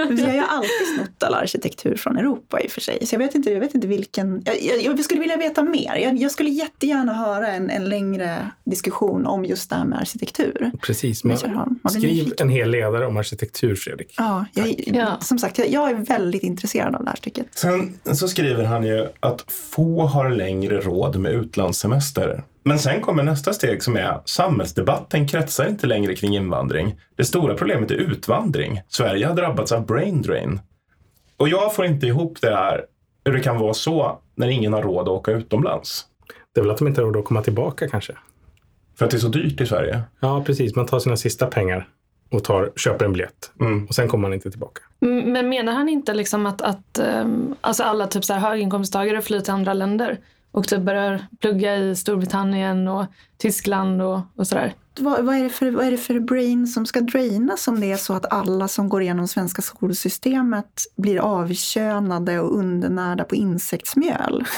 Vi 0.10 0.24
har 0.24 0.34
ju 0.34 0.40
alltid 0.40 0.88
snott 0.96 1.24
all 1.24 1.34
arkitektur 1.34 1.96
från 1.96 2.18
Europa 2.18 2.62
i 2.62 2.68
och 2.68 2.72
för 2.72 2.82
sig. 2.82 3.06
Så 3.06 3.16
jag 3.16 3.20
vet 3.20 3.36
inte, 3.36 3.52
jag 3.52 3.60
vet 3.60 3.76
inte 3.76 3.88
vilken... 3.88 4.42
Jag, 4.46 4.62
jag, 4.62 4.82
jag 4.84 5.04
skulle 5.04 5.20
vilja 5.20 5.38
veta 5.38 5.64
mer. 5.64 5.96
Jag, 5.96 6.18
jag, 6.18 6.32
skulle 6.32 6.50
jättegärna 6.50 7.14
höra 7.14 7.48
en, 7.48 7.70
en 7.70 7.90
längre 7.90 8.52
diskussion 8.64 9.26
om 9.26 9.46
just 9.46 9.70
det 9.70 9.76
här 9.76 9.86
med 9.86 10.00
arkitektur. 10.00 10.72
Precis. 10.82 11.24
Men 11.24 11.38
skriv 11.90 12.34
en 12.38 12.50
hel 12.50 12.70
ledare 12.70 13.06
om 13.06 13.18
arkitektur, 13.18 13.76
Fredrik. 13.76 14.14
Ja, 14.18 14.46
jag, 14.54 14.84
ja. 14.86 15.18
som 15.22 15.40
sagt, 15.40 15.58
jag, 15.58 15.90
är 15.90 15.96
väldigt 15.96 16.44
intresserad 16.44 16.96
av 16.96 17.04
det 17.04 17.10
här 17.10 17.18
stycket. 17.18 17.48
Sen 17.56 18.00
så 18.14 18.28
skriver 18.28 18.64
han 18.64 18.84
ju 18.84 19.08
att 19.20 19.46
få 19.52 20.02
har 20.02 20.30
längre 20.30 20.82
råd 20.82 21.16
med 21.16 21.32
utlandssemester. 21.32 22.44
Men 22.64 22.80
sen 22.80 23.02
kommer 23.02 23.24
nästa 23.24 23.54
steg 23.54 23.84
som 23.84 23.96
är 23.96 24.22
samhällsdebatten 24.26 25.28
kretsar 25.28 25.68
inte 25.68 25.88
längre 25.88 26.16
kring 26.16 26.36
invandring. 26.36 27.00
Det 27.16 27.24
stora 27.24 27.56
problemet 27.56 27.92
är 27.92 27.96
utvandring. 27.96 28.82
Sverige 28.88 29.26
har 29.26 29.36
drabbats 29.36 29.72
av 29.72 29.86
brain 29.86 30.22
drain. 30.22 30.60
Och 31.38 31.50
jag 31.50 31.76
får 31.76 31.86
inte 31.86 32.08
ihop 32.08 32.42
det 32.42 32.56
här, 32.56 32.86
hur 33.26 33.34
det 33.34 33.40
kan 33.40 33.60
vara 33.60 33.74
så 33.74 34.20
när 34.36 34.48
ingen 34.48 34.74
har 34.74 34.82
råd 34.82 35.02
att 35.02 35.08
åka 35.08 35.32
utomlands. 35.32 36.06
Det 36.54 36.60
är 36.60 36.64
väl 36.64 36.72
att 36.72 36.78
de 36.78 36.88
inte 36.88 37.02
har 37.02 37.06
råd 37.06 37.18
att 37.18 37.26
komma 37.26 37.42
tillbaka 37.42 37.88
kanske? 37.88 38.14
För 38.98 39.06
att 39.06 39.12
det 39.12 39.18
är 39.18 39.20
så 39.20 39.28
dyrt 39.28 39.62
i 39.62 39.66
Sverige? 39.66 40.02
Ja, 40.20 40.44
precis. 40.46 40.76
Man 40.76 40.86
tar 40.86 41.00
sina 41.00 41.18
sista 41.18 41.46
pengar 41.46 41.88
och 42.32 42.44
tar, 42.44 42.72
köper 42.76 43.06
en 43.06 43.12
biljett. 43.12 43.52
Mm. 43.60 43.86
Och 43.86 43.96
sen 43.96 44.08
kommer 44.08 44.22
man 44.22 44.34
inte 44.34 44.52
tillbaka. 44.52 44.82
Men 45.00 45.50
menar 45.50 45.74
han 45.74 45.90
inte 45.90 46.14
liksom 46.14 46.46
att, 46.46 46.62
att 46.62 47.00
um, 47.22 47.56
alltså 47.62 47.84
alla 47.84 48.08
typ 48.08 48.26
så 48.26 48.34
här 48.34 48.50
höginkomsttagare 48.50 49.22
flyr 49.22 49.40
till 49.40 49.54
andra 49.54 49.74
länder? 49.74 50.18
Och 50.52 50.68
typ 50.68 50.82
börjar 50.82 51.28
plugga 51.42 51.78
i 51.78 51.96
Storbritannien 51.96 52.88
och 52.88 53.06
Tyskland 53.38 54.02
och, 54.02 54.20
och 54.36 54.48
sådär. 54.48 54.74
Vad, 55.00 55.26
vad, 55.26 55.36
är 55.36 55.44
det 55.44 55.50
för, 55.50 55.72
vad 55.72 55.88
är 55.88 55.92
det 55.92 55.98
för 55.98 56.20
brain 56.20 56.68
som 56.68 56.86
ska 56.86 57.02
drainas 57.02 57.68
om 57.68 57.80
det 57.80 57.92
är 57.92 57.98
så 57.98 58.14
att 58.14 58.34
alla 58.34 58.68
som 58.68 58.90
går 58.90 59.02
igenom 59.02 59.28
svenska 59.28 59.62
skolsystemet 59.62 60.84
blir 60.98 61.20
avkönade 61.20 62.40
och 62.40 62.58
undernärda 62.58 63.24
på 63.24 63.36
insektsmjöl? 63.36 64.46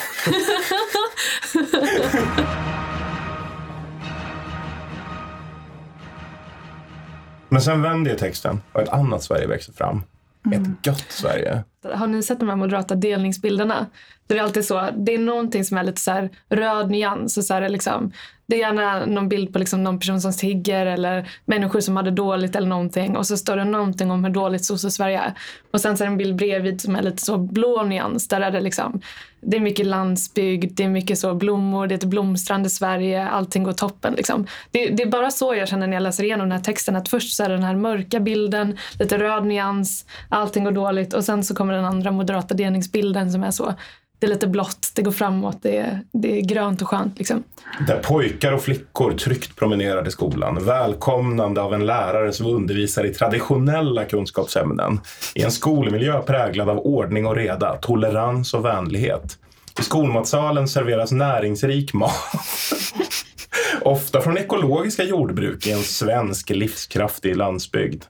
Men 7.49 7.61
sen 7.61 7.81
vänder 7.81 8.15
texten 8.15 8.61
och 8.71 8.81
ett 8.81 8.89
annat 8.89 9.23
Sverige 9.23 9.47
växer 9.47 9.73
fram. 9.73 10.03
Mm. 10.45 10.61
Ett 10.61 10.87
gött 10.87 11.05
Sverige. 11.09 11.63
Har 11.83 12.07
ni 12.07 12.23
sett 12.23 12.39
de 12.39 12.49
här 12.49 12.55
moderata 12.55 12.95
delningsbilderna? 12.95 13.85
Det 14.27 14.37
är 14.37 14.43
alltid 14.43 14.65
så, 14.65 14.89
det 14.97 15.13
är 15.13 15.19
någonting 15.19 15.65
som 15.65 15.77
är 15.77 15.83
lite 15.83 16.01
så 16.01 16.29
röd 16.49 16.89
nyans. 16.91 17.37
Och 17.37 17.43
så 17.43 17.53
här, 17.53 17.69
liksom, 17.69 18.11
det 18.51 18.55
är 18.55 18.59
gärna 18.59 19.05
någon 19.05 19.29
bild 19.29 19.53
på 19.53 19.59
liksom 19.59 19.83
någon 19.83 19.99
person 19.99 20.21
som 20.21 20.33
tigger 20.33 20.85
eller 20.85 21.29
människor 21.45 21.79
som 21.79 21.95
hade 21.97 22.11
dåligt 22.11 22.55
eller 22.55 22.67
någonting. 22.67 23.17
Och 23.17 23.27
så 23.27 23.37
står 23.37 23.55
det 23.55 23.63
någonting 23.63 24.11
om 24.11 24.23
hur 24.23 24.31
dåligt 24.31 24.65
sosse-Sverige 24.65 25.19
är. 25.19 25.33
Och 25.71 25.81
sen 25.81 25.97
så 25.97 26.03
är 26.03 26.07
det 26.07 26.11
en 26.11 26.17
bild 26.17 26.35
bredvid 26.35 26.81
som 26.81 26.95
är 26.95 27.01
lite 27.01 27.21
så 27.21 27.37
blå 27.37 27.83
nyans. 27.83 28.27
Där 28.27 28.41
är 28.41 28.51
det 28.51 28.61
liksom, 28.61 29.01
det 29.41 29.57
är 29.57 29.61
mycket 29.61 29.85
landsbygd, 29.85 30.75
det 30.75 30.83
är 30.83 30.89
mycket 30.89 31.19
så 31.19 31.33
blommor, 31.33 31.87
det 31.87 31.93
är 31.93 31.97
ett 31.97 32.03
blomstrande 32.03 32.69
Sverige, 32.69 33.27
allting 33.27 33.63
går 33.63 33.73
toppen. 33.73 34.13
Liksom. 34.13 34.47
Det, 34.71 34.89
det, 34.89 35.03
är 35.03 35.07
bara 35.07 35.31
så 35.31 35.55
jag 35.55 35.67
känner 35.67 35.87
när 35.87 35.93
jag 35.93 36.03
läser 36.03 36.23
igenom 36.23 36.49
den 36.49 36.57
här 36.57 36.63
texten. 36.63 36.95
Att 36.95 37.09
först 37.09 37.35
så 37.35 37.43
är 37.43 37.49
det 37.49 37.55
den 37.55 37.63
här 37.63 37.75
mörka 37.75 38.19
bilden, 38.19 38.77
lite 38.99 39.17
röd 39.17 39.45
nyans, 39.45 40.05
allting 40.29 40.63
går 40.63 40.71
dåligt. 40.71 41.13
Och 41.13 41.23
sen 41.23 41.43
så 41.43 41.55
kommer 41.55 41.70
den 41.71 41.85
andra 41.85 42.11
moderata 42.11 42.53
delningsbilden 42.53 43.31
som 43.31 43.43
är 43.43 43.51
så 43.51 43.73
det 44.21 44.27
är 44.27 44.29
lite 44.29 44.47
blått, 44.47 44.91
det 44.95 45.01
går 45.01 45.11
framåt, 45.11 45.57
det 45.61 45.77
är, 45.77 46.01
det 46.13 46.37
är 46.37 46.41
grönt 46.41 46.81
och 46.81 46.87
skönt. 46.87 47.17
Liksom. 47.17 47.43
Där 47.87 47.99
pojkar 47.99 48.51
och 48.51 48.61
flickor 48.61 49.11
tryggt 49.11 49.55
promenerar 49.55 50.07
i 50.07 50.11
skolan, 50.11 50.65
välkomnande 50.65 51.61
av 51.61 51.73
en 51.73 51.85
lärare 51.85 52.33
som 52.33 52.45
undervisar 52.45 53.05
i 53.05 53.13
traditionella 53.13 54.05
kunskapsämnen. 54.05 54.99
I 55.35 55.41
en 55.41 55.51
skolmiljö 55.51 56.21
präglad 56.21 56.69
av 56.69 56.79
ordning 56.79 57.25
och 57.25 57.35
reda, 57.35 57.75
tolerans 57.75 58.53
och 58.53 58.65
vänlighet. 58.65 59.37
I 59.79 59.83
skolmatsalen 59.83 60.67
serveras 60.67 61.11
näringsrik 61.11 61.93
mat. 61.93 62.11
Ofta 63.81 64.21
från 64.21 64.37
ekologiska 64.37 65.03
jordbruk 65.03 65.67
i 65.67 65.71
en 65.71 65.83
svensk 65.83 66.49
livskraftig 66.49 67.37
landsbygd. 67.37 68.03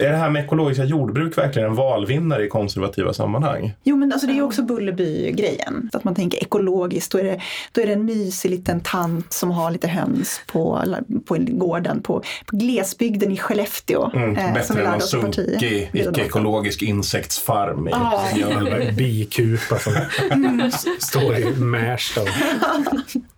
Är 0.00 0.10
det 0.10 0.16
här 0.16 0.30
med 0.30 0.44
ekologiska 0.44 0.84
jordbruk 0.84 1.38
verkligen 1.38 1.68
en 1.68 1.74
valvinnare 1.74 2.44
i 2.44 2.48
konservativa 2.48 3.12
sammanhang? 3.12 3.72
Jo, 3.82 3.96
men 3.96 4.12
alltså 4.12 4.26
det 4.26 4.32
är 4.32 4.34
ju 4.34 4.42
också 4.42 4.62
Bullerby-grejen. 4.62 5.90
Att 5.92 6.04
man 6.04 6.14
tänker 6.14 6.42
ekologiskt, 6.42 7.12
då 7.12 7.18
är, 7.18 7.24
det, 7.24 7.40
då 7.72 7.80
är 7.80 7.86
det 7.86 7.92
en 7.92 8.04
mysig 8.04 8.50
liten 8.50 8.80
tant 8.80 9.32
som 9.32 9.50
har 9.50 9.70
lite 9.70 9.88
höns 9.88 10.40
på, 10.46 10.84
på 11.26 11.36
gården 11.38 12.02
på, 12.02 12.22
på 12.46 12.56
glesbygden 12.56 13.32
i 13.32 13.36
Skellefteå. 13.36 14.10
Mm, 14.14 14.36
eh, 14.36 14.54
bättre 14.54 14.82
än 14.82 14.94
en 14.94 15.00
sunkig, 15.00 15.90
icke-ekologisk 15.92 16.82
insektsfarm 16.82 17.88
i 17.88 17.92
ah. 17.92 18.92
Bikupa 18.96 19.78
som 19.78 19.92
mm. 20.30 20.70
står 20.98 21.36
i 21.38 21.44
Märsta. 21.44 22.20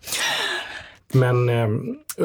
Men 1.15 1.49
eh, 1.49 1.69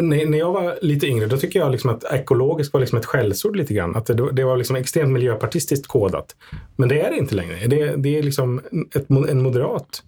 när 0.02 0.38
jag 0.38 0.52
var 0.52 0.78
lite 0.82 1.08
yngre, 1.08 1.26
då 1.26 1.38
tycker 1.38 1.60
jag 1.60 1.71
liksom 1.71 1.89
att 1.89 2.04
ekologiskt 2.04 2.73
var 2.73 2.80
liksom 2.80 3.00
ett 3.00 3.06
skällsord 3.06 3.56
lite 3.56 3.73
grann. 3.73 3.95
Att 3.95 4.06
det, 4.06 4.32
det 4.32 4.43
var 4.43 4.58
liksom 4.58 4.76
extremt 4.76 5.12
miljöpartistiskt 5.12 5.88
kodat. 5.88 6.36
Men 6.76 6.89
det 6.89 7.02
är 7.02 7.10
det 7.10 7.17
inte 7.17 7.36
längre. 7.36 7.67
Det, 7.67 7.95
det 7.95 8.17
är 8.17 8.23
liksom 8.23 8.62
ett, 8.95 9.10
en 9.10 9.41
moderat 9.41 10.04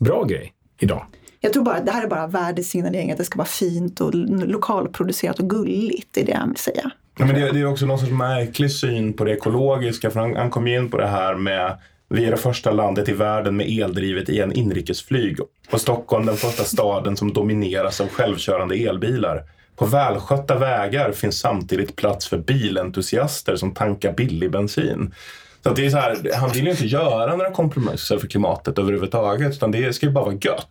bra 0.00 0.24
grej 0.24 0.52
idag. 0.80 1.06
Jag 1.40 1.52
tror 1.52 1.64
bara 1.64 1.80
det 1.80 1.90
här 1.90 2.04
är 2.04 2.08
bara 2.08 2.26
värdesignalering, 2.26 3.10
att 3.10 3.18
det 3.18 3.24
ska 3.24 3.38
vara 3.38 3.48
fint 3.48 4.00
och 4.00 4.14
lokalproducerat 4.14 5.38
och 5.38 5.50
gulligt. 5.50 6.08
Det 6.10 6.20
är 6.20 6.26
det 6.26 6.32
jag 6.32 6.48
vill 6.48 6.56
säga. 6.56 6.90
Ja, 7.18 7.26
men 7.26 7.34
det, 7.34 7.52
det, 7.52 7.60
är 7.60 7.66
också 7.66 7.86
någon 7.86 7.98
sorts 7.98 8.12
märklig 8.12 8.70
syn 8.70 9.12
på 9.12 9.24
det 9.24 9.32
ekologiska. 9.32 10.10
För 10.10 10.20
han, 10.20 10.36
han 10.36 10.50
kom 10.50 10.66
in 10.66 10.90
på 10.90 10.96
det 10.96 11.06
här 11.06 11.34
med 11.34 11.78
vi 12.12 12.24
är 12.24 12.30
det 12.30 12.36
första 12.36 12.70
landet 12.70 13.08
i 13.08 13.12
världen 13.12 13.56
med 13.56 13.68
eldrivet 13.68 14.28
i 14.28 14.40
en 14.40 14.52
inrikesflyg 14.52 15.38
och 15.70 15.80
Stockholm 15.80 16.26
den 16.26 16.36
första 16.36 16.64
staden 16.64 17.16
som 17.16 17.32
domineras 17.32 18.00
av 18.00 18.08
självkörande 18.08 18.76
elbilar. 18.76 19.44
På 19.76 19.86
välskötta 19.86 20.58
vägar 20.58 21.12
finns 21.12 21.38
samtidigt 21.38 21.96
plats 21.96 22.28
för 22.28 22.38
bilentusiaster 22.38 23.56
som 23.56 23.74
tankar 23.74 24.12
billig 24.12 24.50
bensin. 24.50 25.14
Så 25.62 25.74
det 25.74 25.86
är 25.86 25.90
så 25.90 25.96
här, 25.96 26.16
han 26.34 26.50
vill 26.50 26.64
ju 26.64 26.70
inte 26.70 26.86
göra 26.86 27.36
några 27.36 27.50
kompromisser 27.50 28.18
för 28.18 28.26
klimatet 28.26 28.78
överhuvudtaget 28.78 29.52
utan 29.52 29.70
det 29.70 29.92
ska 29.92 30.06
ju 30.06 30.12
bara 30.12 30.24
vara 30.24 30.34
gött. 30.34 30.68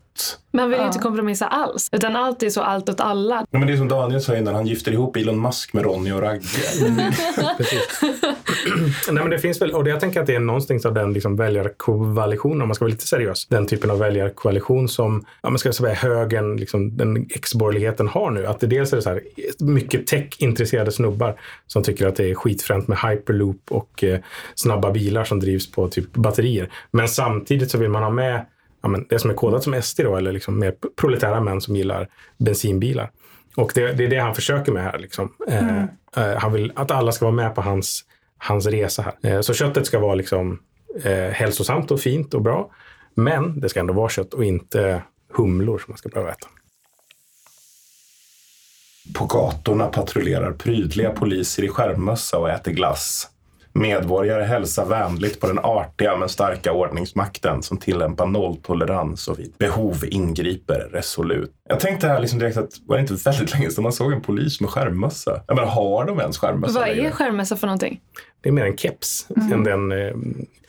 Man 0.53 0.69
vill 0.69 0.79
ju 0.79 0.85
inte 0.85 0.99
kompromissa 0.99 1.47
alls. 1.47 1.89
Utan 1.91 2.15
allt 2.15 2.43
är 2.43 2.49
så 2.49 2.61
allt 2.61 2.89
åt 2.89 2.99
alla. 2.99 3.45
Ja, 3.51 3.59
men 3.59 3.67
det 3.67 3.73
är 3.73 3.77
som 3.77 3.87
Daniel 3.87 4.21
sa 4.21 4.35
innan, 4.35 4.55
han 4.55 4.67
gifter 4.67 4.91
ihop 4.91 5.15
Elon 5.15 5.41
Musk 5.41 5.73
med 5.73 5.83
Ronny 5.83 6.11
och 6.11 6.21
Ragge. 6.21 6.47
Mm. 6.81 6.95
Nej, 9.11 9.23
men 9.23 9.29
det 9.29 9.39
finns 9.39 9.61
väl, 9.61 9.71
och 9.71 9.87
jag 9.87 9.99
tänker 9.99 10.21
att 10.21 10.27
det 10.27 10.35
är 10.35 10.39
någonstans 10.39 10.85
av 10.85 10.93
den 10.93 11.13
liksom 11.13 11.35
väljarkoalitionen, 11.35 12.61
om 12.61 12.67
man 12.67 12.75
ska 12.75 12.85
vara 12.85 12.91
lite 12.91 13.07
seriös, 13.07 13.47
den 13.47 13.67
typen 13.67 13.91
av 13.91 13.99
väljarkoalition 13.99 14.89
som 14.89 15.25
ja, 15.41 15.49
man 15.49 15.59
ska 15.59 15.73
säga, 15.73 15.93
högen, 15.93 16.57
liksom, 16.57 16.97
den 16.97 17.27
ex-borgerligheten 17.29 18.07
har 18.07 18.31
nu. 18.31 18.45
Att 18.45 18.59
det 18.59 18.67
dels 18.67 18.93
är 18.93 18.97
det 18.97 19.03
så 19.03 19.09
här, 19.09 19.21
mycket 19.59 20.07
tech-intresserade 20.07 20.91
snubbar 20.91 21.39
som 21.67 21.83
tycker 21.83 22.07
att 22.07 22.15
det 22.15 22.29
är 22.29 22.35
skitfränt 22.35 22.87
med 22.87 22.97
hyperloop 22.97 23.61
och 23.69 24.03
eh, 24.03 24.19
snabba 24.55 24.91
bilar 24.91 25.23
som 25.23 25.39
drivs 25.39 25.71
på 25.71 25.87
typ 25.87 26.13
batterier. 26.13 26.69
Men 26.91 27.07
samtidigt 27.07 27.71
så 27.71 27.77
vill 27.77 27.89
man 27.89 28.03
ha 28.03 28.09
med 28.09 28.45
ja, 28.81 28.89
men 28.89 29.05
det 29.09 29.19
som 29.19 29.29
är 29.29 29.33
kodat 29.33 29.63
som 29.63 29.81
SD 29.81 30.01
då, 30.03 30.15
eller 30.15 30.31
liksom 30.31 30.59
mer 30.59 30.75
proletära 30.95 31.41
män 31.41 31.61
som 31.61 31.75
gillar 31.75 32.07
bensinbilar. 32.37 33.11
Och 33.55 33.71
det, 33.75 33.91
det 33.91 34.05
är 34.05 34.09
det 34.09 34.19
han 34.19 34.35
försöker 34.35 34.71
med 34.71 34.83
här. 34.83 34.99
Liksom. 34.99 35.33
Eh, 35.47 35.69
mm. 35.69 35.87
Eh, 36.15 36.37
han 36.37 36.53
vill 36.53 36.71
att 36.75 36.91
alla 36.91 37.11
ska 37.11 37.25
vara 37.25 37.35
med 37.35 37.55
på 37.55 37.61
hans, 37.61 38.05
hans 38.37 38.65
resa 38.65 39.01
här. 39.01 39.31
Eh, 39.31 39.41
så 39.41 39.53
köttet 39.53 39.85
ska 39.85 39.99
vara 39.99 40.15
liksom, 40.15 40.59
eh, 41.03 41.13
hälsosamt 41.13 41.91
och 41.91 41.99
fint 41.99 42.33
och 42.33 42.41
bra. 42.41 42.71
Men 43.15 43.59
det 43.59 43.69
ska 43.69 43.79
ändå 43.79 43.93
vara 43.93 44.09
kött 44.09 44.33
och 44.33 44.45
inte 44.45 45.03
humlor 45.33 45.77
som 45.77 45.91
man 45.91 45.97
ska 45.97 46.09
behöva 46.09 46.31
äta. 46.31 46.47
På 49.13 49.25
gatorna 49.25 49.87
patrullerar 49.87 50.51
prydliga 50.51 51.09
poliser 51.09 51.63
i 51.63 51.67
skärmmössa 51.67 52.37
och 52.37 52.49
äter 52.49 52.71
glass. 52.71 53.30
Medborgare 53.73 54.43
hälsar 54.43 54.85
vänligt 54.85 55.39
på 55.39 55.47
den 55.47 55.59
artiga 55.59 56.17
men 56.17 56.29
starka 56.29 56.71
ordningsmakten 56.73 57.63
som 57.63 57.77
tillämpar 57.77 58.25
nolltolerans 58.25 59.27
och 59.27 59.39
vid 59.39 59.53
behov 59.57 60.05
ingriper 60.05 60.89
resolut. 60.91 61.51
Jag 61.69 61.79
tänkte 61.79 62.07
här 62.07 62.19
liksom 62.19 62.39
direkt 62.39 62.57
att 62.57 62.69
var 62.85 62.95
det 62.95 63.01
inte 63.01 63.13
väldigt 63.13 63.53
länge 63.53 63.69
sedan 63.69 63.83
man 63.83 63.93
såg 63.93 64.13
en 64.13 64.21
polis 64.21 64.61
med 64.61 64.69
skärmmössa? 64.69 65.41
Jag 65.47 65.55
menar, 65.55 65.69
har 65.69 66.05
de 66.05 66.19
ens 66.19 66.37
skärmmössa 66.37 66.79
Vad 66.79 66.89
är 66.89 67.11
skärmmössa 67.11 67.55
för 67.55 67.67
någonting? 67.67 68.01
Det 68.41 68.49
är 68.49 68.53
mer 68.53 68.65
en 68.65 68.77
keps 68.77 69.27
mm. 69.35 69.53
än 69.53 69.63
den... 69.63 69.91
Eh, 69.91 70.15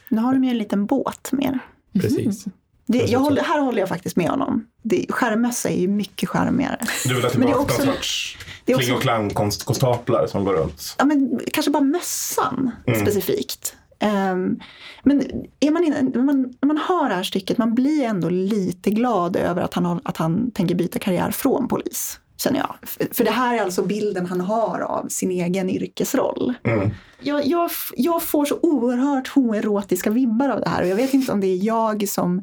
nu 0.08 0.20
har 0.20 0.32
de 0.32 0.44
ju 0.44 0.50
en 0.50 0.58
liten 0.58 0.86
båt 0.86 1.32
mer. 1.32 1.58
Precis. 1.92 2.46
Mm. 2.46 2.56
Det, 2.86 2.98
jag 2.98 3.18
håller, 3.18 3.42
här 3.42 3.60
håller 3.60 3.78
jag 3.80 3.88
faktiskt 3.88 4.16
med 4.16 4.28
honom. 4.28 4.66
Det, 4.82 5.06
skärmmössa 5.08 5.68
är 5.68 5.80
ju 5.80 5.88
mycket 5.88 6.28
charmigare. 6.28 6.78
Du 7.04 7.14
vill 7.14 7.22
ha 7.24 7.30
tillbaka 7.30 7.54
någon 7.54 7.68
sorts 7.68 8.38
kling 8.66 8.94
och 8.94 9.02
klang-konstaplar 9.02 10.26
som 10.26 10.44
går 10.44 10.52
runt? 10.52 10.94
Ja, 10.98 11.04
men 11.04 11.40
kanske 11.52 11.70
bara 11.70 11.82
mössan 11.82 12.70
mm. 12.86 13.00
specifikt. 13.00 13.76
Um, 14.02 14.60
men 15.02 15.22
är 15.60 15.70
man, 15.70 15.84
in, 15.84 16.12
när, 16.14 16.22
man, 16.22 16.54
när 16.60 16.66
man 16.66 16.78
hör 16.78 17.08
det 17.08 17.14
här 17.14 17.22
stycket, 17.22 17.58
man 17.58 17.74
blir 17.74 18.04
ändå 18.04 18.28
lite 18.28 18.90
glad 18.90 19.36
över 19.36 19.62
att 19.62 19.74
han, 19.74 20.00
att 20.04 20.16
han 20.16 20.50
tänker 20.50 20.74
byta 20.74 20.98
karriär 20.98 21.30
från 21.30 21.68
polis. 21.68 22.18
Känner 22.36 22.58
jag. 22.58 22.74
För 23.12 23.24
det 23.24 23.30
här 23.30 23.58
är 23.58 23.62
alltså 23.62 23.82
bilden 23.82 24.26
han 24.26 24.40
har 24.40 24.80
av 24.80 25.08
sin 25.08 25.30
egen 25.30 25.70
yrkesroll. 25.70 26.54
Mm. 26.64 26.90
Jag, 27.20 27.46
jag, 27.46 27.70
jag 27.96 28.22
får 28.22 28.44
så 28.44 28.58
oerhört 28.62 29.28
hoerotiska 29.28 30.10
vibbar 30.10 30.48
av 30.48 30.60
det 30.60 30.68
här 30.68 30.82
och 30.82 30.88
jag 30.88 30.96
vet 30.96 31.14
inte 31.14 31.32
om 31.32 31.40
det 31.40 31.46
är 31.46 31.64
jag 31.64 32.08
som 32.08 32.42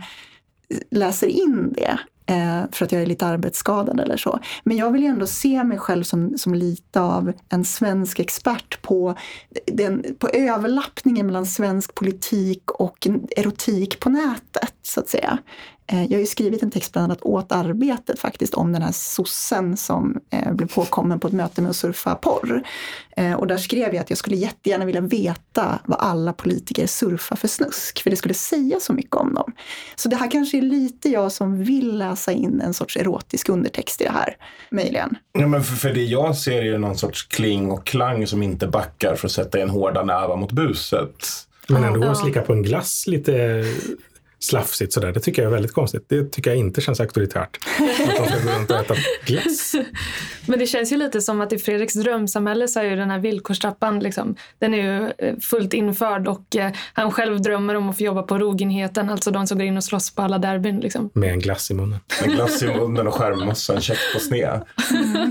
läser 0.91 1.27
in 1.27 1.73
det 1.73 1.99
Eh, 2.29 2.63
för 2.71 2.85
att 2.85 2.91
jag 2.91 3.01
är 3.01 3.05
lite 3.05 3.25
arbetsskadad 3.25 3.99
eller 3.99 4.17
så. 4.17 4.39
Men 4.63 4.77
jag 4.77 4.91
vill 4.91 5.01
ju 5.01 5.07
ändå 5.07 5.27
se 5.27 5.63
mig 5.63 5.77
själv 5.77 6.03
som, 6.03 6.37
som 6.37 6.53
lite 6.53 7.01
av 7.01 7.33
en 7.49 7.65
svensk 7.65 8.19
expert 8.19 8.81
på, 8.81 9.15
den, 9.65 10.05
på 10.19 10.29
överlappningen 10.29 11.25
mellan 11.25 11.45
svensk 11.45 11.95
politik 11.95 12.71
och 12.71 13.07
erotik 13.37 13.99
på 13.99 14.09
nätet, 14.09 14.73
så 14.81 14.99
att 14.99 15.09
säga. 15.09 15.39
Eh, 15.91 16.03
jag 16.03 16.11
har 16.11 16.19
ju 16.19 16.25
skrivit 16.25 16.63
en 16.63 16.71
text 16.71 16.93
bland 16.93 17.03
annat 17.03 17.21
åt 17.21 17.51
Arbetet 17.51 18.19
faktiskt 18.19 18.53
om 18.53 18.71
den 18.71 18.81
här 18.81 18.91
sossen 18.91 19.77
som 19.77 20.21
eh, 20.29 20.53
blev 20.53 20.67
påkommen 20.67 21.19
på 21.19 21.27
ett 21.27 21.33
möte 21.33 21.61
med 21.61 21.69
att 21.69 21.75
surfa 21.75 22.15
porr. 22.15 22.63
Eh, 23.17 23.33
och 23.33 23.47
där 23.47 23.57
skrev 23.57 23.93
jag 23.93 23.97
att 23.97 24.09
jag 24.09 24.17
skulle 24.17 24.35
jättegärna 24.35 24.85
vilja 24.85 25.01
veta 25.01 25.79
vad 25.85 25.99
alla 25.99 26.33
politiker 26.33 26.87
surfar 26.87 27.35
för 27.35 27.47
snusk, 27.47 28.03
för 28.03 28.09
det 28.09 28.15
skulle 28.15 28.33
säga 28.33 28.79
så 28.79 28.93
mycket 28.93 29.15
om 29.15 29.33
dem. 29.33 29.53
Så 29.95 30.09
det 30.09 30.15
här 30.15 30.31
kanske 30.31 30.57
är 30.57 30.61
lite 30.61 31.09
jag 31.09 31.31
som 31.31 31.63
vill 31.63 31.97
läsa 31.97 32.31
in 32.31 32.61
en 32.61 32.73
sorts 32.73 32.97
erotisk 32.97 33.49
undertext 33.49 34.01
i 34.01 34.03
det 34.03 34.11
här, 34.11 34.37
möjligen. 34.71 35.17
Ja, 35.31 35.47
men 35.47 35.63
för, 35.63 35.75
för 35.75 35.93
det 35.93 36.03
jag 36.03 36.37
ser 36.37 36.57
är 36.57 36.63
ju 36.63 36.77
någon 36.77 36.97
sorts 36.97 37.23
kling 37.23 37.71
och 37.71 37.85
klang 37.85 38.27
som 38.27 38.43
inte 38.43 38.67
backar 38.67 39.15
för 39.15 39.27
att 39.27 39.31
sätta 39.31 39.59
en 39.59 39.69
hårda 39.69 40.03
nävar 40.03 40.35
mot 40.35 40.51
buset. 40.51 41.27
Men 41.67 41.83
ändå 41.83 42.07
ja. 42.07 42.15
slicka 42.15 42.41
på 42.41 42.53
en 42.53 42.63
glass 42.63 43.07
lite 43.07 43.63
slafsigt 44.39 44.93
sådär. 44.93 45.11
Det 45.11 45.19
tycker 45.19 45.41
jag 45.41 45.49
är 45.49 45.53
väldigt 45.53 45.73
konstigt. 45.73 46.05
Det 46.07 46.31
tycker 46.31 46.49
jag 46.49 46.59
inte 46.59 46.81
känns 46.81 46.99
auktoritärt. 46.99 47.57
Att 47.79 47.97
de 47.97 48.27
ska 48.27 48.51
gå 48.51 48.57
runt 48.57 48.71
och 48.71 48.77
äta 48.77 48.95
glass. 49.25 49.75
Men 50.45 50.59
det 50.59 50.65
känns 50.65 50.91
ju 50.91 50.97
lite 50.97 51.21
som 51.21 51.41
att 51.41 51.53
i 51.53 51.57
Fredriks 51.57 51.93
drömsamhälle 51.93 52.67
så 52.67 52.79
är 52.79 52.83
ju 52.83 52.95
den 52.95 53.09
här 53.09 53.19
villkorstrappan, 53.19 53.99
liksom, 53.99 54.35
den 54.59 54.73
är 54.73 54.77
ju 54.77 55.11
eh, 55.17 55.35
fullt 55.37 55.73
införd 55.73 56.27
och 56.27 56.55
eh, 56.55 56.71
han 56.93 57.11
själv 57.11 57.41
drömmer 57.41 57.75
om 57.75 57.89
att 57.89 57.97
få 57.97 58.03
jobba 58.03 58.23
på 58.23 58.37
rogenheten, 58.37 59.09
alltså 59.09 59.31
de 59.31 59.47
som 59.47 59.57
går 59.57 59.67
in 59.67 59.77
och 59.77 59.83
slåss 59.83 60.15
på 60.15 60.21
alla 60.21 60.37
derbyn. 60.37 60.79
Liksom. 60.79 61.09
Med 61.13 61.31
en 61.31 61.39
glass 61.39 61.71
i 61.71 61.73
munnen. 61.73 61.99
Med 62.21 62.35
glass 62.35 62.63
i 62.63 62.67
munnen 62.67 63.07
och 63.07 63.13
skärmmössa, 63.13 63.75
en 63.75 63.81
check 63.81 63.97
på 64.13 64.19
sned. 64.19 64.61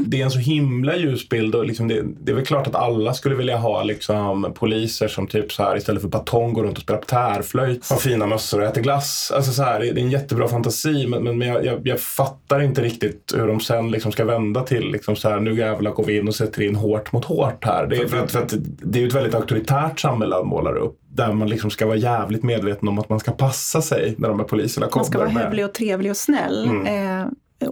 Det 0.07 0.21
är 0.21 0.25
en 0.25 0.31
så 0.31 0.39
himla 0.39 0.97
ljus 0.97 1.29
bild 1.29 1.55
och 1.55 1.67
liksom 1.67 1.89
det, 1.89 2.03
det, 2.21 2.33
är 2.33 2.37
väl 2.37 2.47
klart 2.47 2.67
att 2.67 2.75
alla 2.75 3.15
skulle 3.15 3.35
vilja 3.35 3.57
ha 3.57 3.83
liksom, 3.83 4.55
poliser 4.55 5.09
som 5.09 5.27
typ 5.27 5.53
så 5.53 5.63
här 5.63 5.77
istället 5.77 6.03
för 6.03 6.09
batong 6.09 6.53
går 6.53 6.65
runt 6.65 6.77
och 6.77 6.83
spelar 6.83 7.01
tärflöjt, 7.01 7.91
har 7.91 7.97
fina 7.97 8.27
mössor 8.27 8.61
och 8.61 8.67
äter 8.67 8.83
glass 8.83 8.98
glass. 8.99 9.33
Alltså 9.35 9.53
så 9.53 9.63
här, 9.63 9.81
det 9.81 9.89
är 9.89 9.99
en 9.99 10.11
jättebra 10.11 10.49
fantasi 10.49 11.07
men, 11.07 11.39
men 11.39 11.49
jag, 11.49 11.65
jag, 11.65 11.81
jag, 11.85 12.01
fattar 12.01 12.61
inte 12.61 12.83
riktigt 12.83 13.35
hur 13.37 13.47
de 13.47 13.61
sen 13.61 13.91
liksom 13.91 14.13
ska 14.13 14.25
vända 14.25 14.63
till 14.63 14.91
liksom 14.93 15.17
så 15.17 15.29
här, 15.29 15.41
nu 15.41 15.55
jävlar 15.55 15.91
går 15.91 16.05
vi 16.05 16.19
in 16.19 16.29
och 16.29 16.35
sätter 16.35 16.63
in 16.63 16.75
hårt 16.75 17.13
mot 17.13 17.25
hårt 17.25 17.65
här. 17.65 17.87
Det 17.87 17.97
är, 17.97 18.07
för 18.07 18.25
att, 18.25 18.33
för 18.33 18.43
att 18.43 18.55
det 18.63 19.03
är 19.03 19.07
ett 19.07 19.15
väldigt 19.15 19.35
auktoritärt 19.35 20.01
samhälle 20.01 20.35
han 20.35 20.47
målar 20.47 20.77
upp. 20.77 20.99
Där 21.09 21.33
man 21.33 21.49
liksom 21.49 21.71
ska 21.71 21.87
vara 21.87 21.97
jävligt 21.97 22.43
medveten 22.43 22.89
om 22.89 22.99
att 22.99 23.09
man 23.09 23.21
ska 23.21 23.33
passa 23.33 23.83
sig 23.83 24.15
när 24.19 24.29
de 24.29 24.39
här 24.39 24.47
poliserna 24.47 24.87
kommer. 24.87 25.05
Man 25.05 25.13
ska 25.13 25.19
vara 25.19 25.29
hövlig 25.29 25.65
och 25.65 25.75
trevlig 25.75 26.11
och 26.11 26.17
snäll. 26.17 26.65
Mm. 26.69 27.21
Eh, 27.21 27.27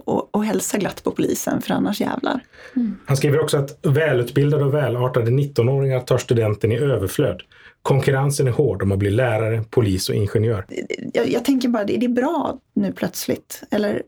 och, 0.05 0.35
och 0.35 0.45
hälsa 0.45 0.77
glatt 0.77 1.03
på 1.03 1.11
polisen 1.11 1.61
för 1.61 1.73
annars 1.73 2.01
jävlar. 2.01 2.39
Mm. 2.75 2.95
Han 3.05 3.17
skriver 3.17 3.39
också 3.39 3.57
att 3.57 3.79
välutbildade 3.81 4.63
och 4.63 4.73
välartade 4.73 5.31
19-åringar 5.31 5.99
tar 5.99 6.17
studenten 6.17 6.71
i 6.71 6.77
överflöd. 6.77 7.41
Konkurrensen 7.81 8.47
är 8.47 8.51
hård 8.51 8.83
om 8.83 8.91
att 8.91 8.99
bli 8.99 9.09
lärare, 9.09 9.63
polis 9.69 10.09
och 10.09 10.15
ingenjör. 10.15 10.65
Jag, 11.13 11.29
jag 11.29 11.45
tänker 11.45 11.69
bara, 11.69 11.83
det 11.83 11.95
är 12.05 12.07
bra 12.07 12.59
nu 12.73 12.91
plötsligt? 12.91 13.63
Eller 13.71 14.03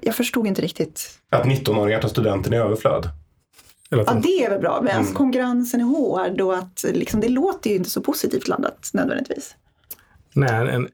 jag 0.00 0.14
förstod 0.14 0.46
inte 0.46 0.62
riktigt. 0.62 1.18
Att 1.30 1.46
19-åringar 1.46 2.00
tar 2.00 2.08
studenten 2.08 2.52
i 2.52 2.56
överflöd? 2.56 3.08
Ja, 3.88 4.20
det 4.22 4.44
är 4.44 4.50
väl 4.50 4.60
bra. 4.60 4.80
Men 4.82 5.00
mm. 5.00 5.14
konkurrensen 5.14 5.80
är 5.80 5.84
hård 5.84 6.40
och 6.40 6.56
att 6.56 6.84
liksom, 6.92 7.20
det 7.20 7.28
låter 7.28 7.70
ju 7.70 7.76
inte 7.76 7.90
så 7.90 8.00
positivt 8.00 8.48
laddat 8.48 8.90
nödvändigtvis. 8.92 9.56
Nej, 10.34 10.68
en 10.68 10.88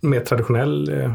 mer 0.00 0.20
traditionell 0.20 0.88
eh, 0.88 1.12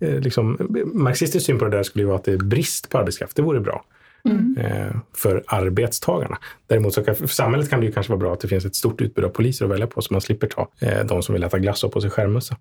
eh 0.00 0.20
liksom, 0.20 0.58
marxistisk 0.94 1.46
syn 1.46 1.58
på 1.58 1.64
det 1.64 1.76
där 1.76 1.82
skulle 1.82 2.02
ju 2.02 2.06
vara 2.06 2.18
att 2.18 2.24
det 2.24 2.32
är 2.32 2.38
brist 2.38 2.90
på 2.90 2.98
arbetskraft. 2.98 3.36
Det 3.36 3.42
vore 3.42 3.60
bra 3.60 3.84
mm. 4.30 4.56
eh, 4.58 4.96
för 5.16 5.44
arbetstagarna. 5.46 6.38
Däremot 6.66 6.94
så 6.94 7.02
kan, 7.02 7.14
för 7.14 7.26
samhället 7.26 7.70
kan 7.70 7.80
det 7.80 7.86
ju 7.86 7.92
kanske 7.92 8.12
vara 8.12 8.20
bra 8.20 8.32
att 8.32 8.40
det 8.40 8.48
finns 8.48 8.64
ett 8.64 8.74
stort 8.74 9.00
utbud 9.00 9.24
av 9.24 9.28
poliser 9.28 9.64
att 9.64 9.70
välja 9.70 9.86
på 9.86 10.02
så 10.02 10.14
man 10.14 10.20
slipper 10.20 10.46
ta 10.46 10.68
eh, 10.80 11.04
de 11.04 11.22
som 11.22 11.32
vill 11.32 11.44
äta 11.44 11.58
glass 11.58 11.84
och 11.84 11.92
på 11.92 12.00
sig 12.00 12.10
skärmmössa. 12.10 12.56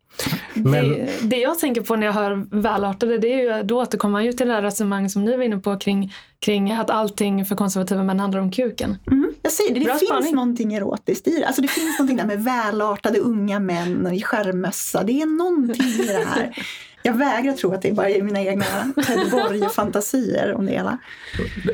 Men... 0.54 0.90
Det, 0.90 1.10
det, 1.22 1.38
jag 1.38 1.60
tänker 1.60 1.82
på 1.82 1.96
när 1.96 2.06
jag 2.06 2.14
hör 2.14 2.62
välartade, 2.62 3.18
det 3.18 3.28
är 3.28 3.58
ju, 3.58 3.64
då 3.64 3.82
återkommer 3.82 4.12
man 4.12 4.26
ju 4.26 4.34
till 4.34 4.48
det 4.48 4.54
här 4.54 4.62
resonemang 4.62 5.10
som 5.10 5.26
ni 5.26 5.38
var 5.38 5.44
inne 5.44 5.58
på 5.58 5.78
kring, 5.78 6.14
kring 6.40 6.72
att 6.72 6.90
allting 6.90 7.46
för 7.46 7.56
konservativa 7.56 8.04
män 8.04 8.20
handlar 8.20 8.42
om 8.42 8.52
kuken. 8.52 8.98
Mm. 9.08 9.34
Jag 9.42 9.52
säger 9.52 9.74
det, 9.74 9.80
det 9.80 9.86
Bra 9.86 9.96
finns 9.96 10.10
spaning. 10.10 10.36
någonting 10.36 10.74
erotiskt 10.74 11.28
i 11.28 11.40
det. 11.40 11.46
Alltså 11.46 11.62
det 11.62 11.68
finns 11.68 12.00
någonting 12.00 12.18
där 12.18 12.26
med 12.26 12.44
välartade 12.44 13.20
unga 13.20 13.60
män 13.60 14.14
i 14.14 14.22
skärmmössa. 14.22 15.04
Det 15.04 15.22
är 15.22 15.26
någonting 15.26 16.04
i 16.04 16.08
det 16.08 16.26
här. 16.28 16.58
Jag 17.06 17.18
vägrar 17.18 17.54
tro 17.54 17.74
att 17.74 17.82
det 17.82 17.90
är 17.90 17.94
bara 17.94 18.08
mina 18.08 18.42
egna 18.42 18.66
Ted 19.08 19.32
Borg-fantasier 19.32 20.54
om 20.54 20.66
det 20.66 20.72
hela. 20.72 20.98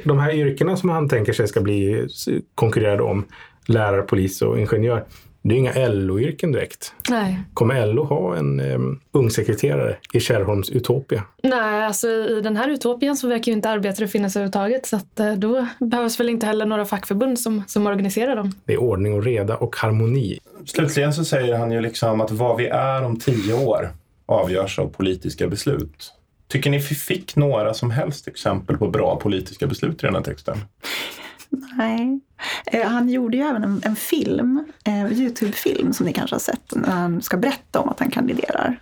De 0.04 0.20
här 0.20 0.34
yrkena 0.34 0.78
som 0.78 0.89
han 0.89 1.10
tänker 1.10 1.34
sig 1.34 1.48
ska 1.48 1.62
bli 1.62 2.08
konkurrerade 2.56 3.04
om, 3.04 3.26
lärare, 3.65 4.02
polis 4.02 4.41
och 4.41 4.60
ingenjör, 4.60 5.06
det 5.41 5.56
är 5.56 5.58
inga 5.58 5.88
LO-yrken 5.89 6.52
direkt. 6.52 6.94
Nej. 7.10 7.39
Kommer 7.54 7.86
LO 7.86 8.04
ha 8.04 8.36
en 8.36 8.60
um, 8.60 9.00
ung 9.12 9.30
sekreterare 9.30 9.98
i 10.13 10.20
Kärrholms 10.20 10.70
Utopia? 10.70 11.24
Nej, 11.44 11.86
alltså 11.86 12.08
i 12.08 12.41
den 12.44 12.58
här 12.58 12.70
utopian 12.70 13.17
så 13.17 13.28
verkar 13.28 13.52
ju 13.52 13.56
inte 13.56 13.70
arbetare 13.70 14.08
finnas 14.08 14.36
överhuvudtaget 14.36 14.86
så 14.86 14.96
att, 14.96 15.20
uh, 15.20 15.34
då 15.34 15.67
behövs 15.80 16.20
väl 16.20 16.30
inte 16.30 16.46
heller 16.46 16.65
några 16.65 16.86
fackförbund 16.86 17.39
som, 17.39 17.63
som 17.67 17.88
organiserar 17.88 18.36
dem. 18.36 18.52
Det 18.65 18.74
är 18.74 18.82
ordning 18.82 19.13
och 19.13 19.24
reda 19.24 19.58
och 19.58 19.76
harmoni. 19.76 20.39
Slutligen 20.65 21.13
så 21.13 21.26
säger 21.26 21.58
han 21.58 21.72
ju 21.72 21.82
liksom 21.82 22.22
att 22.22 22.32
vad 22.32 22.58
vi 22.58 22.67
är 22.67 23.04
om 23.04 23.20
tio 23.20 23.54
år 23.54 23.89
avgörs 24.32 24.80
av 24.80 24.88
politiska 24.88 25.48
beslut. 25.48 26.13
Tycker 26.48 26.70
ni 26.70 26.78
vi 26.78 26.96
fick 26.96 27.36
några 27.36 27.74
som 27.74 27.91
helst 27.91 28.28
exempel 28.28 28.78
på 28.78 28.88
bra 28.88 29.15
politiska 29.15 29.67
beslut 29.67 30.04
i 30.04 30.06
den 30.06 30.15
här 30.15 30.22
texten? 30.22 30.58
Nej. 31.78 32.20
Eh, 32.65 32.88
han 32.88 33.10
gjorde 33.10 33.38
ju 33.38 33.44
även 33.44 33.63
en, 33.63 33.82
en 33.86 33.96
film, 33.96 34.65
en 34.84 35.06
eh, 35.06 35.12
Youtube-film 35.12 35.94
som 35.94 36.06
ni 36.06 36.13
kanske 36.13 36.36
har 36.36 36.39
sett, 36.39 36.76
när 36.76 36.89
han 36.89 37.22
ska 37.22 37.38
berätta 37.38 37.80
om 37.80 37.89
att 37.89 38.00
han 38.00 38.12
kandiderar. 38.12 38.80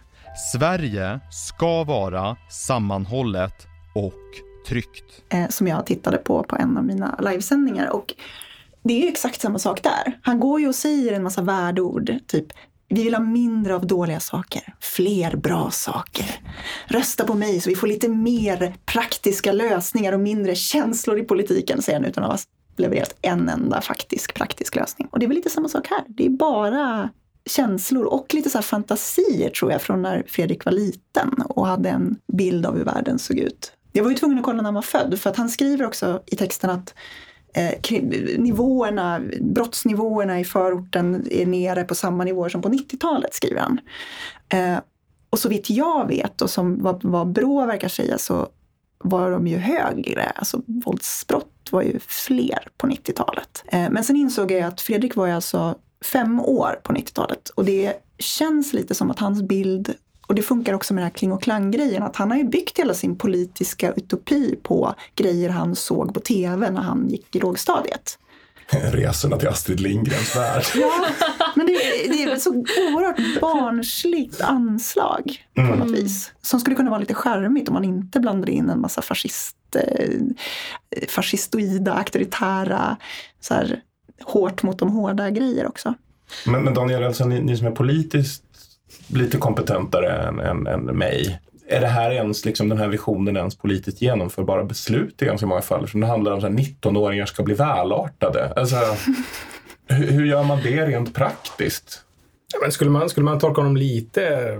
Sverige 0.53 1.19
ska 1.31 1.83
vara 1.83 2.37
sammanhållet 2.49 3.67
och 3.95 4.13
tryggt. 4.67 5.23
Eh, 5.29 5.47
som 5.49 5.67
jag 5.67 5.85
tittade 5.85 6.17
på 6.17 6.43
på 6.43 6.55
en 6.55 6.77
av 6.77 6.83
mina 6.83 7.19
livesändningar. 7.19 7.89
Och 7.89 8.13
det 8.83 8.93
är 8.93 9.01
ju 9.01 9.07
exakt 9.07 9.41
samma 9.41 9.59
sak 9.59 9.83
där. 9.83 10.19
Han 10.21 10.39
går 10.39 10.59
ju 10.59 10.67
och 10.67 10.75
säger 10.75 11.13
en 11.13 11.23
massa 11.23 11.41
värdeord, 11.41 12.13
typ 12.27 12.47
vi 12.89 13.03
vill 13.03 13.13
ha 13.13 13.21
mindre 13.21 13.75
av 13.75 13.87
dåliga 13.87 14.19
saker, 14.19 14.73
fler 14.79 15.35
bra 15.35 15.71
saker. 15.71 16.41
Rösta 16.87 17.23
på 17.23 17.33
mig 17.33 17.61
så 17.61 17.69
vi 17.69 17.75
får 17.75 17.87
lite 17.87 18.09
mer 18.09 18.75
praktiska 18.85 19.51
lösningar 19.51 20.13
och 20.13 20.19
mindre 20.19 20.55
känslor 20.55 21.19
i 21.19 21.23
politiken, 21.23 21.81
säger 21.81 21.99
han 21.99 22.09
utan 22.09 22.23
att 22.23 22.31
ha 22.31 22.37
levererat 22.77 23.15
en 23.21 23.49
enda 23.49 23.81
faktisk 23.81 24.33
praktisk 24.33 24.75
lösning. 24.75 25.07
Och 25.11 25.19
det 25.19 25.25
är 25.25 25.27
väl 25.27 25.35
lite 25.35 25.49
samma 25.49 25.69
sak 25.69 25.87
här. 25.89 26.03
Det 26.07 26.25
är 26.25 26.29
bara 26.29 27.09
känslor 27.45 28.05
och 28.05 28.33
lite 28.33 28.49
så 28.49 28.61
fantasier 28.61 29.49
tror 29.49 29.71
jag 29.71 29.81
från 29.81 30.01
när 30.01 30.23
Fredrik 30.27 30.65
var 30.65 30.71
liten 30.71 31.33
och 31.49 31.67
hade 31.67 31.89
en 31.89 32.15
bild 32.33 32.65
av 32.65 32.77
hur 32.77 32.83
världen 32.83 33.19
såg 33.19 33.37
ut. 33.37 33.73
Jag 33.91 34.03
var 34.03 34.11
ju 34.11 34.17
tvungen 34.17 34.37
att 34.37 34.43
kolla 34.43 34.57
när 34.57 34.63
han 34.63 34.73
var 34.73 34.81
född 34.81 35.19
för 35.19 35.29
att 35.29 35.37
han 35.37 35.49
skriver 35.49 35.85
också 35.85 36.23
i 36.25 36.35
texten 36.35 36.69
att 36.69 36.93
eh, 37.53 38.01
nivåerna, 38.37 39.21
brottsnivåerna 39.41 40.39
i 40.39 40.45
förorten 40.45 41.27
är 41.31 41.45
nere 41.45 41.83
på 41.83 41.95
samma 41.95 42.23
nivåer 42.23 42.49
som 42.49 42.61
på 42.61 42.69
90-talet, 42.69 43.33
skriver 43.33 43.61
han. 43.61 43.79
Eh, 44.49 44.79
och 45.29 45.39
så 45.39 45.49
vitt 45.49 45.69
jag 45.69 46.07
vet 46.07 46.41
och 46.41 46.49
som 46.49 46.83
vad, 46.83 47.03
vad 47.03 47.31
Brå 47.31 47.65
verkar 47.65 47.87
säga 47.87 48.17
så 48.17 48.47
var 49.03 49.31
de 49.31 49.47
ju 49.47 49.57
högre, 49.57 50.23
alltså 50.23 50.61
våldsbrott 50.85 51.69
var 51.71 51.81
ju 51.81 51.99
fler 51.99 52.67
på 52.77 52.87
90-talet. 52.87 53.63
Eh, 53.67 53.89
men 53.89 54.03
sen 54.03 54.15
insåg 54.15 54.51
jag 54.51 54.61
att 54.61 54.81
Fredrik 54.81 55.15
var 55.15 55.27
ju 55.27 55.33
alltså 55.33 55.75
fem 56.01 56.39
år 56.39 56.79
på 56.83 56.93
90-talet 56.93 57.49
och 57.49 57.65
det 57.65 57.93
känns 58.19 58.73
lite 58.73 58.95
som 58.95 59.11
att 59.11 59.19
hans 59.19 59.41
bild 59.41 59.93
och 60.29 60.35
det 60.35 60.41
funkar 60.41 60.73
också 60.73 60.93
med 60.93 61.01
den 61.01 61.05
här 61.11 61.17
kling 61.17 61.31
och 61.31 61.43
klang-grejen, 61.43 62.03
att 62.03 62.15
han 62.15 62.31
har 62.31 62.37
ju 62.37 62.43
byggt 62.43 62.79
hela 62.79 62.93
sin 62.93 63.17
politiska 63.17 63.93
utopi 63.93 64.55
på 64.63 64.95
grejer 65.15 65.49
han 65.49 65.75
såg 65.75 66.13
på 66.13 66.19
tv 66.19 66.71
när 66.71 66.81
han 66.81 67.09
gick 67.09 67.35
i 67.35 67.39
lågstadiet. 67.39 68.19
Resorna 68.69 69.37
till 69.37 69.47
Astrid 69.47 69.79
Lindgrens 69.79 70.35
värld. 70.35 70.63
Ja, 70.75 71.05
men 71.55 71.65
det, 71.65 71.73
det 72.09 72.23
är 72.23 72.33
ett 72.33 72.41
så 72.41 72.49
oerhört 72.49 73.41
barnsligt 73.41 74.41
anslag 74.41 75.45
på 75.55 75.61
mm. 75.61 75.79
något 75.79 75.91
vis. 75.91 76.31
Som 76.41 76.59
skulle 76.59 76.75
kunna 76.75 76.89
vara 76.89 76.99
lite 76.99 77.13
charmigt 77.13 77.67
om 77.67 77.73
man 77.73 77.83
inte 77.83 78.19
blandade 78.19 78.51
in 78.51 78.69
en 78.69 78.81
massa 78.81 79.01
fascist, 79.01 79.55
eh, 79.75 80.19
fascistoida, 81.07 81.93
auktoritära, 81.93 82.97
så 83.39 83.53
här, 83.53 83.81
hårt 84.23 84.63
mot 84.63 84.79
de 84.79 84.91
hårda 84.91 85.29
grejer 85.29 85.67
också. 85.67 85.93
Men, 86.45 86.63
men 86.63 86.73
Daniel, 86.73 87.03
alltså, 87.03 87.25
ni, 87.25 87.41
ni 87.41 87.57
som 87.57 87.67
är 87.67 87.71
politiskt 87.71 88.43
lite 89.13 89.37
kompetentare 89.37 90.11
än, 90.11 90.39
än, 90.39 90.67
än 90.67 90.85
mig. 90.85 91.39
Är 91.67 91.81
det 91.81 91.87
här 91.87 92.11
ens, 92.11 92.45
liksom, 92.45 92.69
den 92.69 92.77
här 92.77 92.87
visionen 92.87 93.37
ens 93.37 93.57
politiskt 93.57 94.01
genomförbara 94.01 94.63
beslut 94.63 95.21
i 95.21 95.25
ganska 95.25 95.47
många 95.47 95.61
fall? 95.61 95.87
För 95.87 95.99
det 95.99 96.07
handlar 96.07 96.31
om 96.31 96.37
att 96.37 96.43
19-åringar 96.43 97.25
ska 97.25 97.43
bli 97.43 97.53
välartade. 97.53 98.53
Alltså, 98.55 98.75
hur, 99.87 100.11
hur, 100.11 100.25
gör 100.25 100.43
man 100.43 100.59
det 100.63 100.85
rent 100.85 101.15
praktiskt? 101.15 102.01
Ja, 102.53 102.59
men 102.61 102.71
skulle, 102.71 102.91
man, 102.91 103.09
skulle 103.09 103.23
man 103.23 103.39
tolka 103.39 103.61
honom 103.61 103.77
lite, 103.77 104.53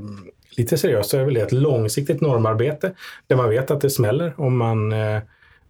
lite 0.57 0.77
seriöst 0.77 1.09
så 1.09 1.17
är 1.17 1.25
väl 1.25 1.33
det 1.33 1.41
ett 1.41 1.51
långsiktigt 1.51 2.21
normarbete 2.21 2.91
där 3.27 3.35
man 3.35 3.49
vet 3.49 3.71
att 3.71 3.81
det 3.81 3.89
smäller 3.89 4.33
om 4.37 4.57
man 4.57 4.91
eh, 4.91 5.21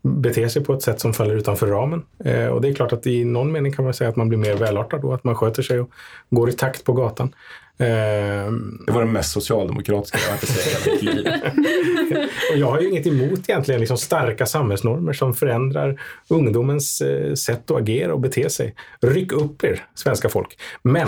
beter 0.02 0.48
sig 0.48 0.64
på 0.64 0.74
ett 0.74 0.82
sätt 0.82 1.00
som 1.00 1.14
faller 1.14 1.36
utanför 1.36 1.68
ramen. 1.68 2.06
Eh, 2.26 2.48
och 2.48 2.62
det 2.62 2.70
är 2.70 2.74
klart 2.74 2.94
att 2.94 3.08
i 3.08 3.26
någon 3.26 3.52
mening 3.52 3.74
kan 3.74 3.86
man 3.86 3.94
säga 3.94 4.10
att 4.10 4.16
man 4.16 4.30
blir 4.30 4.40
mer 4.40 4.56
välartad 4.56 5.02
då, 5.02 5.14
att 5.14 5.24
man 5.24 5.36
sköter 5.36 5.64
sig 5.64 5.80
och 5.80 5.92
går 6.30 6.50
i 6.50 6.54
takt 6.54 6.84
på 6.84 6.94
gatan. 6.94 7.34
Ehm, 7.80 8.84
det 8.86 8.92
var 8.92 9.02
det 9.02 9.12
mest 9.12 9.32
socialdemokratiska 9.32 10.18
jag 10.28 10.32
har 10.32 10.38
sett 10.38 10.88
i 10.88 10.92
mitt 10.92 11.16
liv. 11.16 11.28
och 12.52 12.58
jag 12.58 12.68
har 12.68 12.82
ju 12.82 12.90
inget 12.90 13.08
emot 13.08 13.50
egentligen 13.50 13.80
liksom 13.80 13.98
starka 13.98 14.46
samhällsnormer 14.46 15.14
som 15.14 15.34
förändrar 15.34 16.02
ungdomens 16.28 17.02
eh, 17.02 17.34
sätt 17.34 17.72
att 17.72 17.78
agera 17.78 18.14
och 18.14 18.20
bete 18.20 18.50
sig. 18.50 18.76
Ryck 19.02 19.32
upp 19.32 19.64
er, 19.64 19.84
svenska 19.96 20.30
folk. 20.30 20.60
Men 20.82 21.08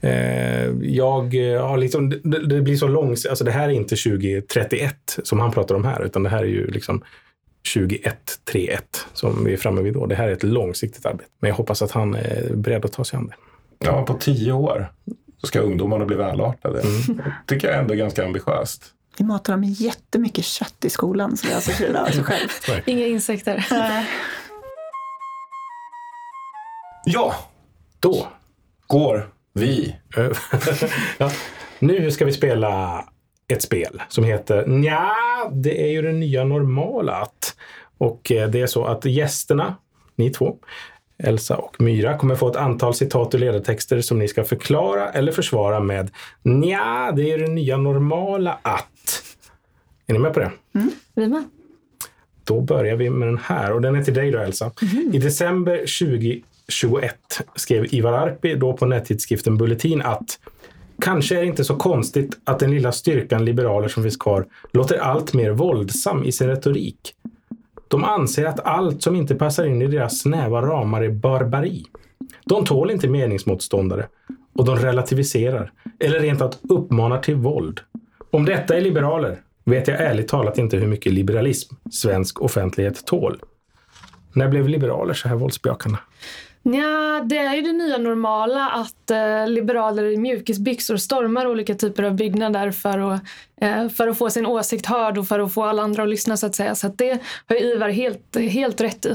eh, 0.00 0.66
jag 0.82 1.34
har 1.60 1.76
liksom, 1.76 2.10
det, 2.48 2.60
blir 2.60 2.76
så 2.76 2.88
långsiktigt, 2.88 3.30
alltså 3.30 3.44
det 3.44 3.50
här 3.50 3.68
är 3.68 3.72
inte 3.72 3.96
2031 3.96 5.18
som 5.22 5.40
han 5.40 5.52
pratar 5.52 5.74
om 5.74 5.84
här, 5.84 6.04
utan 6.04 6.22
det 6.22 6.28
här 6.28 6.42
är 6.42 6.48
ju 6.48 6.66
liksom 6.66 7.02
2131 7.74 9.06
som 9.12 9.44
vi 9.44 9.52
är 9.52 9.56
framme 9.56 9.82
vid 9.82 9.94
då. 9.94 10.06
Det 10.06 10.14
här 10.14 10.28
är 10.28 10.32
ett 10.32 10.42
långsiktigt 10.42 11.06
arbete. 11.06 11.30
Men 11.40 11.48
jag 11.48 11.56
hoppas 11.56 11.82
att 11.82 11.90
han 11.90 12.14
är 12.14 12.54
beredd 12.54 12.84
att 12.84 12.92
ta 12.92 13.04
sig 13.04 13.16
an 13.16 13.26
det. 13.26 13.34
Ja, 13.84 14.02
på 14.02 14.14
tio 14.14 14.52
år 14.52 14.92
så 15.42 15.46
ska 15.46 15.60
ungdomarna 15.60 16.04
bli 16.04 16.16
välartade. 16.16 16.80
Mm. 16.80 17.16
Det 17.16 17.32
tycker 17.46 17.68
jag 17.68 17.78
ändå 17.78 17.94
är 17.94 17.98
ganska 17.98 18.24
ambitiöst. 18.24 18.84
Vi 19.18 19.24
matar 19.24 19.52
dem 19.52 19.60
med 19.60 19.70
jättemycket 19.70 20.44
kött 20.44 20.84
i 20.84 20.90
skolan 20.90 21.36
så 21.36 21.54
alltså 21.54 21.70
av 21.96 22.06
sig 22.10 22.24
själv. 22.24 22.48
Inga 22.86 23.06
insekter. 23.06 23.66
ja, 27.04 27.34
då 28.00 28.26
går 28.86 29.28
vi. 29.52 29.96
ja. 31.18 31.30
Nu 31.78 32.10
ska 32.10 32.24
vi 32.24 32.32
spela 32.32 33.04
ett 33.48 33.62
spel 33.62 34.02
som 34.08 34.24
heter 34.24 34.66
Nja, 34.66 35.14
det 35.52 35.82
är 35.82 35.90
ju 35.90 36.02
det 36.02 36.12
nya 36.12 36.44
normala. 36.44 37.28
Och 37.98 38.32
eh, 38.32 38.48
det 38.48 38.60
är 38.60 38.66
så 38.66 38.84
att 38.84 39.04
gästerna, 39.04 39.76
ni 40.16 40.30
två, 40.30 40.56
Elsa 41.22 41.56
och 41.56 41.80
Myra 41.80 42.18
kommer 42.18 42.34
få 42.34 42.48
ett 42.48 42.56
antal 42.56 42.94
citat 42.94 43.34
ur 43.34 43.38
ledartexter 43.38 44.00
som 44.00 44.18
ni 44.18 44.28
ska 44.28 44.44
förklara 44.44 45.08
eller 45.08 45.32
försvara 45.32 45.80
med 45.80 46.10
Nja, 46.42 47.12
det 47.16 47.32
är 47.32 47.38
det 47.38 47.46
nya 47.46 47.76
normala 47.76 48.58
att. 48.62 49.22
Är 50.06 50.12
ni 50.12 50.18
med 50.18 50.34
på 50.34 50.40
det? 50.40 50.50
Mm, 50.74 50.90
vi 51.14 51.28
med. 51.28 51.44
Då 52.44 52.60
börjar 52.60 52.96
vi 52.96 53.10
med 53.10 53.28
den 53.28 53.38
här 53.38 53.72
och 53.72 53.82
den 53.82 53.96
är 53.96 54.02
till 54.02 54.14
dig 54.14 54.30
då 54.30 54.38
Elsa. 54.38 54.70
Mm. 54.82 55.14
I 55.14 55.18
december 55.18 55.76
2021 55.76 57.16
skrev 57.56 57.94
Ivar 57.94 58.12
Arpi 58.12 58.54
då 58.54 58.72
på 58.72 58.86
nättidskriften 58.86 59.56
Bulletin 59.56 60.02
att 60.02 60.38
Kanske 61.00 61.36
är 61.36 61.40
det 61.40 61.46
inte 61.46 61.64
så 61.64 61.76
konstigt 61.76 62.38
att 62.44 62.58
den 62.58 62.70
lilla 62.70 62.92
styrkan 62.92 63.44
liberaler 63.44 63.88
som 63.88 64.02
finns 64.02 64.16
kvar 64.16 64.46
låter 64.72 64.98
allt 64.98 65.34
mer 65.34 65.50
våldsam 65.50 66.24
i 66.24 66.32
sin 66.32 66.48
retorik. 66.48 67.14
De 67.92 68.04
anser 68.04 68.44
att 68.44 68.60
allt 68.60 69.02
som 69.02 69.16
inte 69.16 69.34
passar 69.34 69.64
in 69.64 69.82
i 69.82 69.86
deras 69.86 70.18
snäva 70.18 70.62
ramar 70.62 71.02
är 71.02 71.10
barbari. 71.10 71.84
De 72.44 72.64
tål 72.64 72.90
inte 72.90 73.08
meningsmotståndare 73.08 74.08
och 74.54 74.64
de 74.64 74.76
relativiserar 74.76 75.72
eller 76.00 76.20
rent 76.20 76.42
att 76.42 76.58
uppmanar 76.68 77.18
till 77.18 77.34
våld. 77.34 77.80
Om 78.30 78.44
detta 78.44 78.76
är 78.76 78.80
liberaler 78.80 79.40
vet 79.64 79.88
jag 79.88 80.00
ärligt 80.00 80.28
talat 80.28 80.58
inte 80.58 80.76
hur 80.76 80.86
mycket 80.86 81.12
liberalism 81.12 81.74
svensk 81.90 82.42
offentlighet 82.42 83.06
tål. 83.06 83.40
När 84.32 84.48
blev 84.48 84.68
liberaler 84.68 85.14
så 85.14 85.28
här 85.28 85.36
våldsbejakande? 85.36 85.98
Ja, 86.62 87.22
det 87.24 87.38
är 87.38 87.54
ju 87.54 87.62
det 87.62 87.72
nya 87.72 87.98
normala 87.98 88.70
att 88.70 89.10
eh, 89.10 89.48
liberaler 89.48 90.04
i 90.04 90.16
mjukisbyxor 90.16 90.96
stormar 90.96 91.46
olika 91.46 91.74
typer 91.74 92.02
av 92.02 92.14
byggnader 92.14 92.70
för 92.70 92.98
att, 92.98 93.22
eh, 93.60 93.88
för 93.88 94.08
att 94.08 94.18
få 94.18 94.30
sin 94.30 94.46
åsikt 94.46 94.86
hörd 94.86 95.18
och 95.18 95.28
för 95.28 95.40
att 95.40 95.54
få 95.54 95.64
alla 95.64 95.82
andra 95.82 96.02
att 96.02 96.08
lyssna 96.08 96.36
så 96.36 96.46
att 96.46 96.54
säga. 96.54 96.74
Så 96.74 96.86
att 96.86 96.98
det 96.98 97.22
har 97.46 97.62
Ivar 97.62 97.88
helt, 97.88 98.36
helt 98.36 98.80
rätt 98.80 99.06
i. 99.06 99.14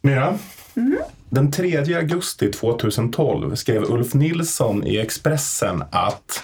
Mira? 0.00 0.38
Mm. 0.76 0.98
Den 1.28 1.52
3 1.52 1.96
augusti 1.96 2.50
2012 2.50 3.54
skrev 3.54 3.82
Ulf 3.82 4.14
Nilsson 4.14 4.86
i 4.86 4.98
Expressen 4.98 5.84
att 5.90 6.42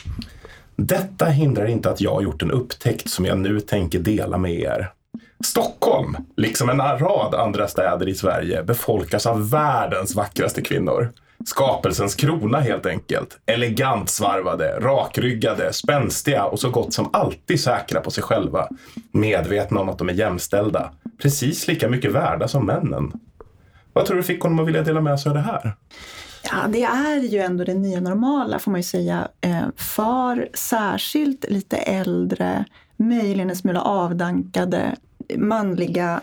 detta 0.77 1.27
hindrar 1.27 1.66
inte 1.66 1.90
att 1.90 2.01
jag 2.01 2.14
har 2.14 2.22
gjort 2.22 2.42
en 2.42 2.51
upptäckt 2.51 3.11
som 3.11 3.24
jag 3.24 3.38
nu 3.38 3.61
tänker 3.61 3.98
dela 3.98 4.38
med 4.38 4.55
er. 4.55 4.92
Stockholm, 5.44 6.16
liksom 6.37 6.68
en 6.68 6.79
rad 6.79 7.35
andra 7.35 7.68
städer 7.68 8.09
i 8.09 8.14
Sverige, 8.14 8.62
befolkas 8.62 9.27
av 9.27 9.51
världens 9.51 10.14
vackraste 10.14 10.62
kvinnor. 10.62 11.12
Skapelsens 11.47 12.14
krona 12.14 12.61
helt 12.61 12.87
enkelt. 12.87 13.38
Elegant 13.47 14.11
svarvade, 14.11 14.81
rakryggade, 14.81 15.73
spänstiga 15.73 16.44
och 16.44 16.61
så 16.61 16.71
gott 16.71 16.94
som 16.94 17.11
alltid 17.12 17.61
säkra 17.61 18.01
på 18.01 18.11
sig 18.11 18.23
själva. 18.23 18.68
Medvetna 19.12 19.81
om 19.81 19.88
att 19.88 19.99
de 19.99 20.09
är 20.09 20.12
jämställda. 20.12 20.90
Precis 21.23 21.68
lika 21.68 21.88
mycket 21.88 22.12
värda 22.12 22.49
som 22.49 22.66
männen. 22.66 23.12
Vad 23.92 24.07
tror 24.07 24.16
du 24.16 24.23
fick 24.23 24.42
honom 24.42 24.59
att 24.61 24.68
vilja 24.68 24.83
dela 24.83 25.01
med 25.01 25.21
sig 25.21 25.31
av 25.31 25.35
det 25.35 25.40
här? 25.42 25.77
Ja, 26.42 26.57
det 26.68 26.83
är 26.83 27.21
ju 27.21 27.38
ändå 27.38 27.64
det 27.64 27.75
nya 27.75 28.01
normala 28.01 28.59
får 28.59 28.71
man 28.71 28.81
ju 28.81 28.85
säga. 28.85 29.29
Eh, 29.40 29.66
För 29.77 30.49
särskilt 30.55 31.44
lite 31.49 31.77
äldre, 31.77 32.64
möjligen 32.99 33.51
en 33.51 33.57
smula 33.57 33.83
avdankade 33.83 34.97
manliga 35.37 36.21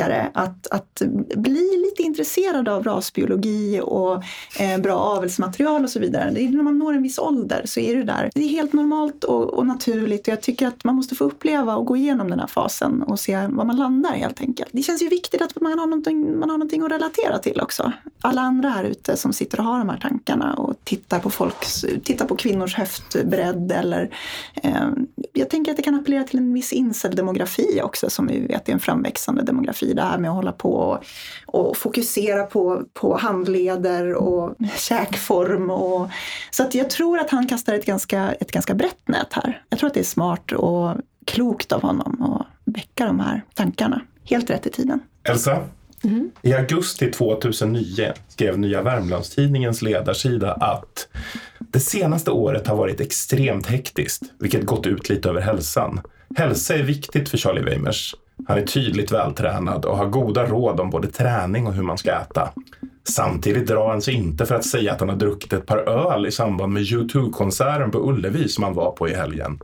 forskare 0.00 0.30
att, 0.34 0.66
att 0.66 1.02
bli 1.36 1.84
lite 1.84 2.02
intresserad 2.02 2.68
av 2.68 2.84
rasbiologi 2.84 3.80
och 3.84 4.22
eh, 4.60 4.80
bra 4.80 4.96
avelsmaterial 4.96 5.84
och 5.84 5.90
så 5.90 6.00
vidare. 6.00 6.30
Det 6.34 6.40
är 6.40 6.48
när 6.48 6.62
man 6.62 6.78
når 6.78 6.94
en 6.94 7.02
viss 7.02 7.18
ålder 7.18 7.62
så 7.64 7.80
är 7.80 7.96
det 7.96 8.04
där. 8.04 8.30
Det 8.34 8.44
är 8.44 8.48
helt 8.48 8.72
normalt 8.72 9.24
och, 9.24 9.54
och, 9.54 9.66
naturligt 9.66 10.20
och 10.20 10.28
jag 10.28 10.40
tycker 10.40 10.66
att 10.66 10.84
man 10.84 10.94
måste 10.94 11.14
få 11.14 11.24
uppleva 11.24 11.76
och 11.76 11.86
gå 11.86 11.96
igenom 11.96 12.30
den 12.30 12.40
här 12.40 12.46
fasen 12.46 13.02
och 13.02 13.20
se 13.20 13.46
var 13.46 13.64
man 13.64 13.76
landar 13.76 14.12
helt 14.12 14.40
enkelt. 14.40 14.70
Det 14.72 14.82
känns 14.82 15.02
ju 15.02 15.08
viktigt 15.08 15.42
att 15.42 15.60
man 15.60 15.78
har 15.78 15.86
någonting, 15.86 16.38
man 16.38 16.50
har 16.50 16.58
någonting 16.58 16.82
att 16.82 16.92
relatera 16.92 17.38
till 17.38 17.60
också. 17.60 17.92
Alla 18.20 18.40
andra 18.40 18.68
här 18.68 18.84
ute 18.84 19.16
som 19.16 19.32
sitter 19.32 19.60
och 19.60 19.66
har 19.66 19.78
de 19.78 19.88
här 19.88 19.98
tankarna 19.98 20.54
och 20.54 20.74
tittar 20.84 21.18
på 21.18 21.30
folks, 21.30 21.84
tittar 22.04 22.26
på 22.26 22.36
kvinnors 22.36 22.74
höftbredd 22.74 23.72
eller 23.72 24.16
eh, 24.62 24.88
jag 25.32 25.50
tänker 25.50 25.70
att 25.70 25.76
det 25.76 25.82
kan 25.82 25.94
appellera 25.94 26.24
till 26.24 26.38
en 26.38 26.54
viss 26.54 26.72
incel-demografi 26.72 27.80
också 27.82 28.10
som 28.10 28.26
vi 28.26 28.40
vet 28.40 28.68
är 28.68 28.72
en 28.72 28.80
framväxande 28.80 29.42
demografi. 29.42 29.89
Det 29.94 30.02
här 30.02 30.18
med 30.18 30.30
att 30.30 30.36
hålla 30.36 30.52
på 30.52 30.72
och, 30.72 31.04
och 31.46 31.76
fokusera 31.76 32.42
på, 32.42 32.82
på 32.92 33.16
handleder 33.16 34.14
och 34.14 34.54
käkform. 34.76 35.70
Och, 35.70 36.10
så 36.50 36.62
att 36.62 36.74
jag 36.74 36.90
tror 36.90 37.18
att 37.18 37.30
han 37.30 37.48
kastar 37.48 37.74
ett 37.74 37.86
ganska, 37.86 38.32
ett 38.32 38.52
ganska 38.52 38.74
brett 38.74 39.08
nät 39.08 39.32
här. 39.32 39.62
Jag 39.68 39.78
tror 39.78 39.88
att 39.88 39.94
det 39.94 40.00
är 40.00 40.04
smart 40.04 40.52
och 40.52 40.94
klokt 41.26 41.72
av 41.72 41.82
honom 41.82 42.22
att 42.22 42.46
väcka 42.74 43.06
de 43.06 43.20
här 43.20 43.44
tankarna. 43.54 44.00
Helt 44.24 44.50
rätt 44.50 44.66
i 44.66 44.70
tiden. 44.70 45.00
Elsa? 45.24 45.58
Mm. 46.04 46.30
I 46.42 46.52
augusti 46.52 47.10
2009 47.10 48.12
skrev 48.28 48.58
Nya 48.58 48.82
Värmlandstidningens 48.82 49.82
ledarsida 49.82 50.52
att 50.52 51.08
det 51.58 51.80
senaste 51.80 52.30
året 52.30 52.66
har 52.66 52.76
varit 52.76 53.00
extremt 53.00 53.66
hektiskt, 53.66 54.22
vilket 54.38 54.64
gått 54.64 54.86
ut 54.86 55.08
lite 55.08 55.28
över 55.28 55.40
hälsan. 55.40 56.00
Hälsa 56.36 56.74
är 56.74 56.82
viktigt 56.82 57.28
för 57.28 57.38
Charlie 57.38 57.62
Weimers. 57.62 58.14
Han 58.48 58.58
är 58.58 58.66
tydligt 58.66 59.12
vältränad 59.12 59.84
och 59.84 59.96
har 59.96 60.06
goda 60.06 60.46
råd 60.46 60.80
om 60.80 60.90
både 60.90 61.10
träning 61.10 61.66
och 61.66 61.72
hur 61.72 61.82
man 61.82 61.98
ska 61.98 62.10
äta. 62.12 62.52
Samtidigt 63.08 63.66
drar 63.66 63.88
han 63.88 64.02
sig 64.02 64.14
inte 64.14 64.46
för 64.46 64.54
att 64.54 64.64
säga 64.64 64.92
att 64.92 65.00
han 65.00 65.08
har 65.08 65.16
druckit 65.16 65.52
ett 65.52 65.66
par 65.66 65.78
öl 65.78 66.26
i 66.26 66.32
samband 66.32 66.72
med 66.72 66.82
U2-konserten 66.82 67.90
på 67.90 68.10
Ullevi 68.10 68.48
som 68.48 68.64
han 68.64 68.74
var 68.74 68.90
på 68.90 69.08
i 69.08 69.14
helgen. 69.14 69.60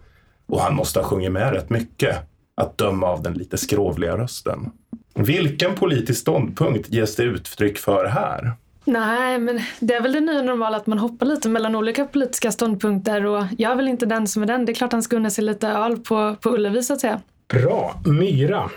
Och 0.47 0.61
han 0.61 0.75
måste 0.75 1.01
ha 1.01 1.07
sjungit 1.07 1.33
med 1.33 1.53
rätt 1.53 1.71
mycket, 1.71 2.17
att 2.55 2.79
döma 2.79 3.07
av 3.07 3.23
den 3.23 3.33
lite 3.33 3.57
skrovliga 3.57 4.17
rösten. 4.17 4.71
Vilken 5.15 5.75
politisk 5.75 6.21
ståndpunkt 6.21 6.93
ges 6.93 7.17
det 7.17 7.23
uttryck 7.23 7.79
för 7.79 8.05
här? 8.05 8.53
Nej, 8.85 9.39
men 9.39 9.61
det 9.81 9.95
är 9.95 10.01
väl 10.01 10.13
det 10.13 10.21
nya 10.21 10.43
normala 10.43 10.77
att 10.77 10.87
man 10.87 10.99
hoppar 10.99 11.27
lite 11.27 11.49
mellan 11.49 11.77
olika 11.77 12.05
politiska 12.05 12.53
ståndpunkter 12.53 13.27
och 13.27 13.45
jag 13.59 13.73
är 13.73 13.77
väl 13.77 13.89
inte 13.89 14.07
den 14.07 14.29
som 14.29 14.43
är 14.43 14.47
den. 14.47 14.65
Det 14.65 14.73
är 14.73 14.75
klart 14.75 14.93
han 14.93 15.03
ska 15.03 15.17
unna 15.17 15.31
sig 15.31 15.45
lite 15.45 15.69
öl 15.69 15.97
på, 15.97 16.37
på 16.41 16.51
Ullevi 16.51 16.83
så 16.83 16.93
att 16.93 17.01
säga. 17.01 17.21
Bra. 17.49 18.01
Myra. 18.05 18.71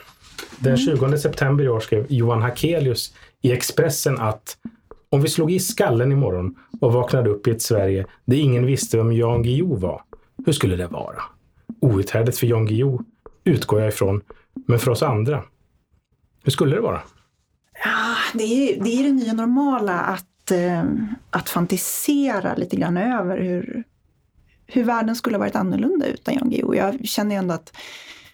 Den 0.60 0.78
20 0.78 1.06
mm. 1.06 1.20
september 1.20 1.64
i 1.64 1.70
år 1.70 1.80
skrev 1.80 2.06
Johan 2.10 2.42
Hakelius 2.42 3.14
i 3.42 3.52
Expressen 3.52 4.20
att 4.20 4.58
om 5.10 5.22
vi 5.22 5.30
slog 5.30 5.52
i 5.52 5.60
skallen 5.60 6.12
imorgon 6.12 6.56
och 6.82 6.94
vaknade 6.94 7.30
upp 7.30 7.48
i 7.48 7.52
ett 7.52 7.62
Sverige 7.62 8.06
där 8.26 8.38
ingen 8.38 8.66
visste 8.66 8.98
vem 8.98 9.14
Jan 9.14 9.44
Guillou 9.44 9.76
var, 9.76 10.02
hur 10.46 10.54
skulle 10.54 10.76
det 10.76 10.88
vara? 10.88 11.22
Outhärdligt 11.80 12.38
för 12.38 12.48
Jan 12.48 12.66
Guillou, 12.66 13.00
utgår 13.44 13.80
jag 13.80 13.90
ifrån, 13.90 14.22
men 14.68 14.80
för 14.80 14.92
oss 14.92 15.04
andra, 15.04 15.44
hur 16.44 16.52
skulle 16.52 16.76
det 16.76 16.82
vara? 16.82 17.02
Ja, 17.84 18.16
det 18.34 18.44
är 18.44 18.84
det, 18.84 18.90
är 18.90 19.04
det 19.04 19.12
nya 19.12 19.34
normala 19.34 20.00
att, 20.00 20.52
eh, 20.52 20.84
att 21.30 21.50
fantisera 21.50 22.56
lite 22.56 22.76
grann 22.76 22.98
över 22.98 23.38
hur, 23.38 23.84
hur 24.68 24.84
världen 24.84 25.16
skulle 25.16 25.36
ha 25.36 25.40
varit 25.40 25.56
annorlunda 25.56 26.06
utan 26.06 26.34
Jan 26.34 26.50
Guillou. 26.50 26.76
Jag 26.76 27.08
känner 27.08 27.36
ändå 27.36 27.54
att 27.54 27.74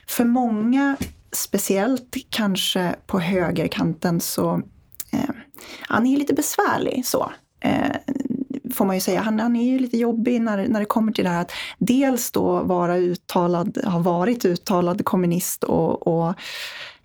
för 0.07 0.25
många, 0.25 0.97
speciellt 1.31 2.15
kanske 2.29 2.95
på 3.07 3.19
högerkanten, 3.19 4.21
så 4.21 4.61
eh, 5.11 5.29
han 5.81 6.05
är 6.05 6.17
lite 6.17 6.33
besvärlig 6.33 7.05
så. 7.05 7.31
Eh, 7.59 7.95
får 8.73 8.85
man 8.85 8.95
ju 8.95 9.01
säga. 9.01 9.21
Han, 9.21 9.39
han 9.39 9.55
är 9.55 9.71
ju 9.71 9.79
lite 9.79 9.97
jobbig 9.97 10.41
när, 10.41 10.67
när 10.67 10.79
det 10.79 10.85
kommer 10.85 11.11
till 11.11 11.23
det 11.23 11.29
här 11.29 11.41
att 11.41 11.51
dels 11.77 12.31
då 12.31 12.63
vara 12.63 12.97
uttalad, 12.97 13.77
ha 13.85 13.99
varit 13.99 14.45
uttalad 14.45 15.05
kommunist 15.05 15.63
och, 15.63 16.07
och 16.07 16.33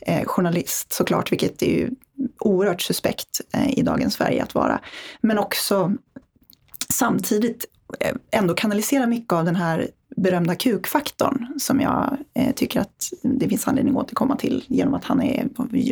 eh, 0.01 0.25
journalist 0.25 0.93
såklart, 0.93 1.33
vilket 1.33 1.63
är 1.63 1.67
ju 1.67 1.91
oerhört 2.39 2.83
suspekt 2.83 3.41
eh, 3.55 3.79
i 3.79 3.83
dagens 3.83 4.15
Sverige 4.15 4.43
att 4.43 4.55
vara. 4.55 4.81
Men 5.21 5.39
också 5.39 5.93
samtidigt 6.89 7.65
eh, 8.01 8.15
ändå 8.31 8.55
kanalisera 8.55 9.07
mycket 9.07 9.33
av 9.33 9.45
den 9.45 9.57
här 9.57 9.91
berömda 10.23 10.55
kukfaktorn 10.55 11.47
som 11.59 11.81
jag 11.81 12.17
eh, 12.35 12.55
tycker 12.55 12.81
att 12.81 13.13
det 13.23 13.49
finns 13.49 13.69
anledning 13.69 13.97
att 13.97 14.03
återkomma 14.03 14.37
till 14.37 14.65
genom 14.67 14.95
att 14.95 15.05
han 15.05 15.23
är 15.23 15.49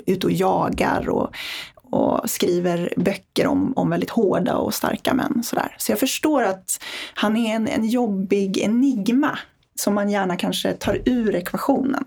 ute 0.06 0.26
och 0.26 0.32
jagar 0.32 1.08
och, 1.08 1.30
och 1.74 2.30
skriver 2.30 2.92
böcker 2.96 3.46
om, 3.46 3.72
om 3.76 3.90
väldigt 3.90 4.10
hårda 4.10 4.56
och 4.56 4.74
starka 4.74 5.14
män. 5.14 5.42
Sådär. 5.42 5.76
Så 5.78 5.92
jag 5.92 5.98
förstår 5.98 6.42
att 6.42 6.80
han 7.14 7.36
är 7.36 7.54
en, 7.54 7.68
en 7.68 7.84
jobbig 7.88 8.58
enigma 8.58 9.38
som 9.74 9.94
man 9.94 10.10
gärna 10.10 10.36
kanske 10.36 10.72
tar 10.72 11.02
ur 11.04 11.34
ekvationen. 11.34 12.04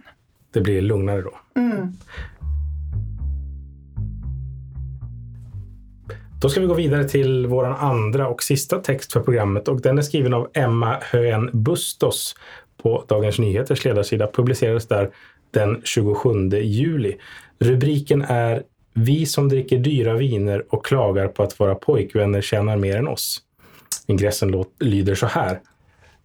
Det 0.51 0.61
blir 0.61 0.81
lugnare 0.81 1.21
då. 1.21 1.33
Mm. 1.55 1.97
Då 6.41 6.49
ska 6.49 6.61
vi 6.61 6.67
gå 6.67 6.73
vidare 6.73 7.03
till 7.03 7.47
vår 7.47 7.65
andra 7.65 8.27
och 8.27 8.43
sista 8.43 8.79
text 8.79 9.13
för 9.13 9.19
programmet 9.19 9.67
och 9.67 9.81
den 9.81 9.97
är 9.97 10.01
skriven 10.01 10.33
av 10.33 10.49
Emma 10.53 10.97
Höen 11.01 11.49
Bustos 11.53 12.35
på 12.81 13.05
Dagens 13.07 13.39
Nyheters 13.39 13.85
ledarsida. 13.85 14.27
Publicerades 14.27 14.87
där 14.87 15.09
den 15.51 15.81
27 15.83 16.49
juli. 16.49 17.17
Rubriken 17.59 18.21
är 18.21 18.63
Vi 18.93 19.25
som 19.25 19.49
dricker 19.49 19.77
dyra 19.77 20.13
viner 20.13 20.65
och 20.69 20.85
klagar 20.85 21.27
på 21.27 21.43
att 21.43 21.59
våra 21.59 21.75
pojkvänner 21.75 22.41
tjänar 22.41 22.77
mer 22.77 22.97
än 22.97 23.07
oss. 23.07 23.41
Ingressen 24.07 24.65
lyder 24.79 25.15
så 25.15 25.25
här. 25.25 25.59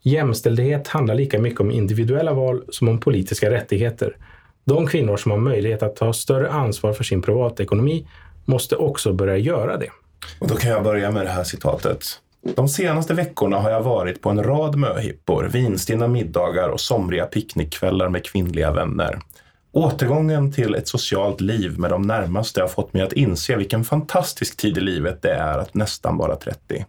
Jämställdhet 0.03 0.89
handlar 0.89 1.15
lika 1.15 1.39
mycket 1.39 1.61
om 1.61 1.71
individuella 1.71 2.35
val 2.35 2.65
som 2.69 2.89
om 2.89 3.01
politiska 3.01 3.51
rättigheter. 3.51 4.17
De 4.65 4.87
kvinnor 4.87 5.17
som 5.17 5.31
har 5.31 5.39
möjlighet 5.39 5.83
att 5.83 5.97
ta 5.97 6.13
större 6.13 6.51
ansvar 6.51 6.93
för 6.93 7.05
sin 7.05 7.23
privatekonomi 7.23 8.07
måste 8.45 8.77
också 8.77 9.13
börja 9.13 9.37
göra 9.37 9.77
det. 9.77 9.91
Och 10.39 10.49
då 10.49 10.57
kan 10.57 10.71
jag 10.71 10.85
börja 10.85 11.11
med 11.11 11.27
det 11.27 11.31
här 11.31 11.45
citatet. 11.45 12.21
De 12.55 12.69
senaste 12.69 13.15
veckorna 13.15 13.59
har 13.59 13.71
jag 13.71 13.83
varit 13.83 14.23
på 14.23 14.31
en 14.31 14.43
rad 14.43 14.77
möhippor, 14.77 15.45
vinstinna 15.53 16.09
middagar 16.09 16.69
och 16.69 16.81
somriga 16.81 17.27
picknickkvällar 17.27 18.09
med 18.09 18.25
kvinnliga 18.25 18.73
vänner. 18.73 19.19
Återgången 19.73 20.53
till 20.53 20.75
ett 20.75 20.89
socialt 20.89 21.41
liv 21.41 21.79
med 21.79 21.91
de 21.91 22.03
närmaste 22.03 22.61
har 22.61 22.69
fått 22.69 22.93
mig 22.93 23.03
att 23.03 23.13
inse 23.13 23.57
vilken 23.57 23.85
fantastisk 23.85 24.57
tid 24.57 24.79
i 24.79 24.81
livet 24.81 25.23
det 25.23 25.35
är 25.35 25.59
att 25.59 25.75
nästan 25.75 26.17
vara 26.17 26.37
30. 26.37 26.85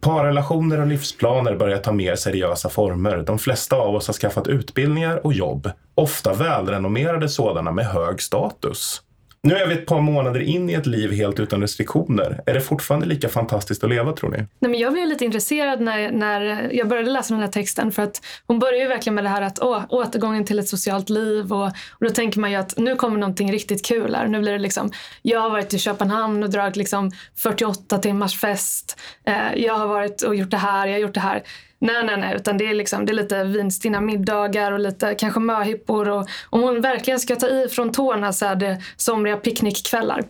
Parrelationer 0.00 0.80
och 0.80 0.86
livsplaner 0.86 1.56
börjar 1.56 1.78
ta 1.78 1.92
mer 1.92 2.16
seriösa 2.16 2.68
former. 2.68 3.16
De 3.16 3.38
flesta 3.38 3.76
av 3.76 3.94
oss 3.94 4.06
har 4.06 4.14
skaffat 4.14 4.46
utbildningar 4.46 5.26
och 5.26 5.32
jobb, 5.32 5.70
ofta 5.94 6.34
välrenommerade 6.34 7.28
sådana 7.28 7.72
med 7.72 7.86
hög 7.86 8.22
status. 8.22 9.02
Nu 9.42 9.54
är 9.54 9.66
vi 9.66 9.74
ett 9.74 9.86
par 9.86 10.00
månader 10.00 10.40
in 10.40 10.70
i 10.70 10.72
ett 10.72 10.86
liv 10.86 11.12
helt 11.12 11.40
utan 11.40 11.60
restriktioner. 11.60 12.42
Är 12.46 12.54
det 12.54 12.60
fortfarande 12.60 13.06
lika 13.06 13.28
fantastiskt 13.28 13.84
att 13.84 13.90
leva 13.90 14.12
tror 14.12 14.30
ni? 14.30 14.36
Nej, 14.36 14.70
men 14.70 14.74
jag 14.80 14.92
blev 14.92 15.06
lite 15.06 15.24
intresserad 15.24 15.80
när, 15.80 16.10
när 16.10 16.70
jag 16.72 16.88
började 16.88 17.10
läsa 17.10 17.34
den 17.34 17.42
här 17.42 17.50
texten 17.50 17.92
för 17.92 18.02
att 18.02 18.22
hon 18.46 18.58
börjar 18.58 18.80
ju 18.80 18.88
verkligen 18.88 19.14
med 19.14 19.24
det 19.24 19.28
här 19.28 19.42
att 19.42 19.58
åh, 19.62 19.84
återgången 19.88 20.44
till 20.44 20.58
ett 20.58 20.68
socialt 20.68 21.10
liv 21.10 21.52
och, 21.52 21.66
och 21.66 22.00
då 22.00 22.10
tänker 22.10 22.40
man 22.40 22.50
ju 22.50 22.56
att 22.56 22.74
nu 22.76 22.96
kommer 22.96 23.18
någonting 23.18 23.52
riktigt 23.52 23.86
kul 23.86 24.14
här. 24.14 24.26
Nu 24.26 24.40
blir 24.40 24.52
det 24.52 24.58
liksom, 24.58 24.90
jag 25.22 25.40
har 25.40 25.50
varit 25.50 25.74
i 25.74 25.78
Köpenhamn 25.78 26.42
och 26.42 26.50
dragit 26.50 26.76
liksom 26.76 27.10
48 27.36 27.98
timmars 27.98 28.40
fest. 28.40 29.00
Eh, 29.26 29.54
jag 29.56 29.74
har 29.74 29.86
varit 29.86 30.22
och 30.22 30.34
gjort 30.34 30.50
det 30.50 30.56
här, 30.56 30.86
jag 30.86 30.94
har 30.94 31.00
gjort 31.00 31.14
det 31.14 31.20
här. 31.20 31.42
Nej, 31.86 32.04
nej, 32.04 32.16
nej, 32.16 32.36
utan 32.36 32.58
det 32.58 32.66
är, 32.66 32.74
liksom, 32.74 33.06
det 33.06 33.12
är 33.12 33.14
lite 33.14 33.44
vinstinna 33.44 34.00
middagar 34.00 34.72
och 34.72 34.80
lite 34.80 35.14
kanske 35.14 35.40
möhippor. 35.40 36.08
Och 36.08 36.28
om 36.50 36.62
hon 36.62 36.80
verkligen 36.80 37.20
ska 37.20 37.36
ta 37.36 37.48
i 37.48 37.68
från 37.68 37.92
tårna 37.92 38.32
så 38.32 38.46
är 38.46 38.56
det 38.56 38.82
somriga 38.96 39.36
picknickkvällar. 39.36 40.24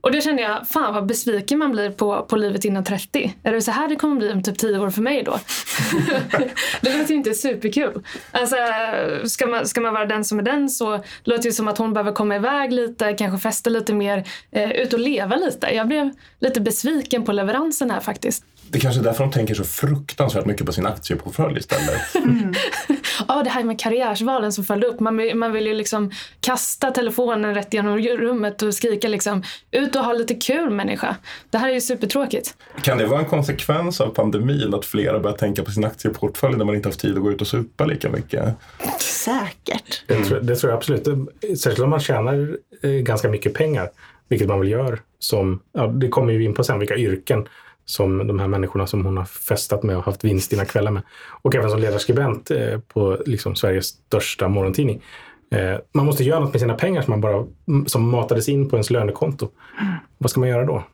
Och 0.00 0.12
då 0.12 0.20
kände 0.20 0.42
jag, 0.42 0.68
fan 0.68 0.94
vad 0.94 1.06
besviken 1.06 1.58
man 1.58 1.72
blir 1.72 1.90
på, 1.90 2.26
på 2.28 2.36
livet 2.36 2.64
innan 2.64 2.84
30. 2.84 3.34
Är 3.42 3.52
det 3.52 3.62
så 3.62 3.70
här 3.70 3.88
det 3.88 3.96
kommer 3.96 4.16
bli 4.16 4.32
om 4.32 4.42
typ 4.42 4.58
10 4.58 4.78
år 4.78 4.90
för 4.90 5.02
mig 5.02 5.22
då? 5.22 5.38
det 6.80 6.98
låter 6.98 7.10
ju 7.10 7.14
inte 7.14 7.34
superkul. 7.34 8.02
Alltså, 8.30 8.56
ska 9.24 9.46
man, 9.46 9.66
ska 9.66 9.80
man 9.80 9.94
vara 9.94 10.06
den 10.06 10.24
som 10.24 10.38
är 10.38 10.42
den 10.42 10.70
så 10.70 11.04
låter 11.24 11.42
det 11.42 11.52
som 11.52 11.68
att 11.68 11.78
hon 11.78 11.92
behöver 11.92 12.12
komma 12.12 12.36
iväg 12.36 12.72
lite, 12.72 13.12
kanske 13.12 13.38
festa 13.38 13.70
lite 13.70 13.94
mer, 13.94 14.24
eh, 14.50 14.70
ut 14.72 14.92
och 14.92 15.00
leva 15.00 15.36
lite. 15.36 15.66
Jag 15.66 15.88
blev 15.88 16.10
lite 16.40 16.60
besviken 16.60 17.24
på 17.24 17.32
leveransen 17.32 17.90
här 17.90 18.00
faktiskt. 18.00 18.44
Det 18.72 18.80
kanske 18.80 19.00
är 19.00 19.04
därför 19.04 19.24
de 19.24 19.30
tänker 19.32 19.54
så 19.54 19.64
fruktansvärt 19.64 20.46
mycket 20.46 20.66
på 20.66 20.72
sin 20.72 20.86
aktieportfölj 20.86 21.58
istället. 21.58 22.00
Mm. 22.22 22.54
ja, 23.28 23.42
det 23.42 23.50
här 23.50 23.64
med 23.64 23.80
karriärsvalen 23.80 24.52
som 24.52 24.64
följde 24.64 24.86
upp. 24.86 25.00
Man 25.00 25.16
vill, 25.16 25.36
man 25.36 25.52
vill 25.52 25.66
ju 25.66 25.74
liksom 25.74 26.10
kasta 26.40 26.90
telefonen 26.90 27.54
rätt 27.54 27.74
genom 27.74 27.98
rummet 27.98 28.62
och 28.62 28.74
skrika 28.74 29.08
liksom 29.08 29.42
ut 29.70 29.96
och 29.96 30.04
ha 30.04 30.12
lite 30.12 30.34
kul 30.34 30.70
människa. 30.70 31.16
Det 31.50 31.58
här 31.58 31.68
är 31.68 31.74
ju 31.74 31.80
supertråkigt. 31.80 32.54
Kan 32.82 32.98
det 32.98 33.06
vara 33.06 33.20
en 33.20 33.26
konsekvens 33.26 34.00
av 34.00 34.08
pandemin 34.08 34.74
att 34.74 34.84
flera 34.84 35.20
börjar 35.20 35.36
tänka 35.36 35.62
på 35.62 35.70
sin 35.70 35.84
aktieportfölj 35.84 36.56
när 36.56 36.64
man 36.64 36.74
inte 36.74 36.88
haft 36.88 37.00
tid 37.00 37.16
att 37.16 37.22
gå 37.22 37.30
ut 37.30 37.40
och 37.40 37.46
supa 37.46 37.84
lika 37.84 38.10
mycket? 38.10 38.54
Säkert. 38.98 40.02
Det, 40.06 40.24
tror, 40.24 40.40
det 40.40 40.56
tror 40.56 40.70
jag 40.70 40.76
absolut. 40.76 41.04
Särskilt 41.40 41.78
om 41.78 41.90
man 41.90 42.00
tjänar 42.00 42.56
eh, 42.82 42.90
ganska 42.90 43.28
mycket 43.28 43.54
pengar, 43.54 43.90
vilket 44.28 44.48
man 44.48 44.60
väl 44.60 44.68
gör. 44.68 45.00
Som, 45.18 45.62
ja, 45.72 45.86
det 45.86 46.08
kommer 46.08 46.32
ju 46.32 46.44
in 46.44 46.54
på 46.54 46.64
sen 46.64 46.78
vilka 46.78 46.96
yrken 46.96 47.46
som 47.84 48.26
de 48.26 48.38
här 48.38 48.48
människorna 48.48 48.86
som 48.86 49.04
hon 49.04 49.16
har 49.16 49.24
festat 49.24 49.82
med 49.82 49.96
och 49.96 50.04
haft 50.04 50.24
vinstina 50.24 50.64
kvällar 50.64 50.90
med. 50.90 51.02
Och 51.42 51.54
även 51.54 51.70
som 51.70 51.80
ledarskribent 51.80 52.50
eh, 52.50 52.78
på 52.78 53.18
liksom 53.26 53.54
Sveriges 53.56 53.86
största 53.86 54.48
morgontidning. 54.48 55.02
Eh, 55.50 55.78
man 55.92 56.06
måste 56.06 56.24
göra 56.24 56.40
något 56.40 56.52
med 56.52 56.60
sina 56.60 56.74
pengar 56.74 57.02
som, 57.02 57.10
man 57.10 57.20
bara, 57.20 57.46
mm, 57.68 57.86
som 57.86 58.10
matades 58.10 58.48
in 58.48 58.68
på 58.68 58.76
ens 58.76 58.90
lönekonto. 58.90 59.48
Vad 60.18 60.30
ska 60.30 60.40
man 60.40 60.48
göra 60.48 60.64
då? 60.64 60.84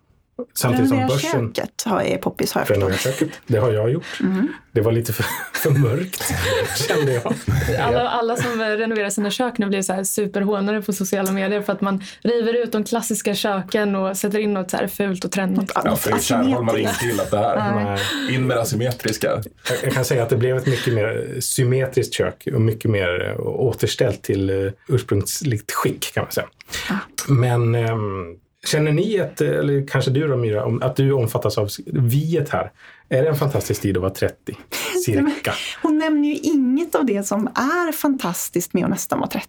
Samtidigt 0.54 0.88
som 0.88 1.06
börsen... 1.06 1.54
köket 1.54 1.82
har, 1.84 2.02
är 2.02 2.18
poppis 2.18 2.52
har 2.52 2.60
jag 2.60 2.68
förstått. 2.68 3.00
köket, 3.00 3.28
det 3.46 3.58
har 3.58 3.72
jag 3.72 3.90
gjort. 3.90 4.20
Mm. 4.20 4.48
Det 4.72 4.80
var 4.80 4.92
lite 4.92 5.12
för, 5.12 5.26
för 5.52 5.70
mörkt 5.70 6.32
kände 6.88 7.12
jag. 7.12 7.34
Alla, 7.80 8.08
alla 8.08 8.36
som 8.36 8.60
renoverar 8.60 9.10
sina 9.10 9.30
kök 9.30 9.58
nu 9.58 9.66
blir 9.66 9.82
så 9.82 9.92
här 9.92 10.04
superhånare 10.04 10.82
på 10.82 10.92
sociala 10.92 11.32
medier 11.32 11.62
för 11.62 11.72
att 11.72 11.80
man 11.80 12.02
river 12.20 12.54
ut 12.54 12.72
de 12.72 12.84
klassiska 12.84 13.34
köken 13.34 13.94
och 13.94 14.16
sätter 14.16 14.38
in 14.38 14.54
något 14.54 14.70
så 14.70 14.76
här 14.76 14.86
fult 14.86 15.24
och 15.24 15.32
trendigt. 15.32 15.72
Ja, 15.74 15.96
Fredrik 15.96 16.22
Kärnholm 16.22 16.68
hade 16.68 16.80
inte 16.80 17.06
gillat 17.06 17.30
det 17.30 17.38
här. 17.38 18.00
In 18.30 18.46
med 18.46 18.56
det 18.56 18.60
asymmetriska. 18.60 19.26
Jag, 19.28 19.44
jag, 19.82 19.92
kan 19.92 20.04
säga 20.04 20.22
att 20.22 20.28
det 20.28 20.36
blev 20.36 20.56
ett 20.56 20.66
mycket 20.66 20.94
mer 20.94 21.36
symmetriskt 21.40 22.14
kök 22.14 22.48
och 22.54 22.60
mycket 22.60 22.90
mer 22.90 23.36
återställt 23.40 24.22
till 24.22 24.50
uh, 24.50 24.72
ursprungsligt 24.88 25.72
skick 25.72 26.14
kan 26.14 26.22
man 26.22 26.32
säga. 26.32 26.46
Ah. 26.90 26.94
Men 27.28 27.74
um, 27.74 28.38
Känner 28.66 28.92
ni, 28.92 29.20
att, 29.20 29.40
eller 29.40 29.86
kanske 29.86 30.10
du 30.10 30.28
då 30.28 30.36
Myra, 30.36 30.86
att 30.86 30.96
du 30.96 31.12
omfattas 31.12 31.58
av 31.58 31.68
viet 31.86 32.48
här? 32.48 32.72
Är 33.08 33.22
det 33.22 33.28
en 33.28 33.36
fantastisk 33.36 33.82
tid 33.82 33.96
att 33.96 34.00
vara 34.00 34.14
30? 34.14 34.58
Cirka. 35.04 35.54
Hon 35.82 35.98
nämner 35.98 36.28
ju 36.28 36.34
inget 36.34 36.94
av 36.94 37.06
det 37.06 37.26
som 37.26 37.46
är 37.46 37.92
fantastiskt 37.92 38.74
med 38.74 38.84
att 38.84 38.90
nästan 38.90 39.18
vara 39.18 39.30
30. 39.30 39.48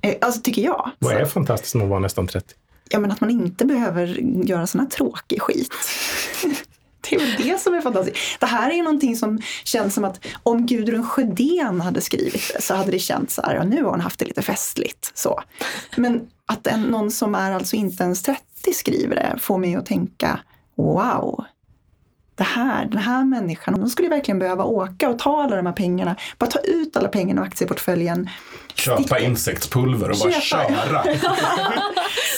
Eh, 0.00 0.14
alltså 0.20 0.40
tycker 0.40 0.62
jag. 0.62 0.90
Vad 0.98 1.14
är 1.14 1.24
fantastiskt 1.24 1.74
med 1.74 1.84
att 1.84 1.90
vara 1.90 2.00
nästan 2.00 2.26
30? 2.26 2.54
Ja 2.90 2.98
men 2.98 3.10
att 3.10 3.20
man 3.20 3.30
inte 3.30 3.64
behöver 3.64 4.06
göra 4.44 4.66
sån 4.66 4.80
här 4.80 4.88
tråkig 4.88 5.42
skit. 5.42 5.74
Det 7.10 7.16
är 7.16 7.20
väl 7.20 7.48
det 7.48 7.60
som 7.60 7.74
är 7.74 7.80
fantastiskt. 7.80 8.40
Det 8.40 8.46
här 8.46 8.70
är 8.70 8.82
någonting 8.82 9.16
som 9.16 9.40
känns 9.64 9.94
som 9.94 10.04
att 10.04 10.26
om 10.42 10.66
Gudrun 10.66 11.04
Sjödén 11.04 11.80
hade 11.80 12.00
skrivit 12.00 12.52
det 12.54 12.62
så 12.62 12.74
hade 12.74 12.90
det 12.90 12.98
känts 12.98 13.34
så 13.34 13.42
här, 13.42 13.54
ja 13.54 13.64
nu 13.64 13.82
har 13.82 13.90
hon 13.90 14.00
haft 14.00 14.18
det 14.18 14.24
lite 14.24 14.42
festligt. 14.42 15.12
Så. 15.14 15.40
Men 15.96 16.28
att 16.46 16.66
en, 16.66 16.82
någon 16.82 17.10
som 17.10 17.34
är 17.34 17.52
alltså 17.52 17.76
inte 17.76 18.04
ens 18.04 18.22
30 18.22 18.42
skriver 18.72 19.16
det 19.16 19.38
får 19.40 19.58
mig 19.58 19.74
att 19.74 19.86
tänka, 19.86 20.40
wow, 20.76 21.44
det 22.40 22.44
här, 22.44 22.84
den 22.84 22.98
här 22.98 23.24
människan, 23.24 23.74
hon 23.74 23.90
skulle 23.90 24.08
verkligen 24.08 24.38
behöva 24.38 24.64
åka 24.64 25.08
och 25.08 25.18
ta 25.18 25.42
alla 25.42 25.56
de 25.56 25.66
här 25.66 25.72
pengarna, 25.72 26.16
bara 26.38 26.50
ta 26.50 26.58
ut 26.58 26.96
alla 26.96 27.08
pengarna 27.08 27.40
ur 27.40 27.46
aktieportföljen. 27.46 28.28
Köpa 28.80 29.18
insektspulver 29.18 30.10
och 30.10 30.16
bara 30.18 30.40
köra. 30.40 31.04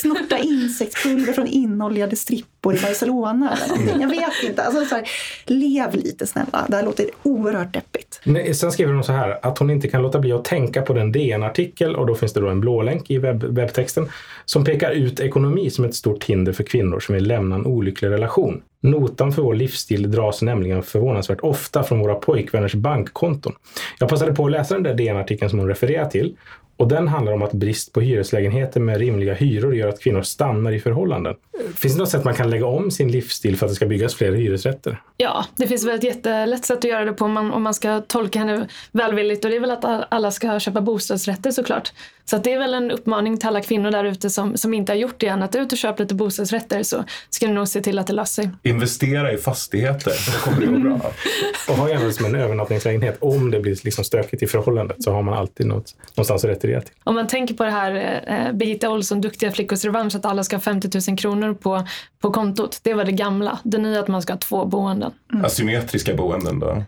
Snorta 0.01 0.38
insektspulver 0.38 1.32
från 1.32 1.47
inoljade 1.47 2.16
strippor 2.16 2.76
i 2.76 2.80
Barcelona 2.80 3.57
eller 3.57 3.68
någonting. 3.68 4.01
Jag 4.01 4.09
vet 4.09 4.43
inte. 4.49 4.62
Alltså, 4.62 4.84
så 4.84 4.95
här, 4.95 5.09
lev 5.47 5.95
lite 5.95 6.26
snälla. 6.26 6.66
Det 6.68 6.76
här 6.76 6.84
låter 6.84 7.07
oerhört 7.22 7.74
deppigt. 7.74 8.20
Nej, 8.24 8.55
sen 8.55 8.72
skriver 8.72 8.93
hon 8.93 9.05
så 9.05 9.12
här 9.12 9.38
att 9.43 9.59
hon 9.59 9.70
inte 9.70 9.88
kan 9.88 10.03
låta 10.03 10.18
bli 10.18 10.32
att 10.32 10.45
tänka 10.45 10.82
på 10.82 10.93
den 10.93 11.12
DN-artikel 11.12 11.97
och 11.97 12.07
då 12.07 12.14
finns 12.14 12.32
det 12.32 12.40
då 12.40 12.49
en 12.49 12.61
blå 12.61 12.82
länk 12.82 13.11
i 13.11 13.18
webb 13.18 13.45
webbtexten 13.45 14.09
som 14.45 14.64
pekar 14.64 14.90
ut 14.90 15.20
ekonomi 15.20 15.70
som 15.70 15.84
ett 15.84 15.95
stort 15.95 16.24
hinder 16.24 16.53
för 16.53 16.64
kvinnor 16.64 17.01
som 17.01 17.14
vill 17.14 17.28
lämna 17.28 17.57
en 17.57 17.66
olycklig 17.66 18.11
relation. 18.11 18.62
Notan 18.80 19.32
för 19.32 19.43
vår 19.43 19.55
livsstil 19.55 20.11
dras 20.11 20.43
nämligen 20.43 20.82
förvånansvärt 20.82 21.40
ofta 21.40 21.82
från 21.82 21.99
våra 21.99 22.14
pojkvänners 22.14 22.74
bankkonton. 22.74 23.53
Jag 23.99 24.09
passade 24.09 24.34
på 24.34 24.45
att 24.45 24.51
läsa 24.51 24.74
den 24.74 24.82
där 24.82 24.95
DN-artikeln 24.95 25.51
som 25.51 25.59
hon 25.59 25.68
refererar 25.68 26.07
till 26.07 26.32
och 26.76 26.89
den 26.89 27.09
handlar 27.09 27.33
om 27.33 27.43
att 27.43 27.53
brist 27.53 27.93
på 27.93 28.01
hyreslägenheter 28.01 28.80
med 28.80 28.99
rimliga 28.99 29.35
hyror 29.35 29.74
gör 29.74 29.89
att 29.89 30.03
kvinnor 30.03 30.22
stannar 30.22 30.72
i 30.72 30.80
förhållanden. 30.80 31.35
Finns 31.74 31.95
det 31.95 32.01
något 32.01 32.09
sätt 32.09 32.24
man 32.24 32.35
kan 32.35 32.51
lägga 32.51 32.66
om 32.66 32.91
sin 32.91 33.12
livsstil 33.12 33.57
för 33.57 33.66
att 33.66 33.72
det 33.72 33.76
ska 33.76 33.87
byggas 33.87 34.14
fler 34.14 34.33
hyresrätter? 34.33 35.03
Ja, 35.16 35.45
det 35.57 35.66
finns 35.66 35.85
väl 35.85 35.95
ett 35.95 36.05
jättelätt 36.05 36.64
sätt 36.64 36.78
att 36.78 36.85
göra 36.85 37.05
det 37.05 37.12
på 37.12 37.24
om 37.24 37.33
man, 37.33 37.53
om 37.53 37.62
man 37.62 37.74
ska 37.74 38.01
tolka 38.01 38.39
henne 38.39 38.68
välvilligt 38.93 39.45
och 39.45 39.51
det 39.51 39.57
är 39.57 39.61
väl 39.61 39.70
att 39.70 40.07
alla 40.09 40.30
ska 40.30 40.61
köpa 40.61 40.80
bostadsrätter 40.80 41.51
såklart. 41.51 41.93
Så 42.25 42.39
det 42.39 42.53
är 42.53 42.59
väl 42.59 42.75
en 42.75 42.91
uppmaning 42.91 43.39
till 43.39 43.49
alla 43.49 43.61
kvinnor 43.61 43.91
där 43.91 44.05
ute 44.05 44.31
som, 44.31 44.57
som 44.57 44.75
inte 44.75 44.93
har 44.93 44.97
gjort 44.97 45.14
det 45.18 45.27
än. 45.27 45.43
Att 45.43 45.55
ut 45.55 45.73
och 45.73 45.79
köp 45.79 45.99
lite 45.99 46.14
bostadsrätter 46.14 46.83
så 46.83 47.05
ska 47.31 47.47
ni 47.47 47.53
nog 47.53 47.68
se 47.68 47.81
till 47.81 47.99
att 47.99 48.07
det 48.07 48.12
löser 48.12 48.43
sig. 48.43 48.51
Investera 48.62 49.33
i 49.33 49.37
fastigheter, 49.37 50.11
så 50.11 50.33
kommer 50.33 50.61
det 50.61 50.66
gå 50.66 50.79
bra. 50.79 51.01
och 51.68 51.75
ha 51.75 51.89
gärna 51.89 52.12
som 52.12 52.27
en 52.27 52.35
övernattningslägenhet. 52.35 53.16
Om 53.20 53.51
det 53.51 53.61
blir 53.61 53.79
liksom 53.85 54.05
stökigt 54.05 54.43
i 54.43 54.47
förhållandet 54.47 55.03
så 55.03 55.12
har 55.12 55.23
man 55.23 55.35
alltid 55.35 55.66
något, 55.66 55.95
någonstans 56.14 56.45
att 56.45 56.51
retirera 56.51 56.81
till. 56.81 56.95
Om 57.05 57.14
man 57.14 57.27
tänker 57.29 57.55
på 57.55 57.64
det 57.64 57.70
här 57.70 58.23
eh, 58.27 58.53
Birgitta 58.53 58.91
Olsson, 58.91 59.20
Duktiga 59.20 59.53
flickors 59.53 59.85
revansch, 59.85 60.14
att 60.14 60.25
alla 60.25 60.45
ska 60.45 60.57
ha 60.57 60.61
50 60.61 61.11
000 61.11 61.18
kronor 61.18 61.55
på, 61.55 61.87
på 62.23 62.31
kontot. 62.31 62.81
Det 62.83 62.95
var 62.95 63.05
det 63.05 63.12
gamla. 63.12 63.59
Det 63.62 63.79
nya 63.79 63.99
är 63.99 64.03
att 64.03 64.09
man 64.09 64.23
ska 64.23 64.33
ha 64.33 64.39
två 64.39 64.66
boenden. 64.66 65.12
Mm. 65.33 65.45
Asymmetriska 65.45 66.14
boenden 66.14 66.59
då? 66.59 66.66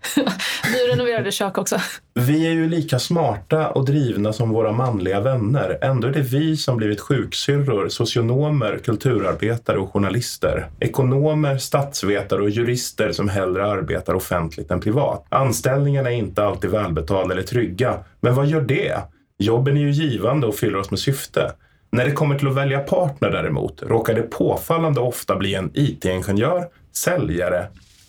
Nyrenoverade 0.73 1.33
kök 1.33 1.59
också. 1.59 1.81
Vi 2.15 2.47
är 2.47 2.51
ju 2.51 2.69
lika 2.69 2.99
smarta 2.99 3.71
och 3.71 3.85
drivna 3.85 4.33
som 4.33 4.51
våra 4.51 4.73
manliga 4.73 5.21
vänner. 5.25 5.79
Ändå 5.81 6.09
är 6.09 6.13
det 6.13 6.21
vi 6.21 6.57
som 6.57 6.77
blivit 6.77 7.01
sjuksyrror, 7.01 7.89
socionomer, 7.89 8.79
kulturarbetare 8.85 9.79
och 9.79 9.93
journalister. 9.93 10.67
Ekonomer, 10.81 11.59
statsvetare 11.59 12.43
och 12.43 12.51
jurister 12.51 13.13
som 13.13 13.29
hellre 13.29 13.67
arbetar 13.67 14.15
offentligt 14.15 14.71
än 14.71 14.81
privat. 14.81 15.27
Anställningarna 15.29 16.11
är 16.11 16.17
inte 16.17 16.45
alltid 16.45 16.71
välbetalda 16.71 17.35
eller 17.35 17.43
trygga. 17.43 17.99
Men 18.21 18.35
vad 18.35 18.47
gör 18.47 18.61
det? 18.61 18.95
Jobben 19.39 19.77
är 19.77 19.81
ju 19.81 19.91
givande 19.91 20.47
och 20.47 20.55
fyller 20.55 20.79
oss 20.79 20.91
med 20.91 21.01
syfte. 21.01 21.53
När 21.91 22.05
det 22.05 22.13
kommer 22.13 22.39
till 22.39 22.49
att 22.49 22.55
välja 22.55 22.81
partner 22.81 23.31
däremot 23.31 23.83
råkar 23.83 24.15
det 24.15 24.23
påfallande 24.23 25.01
ofta 25.01 25.37
bli 25.37 25.55
en 25.55 25.71
IT-ingenjör, 25.75 26.69
säljare 26.93 27.67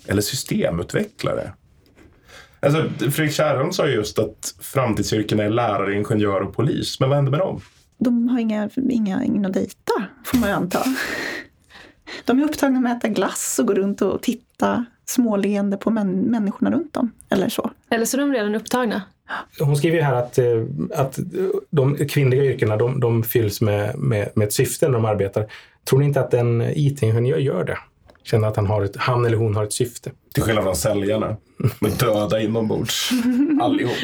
eller 0.07 0.21
systemutvecklare. 0.21 1.51
Alltså, 2.65 2.89
Fredrik 3.11 3.33
Kärrholm 3.33 3.71
sa 3.71 3.87
just 3.87 4.19
att 4.19 4.55
framtidsyrkena 4.59 5.43
är 5.43 5.49
lärare, 5.49 5.95
ingenjör 5.95 6.41
och 6.41 6.55
polis. 6.55 6.99
Men 6.99 7.09
vad 7.09 7.15
händer 7.15 7.31
med 7.31 7.39
dem? 7.39 7.61
De 7.97 8.29
har 8.29 8.39
inga, 8.39 8.69
inga, 8.89 9.23
ingen 9.23 9.45
att 9.45 9.53
dejta, 9.53 9.93
får 10.25 10.37
man 10.37 10.49
ju 10.49 10.55
anta. 10.55 10.79
De 12.25 12.39
är 12.39 12.43
upptagna 12.43 12.79
med 12.79 12.91
att 12.91 12.97
äta 12.97 13.07
glass 13.07 13.59
och 13.59 13.67
gå 13.67 13.73
runt 13.73 14.01
och 14.01 14.21
titta 14.21 14.85
småleende 15.05 15.77
på 15.77 15.89
män, 15.89 16.11
människorna 16.11 16.71
runt 16.71 16.93
dem. 16.93 17.11
Eller 17.29 17.49
så. 17.49 17.71
Eller 17.89 18.05
så 18.05 18.17
är 18.17 18.21
de 18.21 18.33
redan 18.33 18.55
upptagna. 18.55 19.01
Hon 19.59 19.75
skriver 19.75 19.97
ju 19.97 20.03
här 20.03 20.15
att, 20.15 20.37
eh, 20.37 20.45
att 20.95 21.19
de 21.69 21.95
kvinnliga 21.95 22.43
yrkena 22.43 22.77
de, 22.77 22.99
de 22.99 23.23
fylls 23.23 23.61
med, 23.61 23.97
med, 23.99 24.29
med 24.35 24.47
ett 24.47 24.53
syfte 24.53 24.87
när 24.87 24.93
de 24.93 25.05
arbetar. 25.05 25.45
Tror 25.89 25.99
ni 25.99 26.05
inte 26.05 26.21
att 26.21 26.33
en 26.33 26.61
IT-ingenjör 26.61 27.37
gör 27.37 27.63
det? 27.63 27.77
Känner 28.23 28.47
att 28.47 28.55
han, 28.55 28.65
har 28.65 28.83
ett, 28.83 28.95
han 28.95 29.25
eller 29.25 29.37
hon 29.37 29.55
har 29.55 29.63
ett 29.63 29.73
syfte? 29.73 30.11
Till 30.35 30.43
skillnad 30.43 30.63
från 30.63 30.75
säljarna. 30.75 31.37
De 31.79 31.85
är 31.85 31.99
döda 31.99 32.41
inombords. 32.41 33.09
Allihop. 33.61 33.95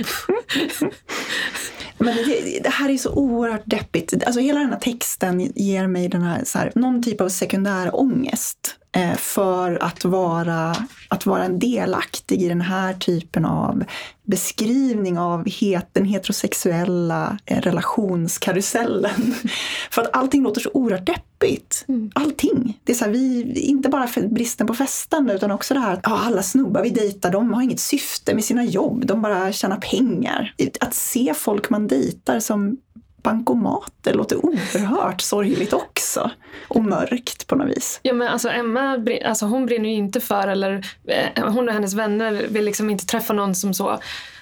Men 1.97 2.15
det, 2.15 2.59
det, 2.63 2.69
här 2.69 2.89
är 2.89 2.97
så 2.97 3.13
oerhört 3.13 3.63
deppigt. 3.65 4.13
Alltså 4.25 4.41
hela 4.41 4.59
den 4.59 4.69
här 4.69 4.79
texten 4.79 5.51
ger 5.55 5.87
mig 5.87 6.07
den 6.07 6.21
här, 6.21 6.43
så 6.43 6.57
här, 6.57 6.71
någon 6.75 7.03
typ 7.03 7.21
av 7.21 7.29
sekundär 7.29 7.95
ångest 7.95 8.75
för 9.17 9.83
att 9.83 10.05
vara, 10.05 10.75
att 11.07 11.25
vara 11.25 11.43
en 11.43 11.59
delaktig 11.59 12.41
i 12.41 12.47
den 12.47 12.61
här 12.61 12.93
typen 12.93 13.45
av 13.45 13.83
beskrivning 14.23 15.19
av 15.19 15.47
den 15.91 16.05
heterosexuella 16.05 17.37
eh, 17.45 17.61
relationskarusellen. 17.61 19.35
för 19.91 20.01
att 20.01 20.15
allting 20.15 20.43
låter 20.43 20.61
så 20.61 20.69
oerhört 20.73 21.05
deppigt. 21.05 21.85
Mm. 21.87 22.11
Allting. 22.15 22.79
Det 22.83 22.91
är 22.91 22.95
så 22.95 23.05
här, 23.05 23.11
vi, 23.11 23.53
inte 23.59 23.89
bara 23.89 24.07
för 24.07 24.27
bristen 24.27 24.67
på 24.67 24.73
festande 24.73 25.33
utan 25.33 25.51
också 25.51 25.73
det 25.73 25.79
här 25.79 25.93
att 25.93 25.99
ja, 26.03 26.21
alla 26.25 26.43
snubbar 26.43 26.83
vi 26.83 26.89
dejtar 26.89 27.31
de 27.31 27.53
har 27.53 27.61
inget 27.61 27.79
syfte 27.79 28.35
med 28.35 28.43
sina 28.43 28.63
jobb. 28.63 29.05
De 29.05 29.21
bara 29.21 29.51
tjänar 29.51 29.77
pengar. 29.77 30.53
Att 30.79 30.93
se 30.93 31.33
folk 31.33 31.69
man 31.69 31.87
dejtar 31.87 32.39
som 32.39 32.77
bankomater 33.23 34.13
låter 34.13 34.45
oerhört 34.45 35.21
sorgligt 35.21 35.73
också. 35.73 36.31
Och 36.67 36.83
mörkt 36.83 37.47
på 37.47 37.55
något 37.55 37.69
vis. 37.69 37.99
Ja 38.03 38.13
men 38.13 38.27
alltså 38.27 38.49
Emma 38.49 39.05
alltså 39.25 39.45
hon 39.45 39.65
brinner 39.65 39.89
ju 39.89 39.95
inte 39.95 40.19
för, 40.19 40.47
eller 40.47 40.85
eh, 41.07 41.45
hon 41.47 41.67
och 41.67 41.73
hennes 41.73 41.93
vänner 41.93 42.45
vill 42.49 42.65
liksom 42.65 42.89
inte 42.89 43.05
träffa 43.05 43.33
någon 43.33 43.55
som 43.55 43.73
så 43.73 43.99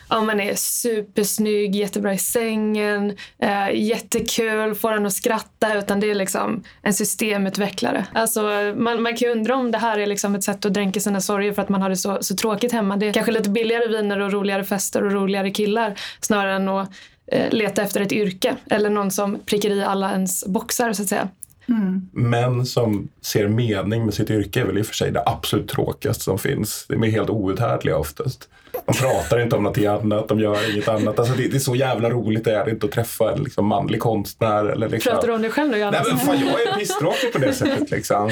ja, 0.09 0.21
man 0.21 0.39
är 0.39 0.55
supersnygg, 0.55 1.75
jättebra 1.75 2.13
i 2.13 2.17
sängen, 2.17 3.17
eh, 3.41 3.71
jättekul, 3.73 4.75
får 4.75 4.93
en 4.93 5.05
att 5.05 5.13
skratta. 5.13 5.77
Utan 5.77 5.99
det 5.99 6.11
är 6.11 6.15
liksom 6.15 6.63
en 6.81 6.93
systemutvecklare. 6.93 8.05
Alltså, 8.13 8.41
man, 8.75 9.01
man 9.01 9.17
kan 9.17 9.27
ju 9.27 9.31
undra 9.31 9.55
om 9.55 9.71
det 9.71 9.77
här 9.77 9.99
är 9.99 10.05
liksom 10.05 10.35
ett 10.35 10.43
sätt 10.43 10.65
att 10.65 10.73
dränka 10.73 10.99
sina 10.99 11.21
sorger 11.21 11.53
för 11.53 11.61
att 11.61 11.69
man 11.69 11.81
har 11.81 11.89
det 11.89 11.97
så, 11.97 12.17
så 12.21 12.35
tråkigt 12.35 12.71
hemma. 12.71 12.97
Det 12.97 13.07
är 13.07 13.13
kanske 13.13 13.31
lite 13.31 13.49
billigare 13.49 13.87
viner 13.87 14.19
och 14.19 14.31
roligare 14.31 14.63
fester 14.63 15.03
och 15.03 15.11
roligare 15.11 15.51
killar 15.51 15.99
snarare 16.21 16.55
än 16.55 16.69
att 16.69 16.91
Eh, 17.31 17.51
leta 17.51 17.81
efter 17.81 18.01
ett 18.01 18.11
yrke 18.11 18.55
eller 18.69 18.89
någon 18.89 19.11
som 19.11 19.39
prickar 19.45 19.69
i 19.69 19.83
alla 19.83 20.11
ens 20.11 20.45
boxar 20.45 20.93
så 20.93 21.01
att 21.01 21.09
säga. 21.09 21.29
Mm. 21.69 22.09
Män 22.13 22.65
som 22.65 23.09
ser 23.21 23.47
mening 23.47 24.05
med 24.05 24.13
sitt 24.13 24.29
yrke 24.29 24.61
är 24.61 24.65
väl 24.65 24.77
i 24.77 24.81
och 24.81 24.85
för 24.85 24.95
sig 24.95 25.11
det 25.11 25.23
absolut 25.25 25.67
tråkigaste 25.67 26.23
som 26.23 26.39
finns. 26.39 26.85
De 26.89 27.03
är 27.03 27.07
helt 27.07 27.29
outhärdliga 27.29 27.97
oftast. 27.97 28.49
De 28.85 28.95
pratar 28.95 29.39
inte 29.39 29.55
om 29.55 29.63
något 29.63 29.77
annat, 29.77 30.27
de 30.27 30.39
gör 30.39 30.73
inget 30.73 30.87
annat. 30.87 31.19
Alltså 31.19 31.33
det, 31.33 31.47
det, 31.47 31.57
är 31.57 31.59
så 31.59 31.75
jävla 31.75 32.09
roligt 32.09 32.43
det 32.43 32.55
är 32.55 32.69
inte 32.69 32.85
att 32.85 32.91
träffa 32.91 33.33
en 33.33 33.43
liksom, 33.43 33.65
manlig 33.65 33.99
konstnär. 33.99 34.65
Eller 34.65 34.89
liksom. 34.89 35.11
Pratar 35.11 35.27
du 35.27 35.33
om 35.33 35.41
dig 35.41 35.51
själv 35.51 35.71
nu 35.71 35.77
Nej, 35.77 36.01
men 36.09 36.17
fan, 36.17 36.39
Jag 36.39 36.61
är 36.61 36.79
pisstråkig 36.79 37.33
på 37.33 37.39
det 37.39 37.53
sättet. 37.53 37.91
Liksom. 37.91 38.27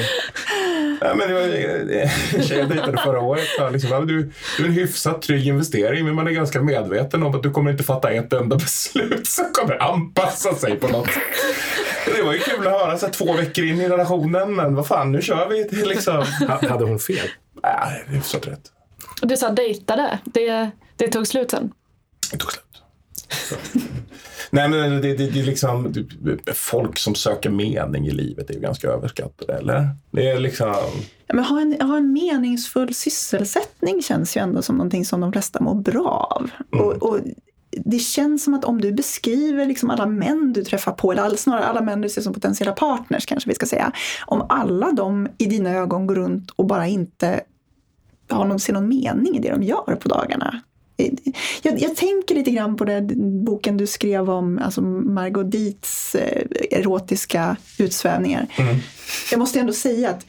Nej, 1.00 1.14
men 1.16 1.28
det 1.28 1.34
var 1.34 1.40
en 1.40 2.42
tjej 2.42 2.58
jag 2.58 2.68
dejtade 2.68 2.98
förra 2.98 3.20
året. 3.20 3.72
Liksom, 3.72 4.06
du, 4.06 4.32
du 4.56 4.64
är 4.64 4.68
en 4.68 4.74
hyfsat 4.74 5.22
trygg 5.22 5.46
investering 5.46 6.04
men 6.04 6.14
man 6.14 6.26
är 6.26 6.32
ganska 6.32 6.62
medveten 6.62 7.22
om 7.22 7.34
att 7.34 7.42
du 7.42 7.50
kommer 7.50 7.70
inte 7.70 7.82
fatta 7.82 8.10
ett 8.10 8.32
enda 8.32 8.56
beslut 8.56 9.26
som 9.26 9.44
kommer 9.52 9.82
anpassa 9.82 10.54
sig 10.54 10.76
på 10.76 10.88
något. 10.88 11.10
Det 12.06 12.22
var 12.22 12.32
ju 12.32 12.38
kul 12.38 12.66
att 12.66 12.72
höra 12.72 12.98
så 12.98 13.06
här, 13.06 13.12
två 13.12 13.32
veckor 13.32 13.64
in 13.64 13.80
i 13.80 13.88
relationen 13.88 14.54
men 14.54 14.74
vad 14.74 14.86
fan 14.86 15.12
nu 15.12 15.22
kör 15.22 15.48
vi. 15.48 15.84
Liksom. 15.84 16.24
Hade 16.48 16.84
hon 16.84 16.98
fel? 16.98 17.28
Nej, 17.62 18.04
hyfsat 18.06 18.46
rätt. 18.46 18.72
Du 19.22 19.36
sa 19.36 19.50
dejtade. 19.50 20.18
Det, 20.24 20.70
det 20.96 21.08
tog 21.08 21.26
slut 21.26 21.50
sen? 21.50 21.72
Det 22.30 22.36
tog 22.36 22.52
slut. 22.52 22.64
Nej 24.50 24.68
men 24.68 25.00
det, 25.00 25.14
det, 25.14 25.30
det 25.30 25.40
är 25.40 25.44
liksom 25.44 25.94
folk 26.54 26.98
som 26.98 27.14
söker 27.14 27.50
mening 27.50 28.06
i 28.06 28.10
livet 28.10 28.50
är 28.50 28.54
ju 28.54 28.60
ganska 28.60 28.88
överskattade, 28.88 29.52
eller? 29.58 29.88
Det 30.10 30.30
är 30.30 30.38
liksom... 30.38 30.74
Ja, 31.26 31.34
men 31.34 31.44
ha, 31.44 31.60
en, 31.60 31.80
ha 31.80 31.96
en 31.96 32.12
meningsfull 32.12 32.94
sysselsättning 32.94 34.02
känns 34.02 34.36
ju 34.36 34.40
ändå 34.40 34.62
som 34.62 34.76
någonting 34.76 35.04
som 35.04 35.20
de 35.20 35.32
flesta 35.32 35.60
mår 35.60 35.74
bra 35.74 36.36
av. 36.36 36.50
Mm. 36.72 36.84
Och, 36.84 36.92
och, 36.92 37.20
det 37.70 37.98
känns 37.98 38.44
som 38.44 38.54
att 38.54 38.64
om 38.64 38.80
du 38.80 38.92
beskriver 38.92 39.66
liksom 39.66 39.90
alla 39.90 40.06
män 40.06 40.52
du 40.52 40.64
träffar 40.64 40.92
på, 40.92 41.12
eller 41.12 41.36
snarare 41.36 41.64
alla 41.64 41.80
män 41.80 42.00
du 42.00 42.08
ser 42.08 42.22
som 42.22 42.32
potentiella 42.32 42.72
partners 42.72 43.26
kanske 43.26 43.50
vi 43.50 43.54
ska 43.54 43.66
säga. 43.66 43.92
Om 44.26 44.46
alla 44.48 44.92
de 44.92 45.28
i 45.38 45.46
dina 45.46 45.70
ögon 45.70 46.06
går 46.06 46.14
runt 46.14 46.50
och 46.50 46.66
bara 46.66 46.86
inte 46.86 47.40
har 48.28 48.44
någon, 48.44 48.60
ser 48.60 48.72
någon 48.72 48.88
mening 48.88 49.36
i 49.36 49.38
det 49.38 49.50
de 49.50 49.62
gör 49.62 49.98
på 50.00 50.08
dagarna. 50.08 50.60
Jag, 51.62 51.82
jag, 51.82 51.96
tänker 51.96 52.34
lite 52.34 52.50
grann 52.50 52.76
på 52.76 52.84
den 52.84 53.44
boken 53.44 53.76
du 53.76 53.86
skrev 53.86 54.30
om 54.30 54.58
alltså 54.58 54.80
Margot 54.82 55.50
Dietz 55.50 56.14
eh, 56.14 56.42
erotiska 56.70 57.56
utsvävningar. 57.78 58.46
Mm. 58.58 58.76
Jag 59.30 59.38
måste 59.38 59.60
ändå 59.60 59.72
säga 59.72 60.10
att 60.10 60.26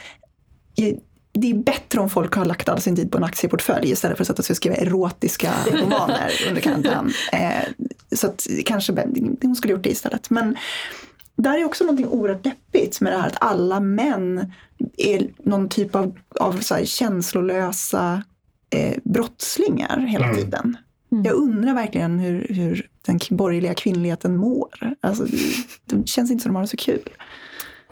det 1.33 1.51
är 1.51 1.55
bättre 1.55 1.99
om 1.99 2.09
folk 2.09 2.33
har 2.33 2.45
lagt 2.45 2.69
all 2.69 2.81
sin 2.81 2.95
tid 2.95 3.11
på 3.11 3.17
en 3.17 3.23
aktieportfölj 3.23 3.91
istället 3.91 4.17
för 4.17 4.23
att 4.23 4.27
sätta 4.27 4.43
sig 4.43 4.53
och 4.53 4.57
skriva 4.57 4.75
erotiska 4.75 5.51
romaner 5.71 6.31
under 6.49 6.61
karantän. 6.61 7.13
Eh, 7.31 7.63
så 8.11 8.27
att 8.27 8.47
kanske 8.65 8.93
hon 9.41 9.55
skulle 9.55 9.73
gjort 9.73 9.83
det 9.83 9.89
istället. 9.89 10.29
Men 10.29 10.57
där 11.35 11.57
är 11.57 11.65
också 11.65 11.83
någonting 11.83 12.07
oerhört 12.07 12.43
deppigt 12.43 13.01
med 13.01 13.13
det 13.13 13.17
här 13.17 13.27
att 13.27 13.37
alla 13.41 13.79
män 13.79 14.53
är 14.97 15.27
någon 15.43 15.69
typ 15.69 15.95
av, 15.95 16.17
av 16.39 16.59
så 16.59 16.75
känslolösa 16.85 18.23
eh, 18.69 18.97
brottslingar 19.03 19.99
hela 19.99 20.25
mm. 20.25 20.37
tiden. 20.37 20.77
Mm. 21.11 21.23
Jag 21.23 21.33
undrar 21.33 21.73
verkligen 21.73 22.19
hur, 22.19 22.47
hur 22.49 22.89
den 23.05 23.19
borgerliga 23.29 23.73
kvinnligheten 23.73 24.37
mår. 24.37 24.95
Alltså, 25.01 25.25
det 25.85 26.07
känns 26.07 26.31
inte 26.31 26.43
som 26.43 26.49
de 26.49 26.55
har 26.55 26.63
det 26.63 26.67
så 26.67 26.77
kul. 26.77 27.09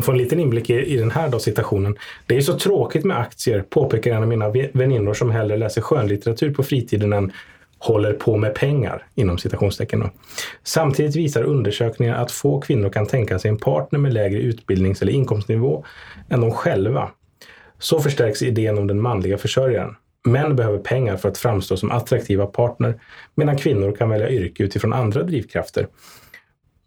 Få 0.02 0.12
en 0.12 0.18
liten 0.18 0.40
inblick 0.40 0.70
i, 0.70 0.74
i 0.74 0.98
den 0.98 1.12
här 1.12 1.30
då 1.30 1.40
situationen. 1.40 1.98
Det 2.26 2.38
är 2.38 2.42
så 2.42 2.60
tråkigt 2.60 3.06
med 3.06 3.20
aktier, 3.20 3.62
påpekar 3.62 4.12
en 4.12 4.22
av 4.22 4.28
mina 4.28 4.50
väninnor 4.74 5.14
som 5.14 5.32
hellre 5.32 5.58
läser 5.58 5.82
skönlitteratur 5.82 6.54
på 6.54 6.64
fritiden 6.64 7.14
än 7.14 7.32
håller 7.80 8.14
på 8.14 8.38
med 8.38 8.56
pengar, 8.56 9.06
inom 9.16 9.38
citationstecken. 9.38 10.10
Samtidigt 10.64 11.16
visar 11.16 11.44
undersökningar 11.44 12.16
att 12.16 12.32
få 12.32 12.62
kvinnor 12.62 12.90
kan 12.90 13.08
tänka 13.08 13.40
sig 13.40 13.50
en 13.50 13.58
partner 13.58 14.00
med 14.00 14.14
lägre 14.14 14.40
utbildnings 14.40 15.02
eller 15.02 15.12
inkomstnivå 15.12 15.86
än 16.30 16.42
de 16.42 16.52
själva. 16.52 17.12
Så 17.80 18.00
förstärks 18.00 18.42
idén 18.42 18.78
om 18.78 18.88
den 18.88 19.02
manliga 19.02 19.38
försörjaren. 19.38 19.96
Män 20.26 20.56
behöver 20.56 20.78
pengar 20.78 21.18
för 21.18 21.30
att 21.30 21.38
framstå 21.38 21.78
som 21.78 21.92
attraktiva 21.92 22.46
partner 22.46 23.02
medan 23.36 23.58
kvinnor 23.58 23.96
kan 23.96 24.10
välja 24.10 24.30
yrke 24.30 24.64
utifrån 24.64 24.94
andra 24.94 25.24
drivkrafter. 25.24 25.88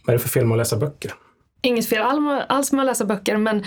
Vad 0.06 0.14
är 0.14 0.18
det 0.18 0.22
för 0.22 0.28
fel 0.28 0.46
med 0.46 0.54
att 0.54 0.58
läsa 0.58 0.76
böcker? 0.76 1.12
Inget 1.62 1.88
fel 1.88 2.02
alls 2.48 2.72
med 2.72 2.80
att 2.80 2.86
läsa 2.86 3.04
böcker 3.04 3.36
men 3.36 3.64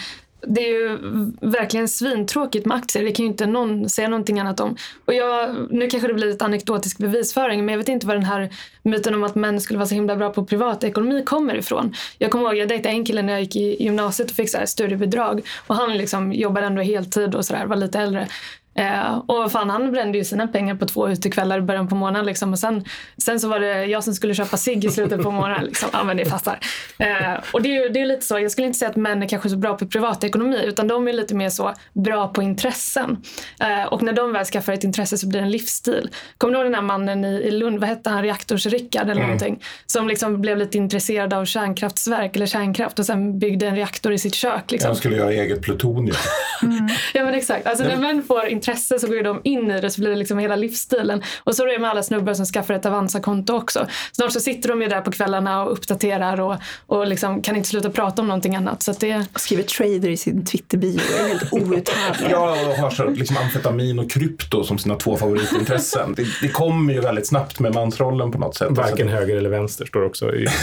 det 0.47 0.61
är 0.61 0.69
ju 0.69 0.97
verkligen 1.41 1.87
svintråkigt 1.87 2.65
med 2.65 2.77
aktier. 2.77 3.03
Det 3.03 3.11
kan 3.11 3.25
ju 3.25 3.31
inte 3.31 3.45
någon 3.45 3.89
säga 3.89 4.07
någonting 4.07 4.39
annat 4.39 4.59
om. 4.59 4.75
Och 5.05 5.13
jag, 5.13 5.55
nu 5.69 5.89
kanske 5.89 6.07
det 6.07 6.13
blir 6.13 6.27
lite 6.27 6.45
anekdotisk 6.45 6.97
bevisföring 6.97 7.65
men 7.65 7.73
jag 7.73 7.77
vet 7.77 7.89
inte 7.89 8.07
var 8.07 8.15
den 8.15 8.23
här 8.23 8.49
myten 8.83 9.15
om 9.15 9.23
att 9.23 9.35
män 9.35 9.61
skulle 9.61 9.79
vara 9.79 9.87
så 9.87 9.95
himla 9.95 10.15
bra 10.15 10.29
på 10.29 10.45
privatekonomi 10.45 11.23
kommer 11.23 11.55
ifrån. 11.55 11.93
Jag 12.17 12.31
kommer 12.31 12.45
ihåg, 12.45 12.55
jag 12.55 12.67
dejtade 12.67 12.95
en 12.95 13.05
kille 13.05 13.21
när 13.21 13.33
jag 13.33 13.41
gick 13.41 13.55
i 13.55 13.83
gymnasiet 13.83 14.29
och 14.29 14.35
fick 14.35 14.49
så 14.49 14.57
här 14.57 14.65
studiebidrag 14.65 15.41
och 15.67 15.75
han 15.75 15.97
liksom 15.97 16.33
jobbade 16.33 16.65
ändå 16.67 16.81
heltid 16.81 17.35
och 17.35 17.45
sådär, 17.45 17.65
var 17.65 17.75
lite 17.75 17.99
äldre. 17.99 18.27
Eh, 18.75 19.17
och 19.17 19.51
fan, 19.51 19.69
han 19.69 19.91
brände 19.91 20.17
ju 20.17 20.23
sina 20.23 20.47
pengar 20.47 20.75
på 20.75 20.85
två 20.85 21.09
utekvällar 21.09 21.57
i 21.57 21.61
början 21.61 21.87
på 21.87 21.95
månaden. 21.95 22.25
Liksom. 22.25 22.53
Och 22.53 22.59
sen, 22.59 22.85
sen 23.17 23.39
så 23.39 23.47
var 23.47 23.59
det 23.59 23.85
jag 23.85 24.03
som 24.03 24.13
skulle 24.13 24.35
köpa 24.35 24.57
cigg 24.57 24.85
i 24.85 24.89
slutet 24.89 25.21
på 25.21 25.31
månaden. 25.31 25.65
Liksom. 25.65 25.89
Ja, 25.93 26.03
men 26.03 26.17
det 26.17 26.25
fattar. 26.25 26.59
Eh, 26.97 27.33
och 27.51 27.61
det 27.61 27.77
är 27.77 27.89
det 27.89 28.01
är 28.01 28.05
lite 28.05 28.25
så, 28.25 28.39
jag 28.39 28.51
skulle 28.51 28.67
inte 28.67 28.79
säga 28.79 28.91
att 28.91 28.95
män 28.95 29.23
är 29.23 29.27
kanske 29.27 29.49
så 29.49 29.57
bra 29.57 29.77
på 29.77 29.87
privatekonomi 29.87 30.63
utan 30.65 30.87
de 30.87 31.07
är 31.07 31.13
lite 31.13 31.35
mer 31.35 31.49
så 31.49 31.73
bra 31.93 32.27
på 32.27 32.41
intressen. 32.41 33.17
Eh, 33.59 33.83
och 33.83 34.03
när 34.03 34.13
de 34.13 34.33
väl 34.33 34.45
skaffar 34.45 34.73
ett 34.73 34.83
intresse 34.83 35.17
så 35.17 35.27
blir 35.27 35.39
det 35.39 35.45
en 35.45 35.51
livsstil. 35.51 36.09
Kommer 36.37 36.53
du 36.53 36.59
ihåg 36.59 36.65
den 36.65 36.75
här 36.75 36.81
mannen 36.81 37.25
i, 37.25 37.33
i 37.33 37.51
Lund, 37.51 37.79
vad 37.79 37.89
hette 37.89 38.09
han, 38.09 38.23
Reaktors-Rickard 38.23 39.03
eller 39.03 39.11
mm. 39.11 39.23
någonting? 39.23 39.63
Som 39.85 40.07
liksom 40.07 40.41
blev 40.41 40.57
lite 40.57 40.77
intresserad 40.77 41.33
av 41.33 41.45
kärnkraftsverk 41.45 42.35
eller 42.35 42.45
kärnkraft 42.45 42.99
och 42.99 43.05
sen 43.05 43.39
byggde 43.39 43.67
en 43.67 43.75
reaktor 43.75 44.13
i 44.13 44.17
sitt 44.17 44.35
kök. 44.35 44.71
Liksom. 44.71 44.87
Han 44.87 44.95
skulle 44.95 45.17
göra 45.17 45.31
eget 45.31 45.61
plutonium. 45.61 46.15
mm. 46.63 46.87
Ja 47.13 47.25
men 47.25 47.33
exakt, 47.33 47.67
alltså 47.67 47.83
när 47.83 47.97
män 47.97 48.23
får 48.23 48.47
intresse 48.63 48.99
så 48.99 49.07
går 49.07 49.23
de 49.23 49.41
in 49.43 49.71
i 49.71 49.81
det 49.81 49.89
så 49.89 50.01
blir 50.01 50.09
det 50.09 50.15
liksom 50.15 50.39
hela 50.39 50.55
livsstilen. 50.55 51.23
Och 51.43 51.55
så 51.55 51.63
är 51.63 51.67
det 51.67 51.79
med 51.79 51.89
alla 51.89 52.03
snubbar 52.03 52.33
som 52.33 52.45
skaffar 52.45 52.73
ett 52.73 52.85
Avanza-konto 52.85 53.53
också. 53.53 53.87
Snart 54.11 54.31
så 54.31 54.39
sitter 54.39 54.69
de 54.69 54.81
ju 54.81 54.87
där 54.87 55.01
på 55.01 55.11
kvällarna 55.11 55.63
och 55.63 55.71
uppdaterar 55.71 56.41
och, 56.41 56.55
och 56.87 57.07
liksom 57.07 57.41
kan 57.41 57.55
inte 57.55 57.69
sluta 57.69 57.89
prata 57.89 58.21
om 58.21 58.27
någonting 58.27 58.55
annat. 58.55 58.83
Så 58.83 58.91
det... 58.99 59.25
Skriver 59.35 59.63
trader 59.63 60.09
i 60.09 60.17
sin 60.17 60.45
Twitter-bio, 60.45 60.99
det 61.09 61.23
är 61.23 61.27
helt 61.27 61.53
outhärdligt. 61.53 62.31
ja, 62.31 62.57
och 62.67 62.75
har 62.75 62.89
så 62.89 63.09
liksom 63.09 63.37
amfetamin 63.37 63.99
och 63.99 64.11
krypto 64.11 64.63
som 64.63 64.77
sina 64.77 64.95
två 64.95 65.17
favoritintressen. 65.17 66.13
det, 66.17 66.25
det 66.41 66.49
kommer 66.49 66.93
ju 66.93 67.01
väldigt 67.01 67.27
snabbt 67.27 67.59
med 67.59 67.73
mansrollen 67.73 68.31
på 68.31 68.37
något 68.37 68.55
sätt. 68.55 68.67
Varken 68.71 69.07
höger 69.07 69.37
eller 69.37 69.49
vänster 69.49 69.85
står 69.85 70.05
också 70.05 70.35
i... 70.35 70.47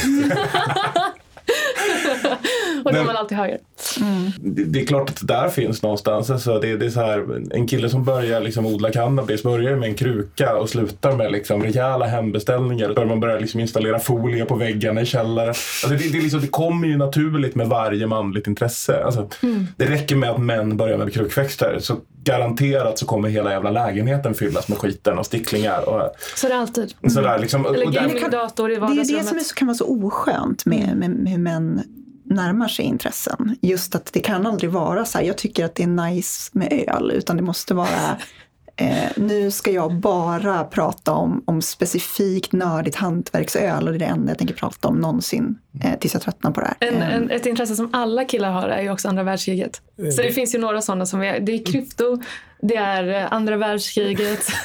och 2.90 2.94
då 2.94 3.00
är 3.00 3.06
man 3.06 3.16
alltid 3.16 3.38
höger. 3.38 3.58
Mm. 4.00 4.30
Det, 4.38 4.64
det, 4.64 4.80
är 4.80 4.86
klart 4.86 5.10
att 5.10 5.20
det 5.20 5.26
där 5.26 5.48
finns 5.48 5.82
någonstans. 5.82 6.30
Alltså 6.30 6.58
det, 6.58 6.76
det 6.76 6.86
är 6.86 6.90
så 6.90 7.00
här, 7.00 7.42
en 7.54 7.66
kille 7.66 7.88
som 7.90 8.04
börjar 8.04 8.40
liksom 8.40 8.66
odla 8.66 8.92
cannabis 8.92 9.42
börjar 9.42 9.76
med 9.76 9.88
en 9.88 9.94
kruka 9.94 10.56
och 10.56 10.68
slutar 10.68 11.16
med 11.16 11.32
liksom 11.32 11.62
rejäla 11.62 12.06
hembeställningar. 12.06 12.88
Då 12.88 12.94
börjar 12.94 13.08
man 13.08 13.20
börja 13.20 13.38
liksom 13.38 13.60
installera 13.60 13.98
folie 13.98 14.44
på 14.44 14.54
väggarna 14.54 15.00
i 15.00 15.06
källaren. 15.06 15.48
Alltså 15.48 15.88
det, 15.88 16.12
det, 16.12 16.20
liksom, 16.20 16.40
det 16.40 16.48
kommer 16.48 16.88
ju 16.88 16.96
naturligt 16.96 17.54
med 17.54 17.68
varje 17.68 18.06
manligt 18.06 18.46
intresse. 18.46 19.04
Alltså, 19.04 19.28
mm. 19.42 19.66
Det 19.76 19.84
räcker 19.84 20.16
med 20.16 20.30
att 20.30 20.40
män 20.40 20.76
börjar 20.76 20.98
med 20.98 21.12
krukväxter 21.12 21.78
så 21.80 21.96
garanterat 22.24 22.98
så 22.98 23.06
kommer 23.06 23.28
hela 23.28 23.52
jävla 23.52 23.70
lägenheten 23.70 24.34
fyllas 24.34 24.68
med 24.68 24.78
skiten 24.78 25.18
och 25.18 25.26
sticklingar. 25.26 25.88
Och, 25.88 26.14
så 26.36 26.46
är 26.46 26.50
det 26.50 26.58
alltid. 26.58 26.94
Sådär, 27.08 27.38
liksom, 27.38 27.66
Eller 27.66 27.86
gamingdator 27.86 28.72
i 28.72 28.76
vardagsrummet. 28.76 29.08
Det 29.08 29.14
är 29.14 29.18
det 29.18 29.24
som 29.24 29.36
är, 29.36 29.56
kan 29.56 29.66
vara 29.66 29.76
så 29.76 29.84
oskönt 29.84 30.66
med, 30.66 30.96
med, 30.96 31.10
med 31.10 31.32
hur 31.32 31.38
män 31.38 31.82
närmar 32.30 32.68
sig 32.68 32.84
intressen. 32.84 33.56
Just 33.62 33.94
att 33.94 34.12
det 34.12 34.20
kan 34.20 34.46
aldrig 34.46 34.70
vara 34.70 35.04
så 35.04 35.18
här, 35.18 35.24
jag 35.24 35.38
tycker 35.38 35.64
att 35.64 35.74
det 35.74 35.82
är 35.82 36.10
nice 36.10 36.50
med 36.52 36.84
öl, 36.88 37.10
utan 37.10 37.36
det 37.36 37.42
måste 37.42 37.74
vara 37.74 38.16
Eh, 38.80 39.10
nu 39.16 39.50
ska 39.50 39.70
jag 39.70 39.94
bara 39.94 40.64
prata 40.64 41.12
om, 41.12 41.42
om 41.46 41.62
specifikt 41.62 42.52
nördigt 42.52 42.96
hantverksöl 42.96 43.86
och 43.86 43.92
det 43.92 43.96
är 43.96 43.98
det 43.98 44.04
enda 44.04 44.30
jag 44.30 44.38
tänker 44.38 44.54
prata 44.54 44.88
om 44.88 45.00
någonsin 45.00 45.58
eh, 45.84 45.98
tills 45.98 46.14
jag 46.14 46.22
tröttnar 46.22 46.50
på 46.50 46.60
det 46.60 46.66
här. 46.66 46.76
En, 46.88 47.02
en, 47.02 47.30
ett 47.30 47.46
intresse 47.46 47.76
som 47.76 47.90
alla 47.92 48.24
killar 48.24 48.50
har 48.50 48.68
är 48.68 48.82
ju 48.82 48.90
också 48.90 49.08
andra 49.08 49.22
världskriget. 49.22 49.82
Mm. 49.98 50.12
Så 50.12 50.22
det 50.22 50.32
finns 50.32 50.54
ju 50.54 50.58
några 50.58 50.82
sådana 50.82 51.06
som 51.06 51.22
är, 51.22 51.40
det 51.40 51.52
är 51.52 51.64
krypto, 51.64 52.18
det 52.62 52.76
är 52.76 53.22
eh, 53.22 53.32
andra 53.32 53.56
världskriget. 53.56 54.46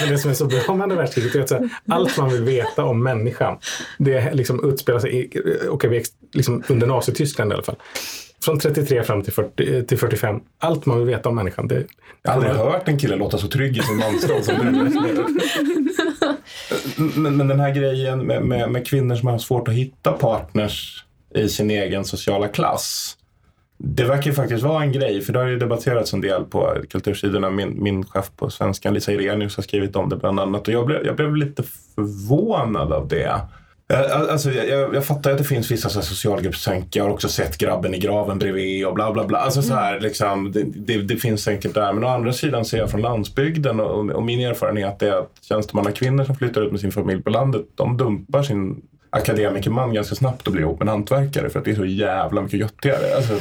Men 0.00 0.10
det 0.10 0.18
som 0.18 0.30
är 0.30 0.34
så 0.34 0.46
bra 0.46 0.74
med 0.74 0.82
andra 0.82 0.96
världskriget 0.96 1.34
är 1.34 1.40
att 1.40 1.50
här, 1.50 1.70
allt 1.88 2.18
man 2.18 2.30
vill 2.30 2.42
veta 2.42 2.84
om 2.84 3.02
människan, 3.02 3.58
det 3.98 4.34
liksom 4.34 4.70
utspelar 4.72 5.00
sig 5.00 5.14
i, 5.14 5.40
okay, 5.68 6.02
liksom 6.32 6.62
under 6.68 6.86
Nazityskland 6.86 7.50
i 7.50 7.54
alla 7.54 7.62
fall 7.62 7.76
från 8.46 8.58
33 8.58 9.02
fram 9.02 9.22
till, 9.22 9.32
40, 9.32 9.86
till 9.86 9.98
45. 9.98 10.40
Allt 10.58 10.86
man 10.86 10.98
vill 10.98 11.06
veta 11.06 11.28
om 11.28 11.34
människan. 11.34 11.68
Det, 11.68 11.84
jag 12.22 12.30
har 12.30 12.36
aldrig 12.36 12.54
hört 12.54 12.88
en 12.88 12.98
kille 12.98 13.16
låta 13.16 13.38
så 13.38 13.48
trygg 13.48 13.76
i 13.76 13.82
sin 13.82 13.96
mansroll 13.96 14.42
som 14.42 14.54
du. 14.58 14.72
men, 17.20 17.36
men 17.36 17.48
den 17.48 17.60
här 17.60 17.74
grejen 17.74 18.26
med, 18.26 18.42
med, 18.42 18.70
med, 18.70 18.86
kvinnor 18.86 19.14
som 19.14 19.28
har 19.28 19.38
svårt 19.38 19.68
att 19.68 19.74
hitta 19.74 20.12
partners 20.12 21.04
i 21.34 21.48
sin 21.48 21.70
egen 21.70 22.04
sociala 22.04 22.48
klass. 22.48 23.16
Det 23.78 24.04
verkar 24.04 24.32
faktiskt 24.32 24.62
vara 24.62 24.82
en 24.82 24.92
grej, 24.92 25.20
för 25.20 25.32
det 25.32 25.38
har 25.38 25.46
ju 25.46 25.58
debatterats 25.58 26.12
en 26.12 26.20
del 26.20 26.44
på 26.44 26.76
kultursidorna. 26.90 27.50
Min, 27.50 27.82
min 27.82 28.04
chef 28.04 28.30
på 28.36 28.50
Svenskan, 28.50 28.94
Lisa 28.94 29.12
Irenius, 29.12 29.56
har 29.56 29.62
skrivit 29.62 29.96
om 29.96 30.08
det 30.08 30.16
bland 30.16 30.40
annat. 30.40 30.68
Och 30.68 30.74
jag 30.74 30.86
blev, 30.86 31.06
jag 31.06 31.16
blev 31.16 31.36
lite 31.36 31.62
förvånad 31.94 32.92
av 32.92 33.08
det. 33.08 33.40
Eh, 33.92 34.20
alltså, 34.30 34.50
jag, 34.50 34.94
jag 34.94 35.04
fattar 35.04 35.30
att 35.30 35.38
det 35.38 35.44
finns 35.44 35.70
vissa 35.70 35.88
socialgruppstänkare. 35.88 36.88
Jag 36.92 37.04
har 37.04 37.10
också 37.10 37.28
sett 37.28 37.58
grabben 37.58 37.94
i 37.94 37.98
graven 37.98 38.38
bredvid 38.38 38.86
och 38.86 38.94
bla 38.94 39.12
bla 39.12 39.24
bla. 39.24 39.38
Alltså, 39.38 39.62
så 39.62 39.74
här, 39.74 40.00
liksom, 40.00 40.52
det, 40.52 40.62
det, 40.62 41.02
det, 41.02 41.16
finns 41.16 41.42
säkert 41.42 41.74
där. 41.74 41.92
Men 41.92 42.04
å 42.04 42.08
andra 42.08 42.32
sidan 42.32 42.64
ser 42.64 42.78
jag 42.78 42.90
från 42.90 43.02
landsbygden 43.02 43.80
och, 43.80 44.10
och 44.10 44.22
min 44.22 44.40
erfarenhet 44.40 45.02
är 45.02 45.12
att 45.12 45.30
tjänstemannakvinnor 45.40 46.24
som 46.24 46.34
flyttar 46.34 46.62
ut 46.62 46.72
med 46.72 46.80
sin 46.80 46.92
familj 46.92 47.22
på 47.22 47.30
landet, 47.30 47.66
de 47.74 47.96
dumpar 47.96 48.42
sin 48.42 48.82
akademikerman 49.10 49.94
ganska 49.94 50.14
snabbt 50.14 50.46
och 50.46 50.52
blir 50.52 50.62
ihop 50.62 50.78
med 50.78 50.88
en 50.88 50.92
hantverkare 50.92 51.50
för 51.50 51.58
att 51.58 51.64
det 51.64 51.70
är 51.70 51.74
så 51.74 51.84
jävla 51.84 52.42
mycket 52.42 52.60
göttigare. 52.60 53.16
Alltså, 53.16 53.38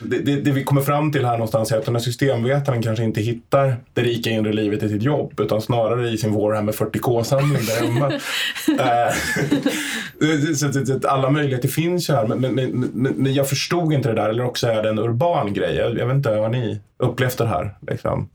det, 0.00 0.18
det, 0.18 0.36
det, 0.36 0.50
vi 0.50 0.64
kommer 0.64 0.80
fram 0.80 1.12
till 1.12 1.24
här 1.24 1.32
någonstans 1.32 1.72
är 1.72 1.78
att 1.78 1.84
den 1.84 1.94
här 1.94 2.02
systemvetaren 2.02 2.82
kanske 2.82 3.04
inte 3.04 3.20
hittar 3.20 3.76
det 3.94 4.02
rika 4.02 4.30
inre 4.30 4.52
livet 4.52 4.82
i 4.82 4.88
sitt 4.88 5.02
jobb 5.02 5.40
utan 5.40 5.62
snarare 5.62 6.08
i 6.08 6.18
sin 6.18 6.32
Warhammer 6.32 6.72
40K-samling 6.72 7.66
där 7.66 7.86
hemma. 7.86 8.12
Eh, 8.68 10.54
så, 10.54 11.08
alla 11.08 11.30
möjligheter 11.30 11.68
finns 11.68 12.10
ju 12.10 12.14
här 12.14 12.26
men, 12.26 12.40
men, 12.40 12.54
men, 12.54 13.12
men, 13.16 13.34
jag 13.34 13.48
förstod 13.48 13.92
inte 13.92 14.08
det 14.08 14.14
där 14.14 14.28
eller 14.28 14.44
också 14.44 14.66
är 14.66 14.82
det 14.82 14.88
en 14.88 14.98
urban 14.98 15.52
grej. 15.54 15.76
Jag, 15.76 15.98
jag 15.98 16.06
vet 16.06 16.16
inte, 16.16 16.30
har 16.30 16.48
ni 16.48 16.80
upplevt 16.98 17.38
det 17.38 17.46
här? 17.46 17.74
Liksom? 17.90 18.28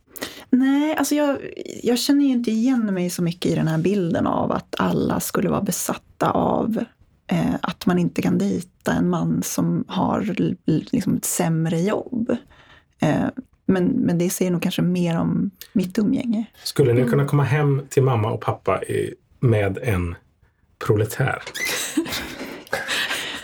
Nej, 0.51 0.95
alltså 0.95 1.15
jag, 1.15 1.37
jag 1.83 1.99
känner 1.99 2.25
ju 2.25 2.31
inte 2.31 2.51
igen 2.51 2.93
mig 2.93 3.09
så 3.09 3.23
mycket 3.23 3.51
i 3.51 3.55
den 3.55 3.67
här 3.67 3.77
bilden 3.77 4.27
av 4.27 4.51
att 4.51 4.75
alla 4.77 5.19
skulle 5.19 5.49
vara 5.49 5.61
besatta 5.61 6.31
av 6.31 6.83
eh, 7.27 7.55
att 7.61 7.85
man 7.85 7.99
inte 7.99 8.21
kan 8.21 8.37
dejta 8.37 8.91
en 8.91 9.09
man 9.09 9.43
som 9.43 9.85
har 9.87 10.35
liksom 10.65 11.15
ett 11.15 11.25
sämre 11.25 11.79
jobb. 11.79 12.35
Eh, 12.99 13.25
men, 13.65 13.85
men 13.85 14.17
det 14.17 14.29
säger 14.29 14.51
nog 14.51 14.61
kanske 14.61 14.81
mer 14.81 15.19
om 15.19 15.51
mitt 15.73 15.97
umgänge. 15.97 16.45
Skulle 16.63 16.93
ni 16.93 17.09
kunna 17.09 17.25
komma 17.25 17.43
hem 17.43 17.81
till 17.89 18.03
mamma 18.03 18.31
och 18.31 18.41
pappa 18.41 18.83
i, 18.83 19.13
med 19.39 19.77
en 19.83 20.15
proletär? 20.87 21.41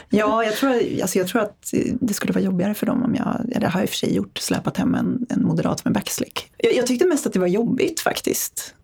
Ja, 0.09 0.43
jag 0.43 0.55
tror, 0.55 1.01
alltså 1.01 1.17
jag 1.17 1.27
tror 1.27 1.41
att 1.41 1.73
det 2.01 2.13
skulle 2.13 2.33
vara 2.33 2.43
jobbigare 2.43 2.73
för 2.73 2.85
dem 2.85 3.03
om 3.03 3.15
jag, 3.15 3.61
det 3.61 3.67
har 3.67 3.79
jag 3.79 3.83
i 3.83 3.85
och 3.85 3.89
för 3.89 3.97
sig 3.97 4.15
gjort, 4.15 4.37
släpat 4.37 4.77
hem 4.77 4.95
en, 4.95 5.25
en 5.29 5.43
moderat 5.43 5.85
med 5.85 5.93
backslick. 5.93 6.51
Jag, 6.57 6.75
jag 6.75 6.87
tyckte 6.87 7.05
mest 7.05 7.27
att 7.27 7.33
det 7.33 7.39
var 7.39 7.47
jobbigt 7.47 7.99
faktiskt 7.99 8.75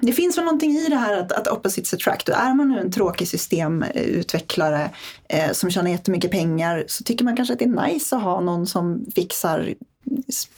det 0.00 0.12
finns 0.12 0.38
väl 0.38 0.44
någonting 0.44 0.70
i 0.70 0.88
det 0.88 0.96
här 0.96 1.20
att, 1.20 1.32
att 1.32 1.48
opposites 1.48 1.94
attract. 1.94 2.28
Och 2.28 2.34
är 2.34 2.54
man 2.54 2.68
nu 2.68 2.80
en 2.80 2.92
tråkig 2.92 3.28
systemutvecklare 3.28 4.90
eh, 5.28 5.52
som 5.52 5.70
tjänar 5.70 5.90
jättemycket 5.90 6.30
pengar 6.30 6.84
så 6.86 7.04
tycker 7.04 7.24
man 7.24 7.36
kanske 7.36 7.52
att 7.52 7.58
det 7.58 7.64
är 7.64 7.88
nice 7.88 8.16
att 8.16 8.22
ha 8.22 8.40
någon 8.40 8.66
som 8.66 9.06
fixar 9.14 9.74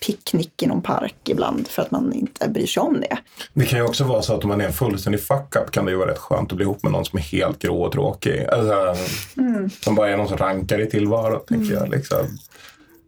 picknick 0.07 0.63
i 0.63 0.67
någon 0.67 0.83
park 0.83 1.29
ibland 1.29 1.69
för 1.69 1.83
att 1.83 1.91
man 1.91 2.13
inte 2.13 2.49
bryr 2.49 2.67
sig 2.67 2.81
om 2.81 3.01
det. 3.01 3.19
Det 3.53 3.65
kan 3.65 3.79
ju 3.79 3.85
också 3.85 4.05
vara 4.05 4.23
så 4.23 4.35
att 4.35 4.45
om 4.45 4.49
man 4.49 4.61
är 4.61 4.71
fullständig 4.71 5.21
fuck-up 5.21 5.71
kan 5.71 5.85
det 5.85 5.91
ju 5.91 5.97
vara 5.97 6.11
rätt 6.11 6.19
skönt 6.19 6.53
att 6.53 6.57
bli 6.57 6.65
ihop 6.65 6.83
med 6.83 6.93
någon 6.93 7.05
som 7.05 7.19
är 7.19 7.23
helt 7.23 7.59
grå 7.59 7.83
och 7.83 7.93
tråkig. 7.93 8.47
Alltså, 8.53 9.05
mm. 9.41 9.71
Som 9.71 9.95
bara 9.95 10.11
är 10.11 10.17
någon 10.17 10.29
som 10.29 10.37
rankar 10.37 10.81
i 10.81 10.87
tillvaro, 10.87 11.35
mm. 11.35 11.45
tänker 11.47 11.75
jag. 11.75 11.89
Liksom. 11.89 12.27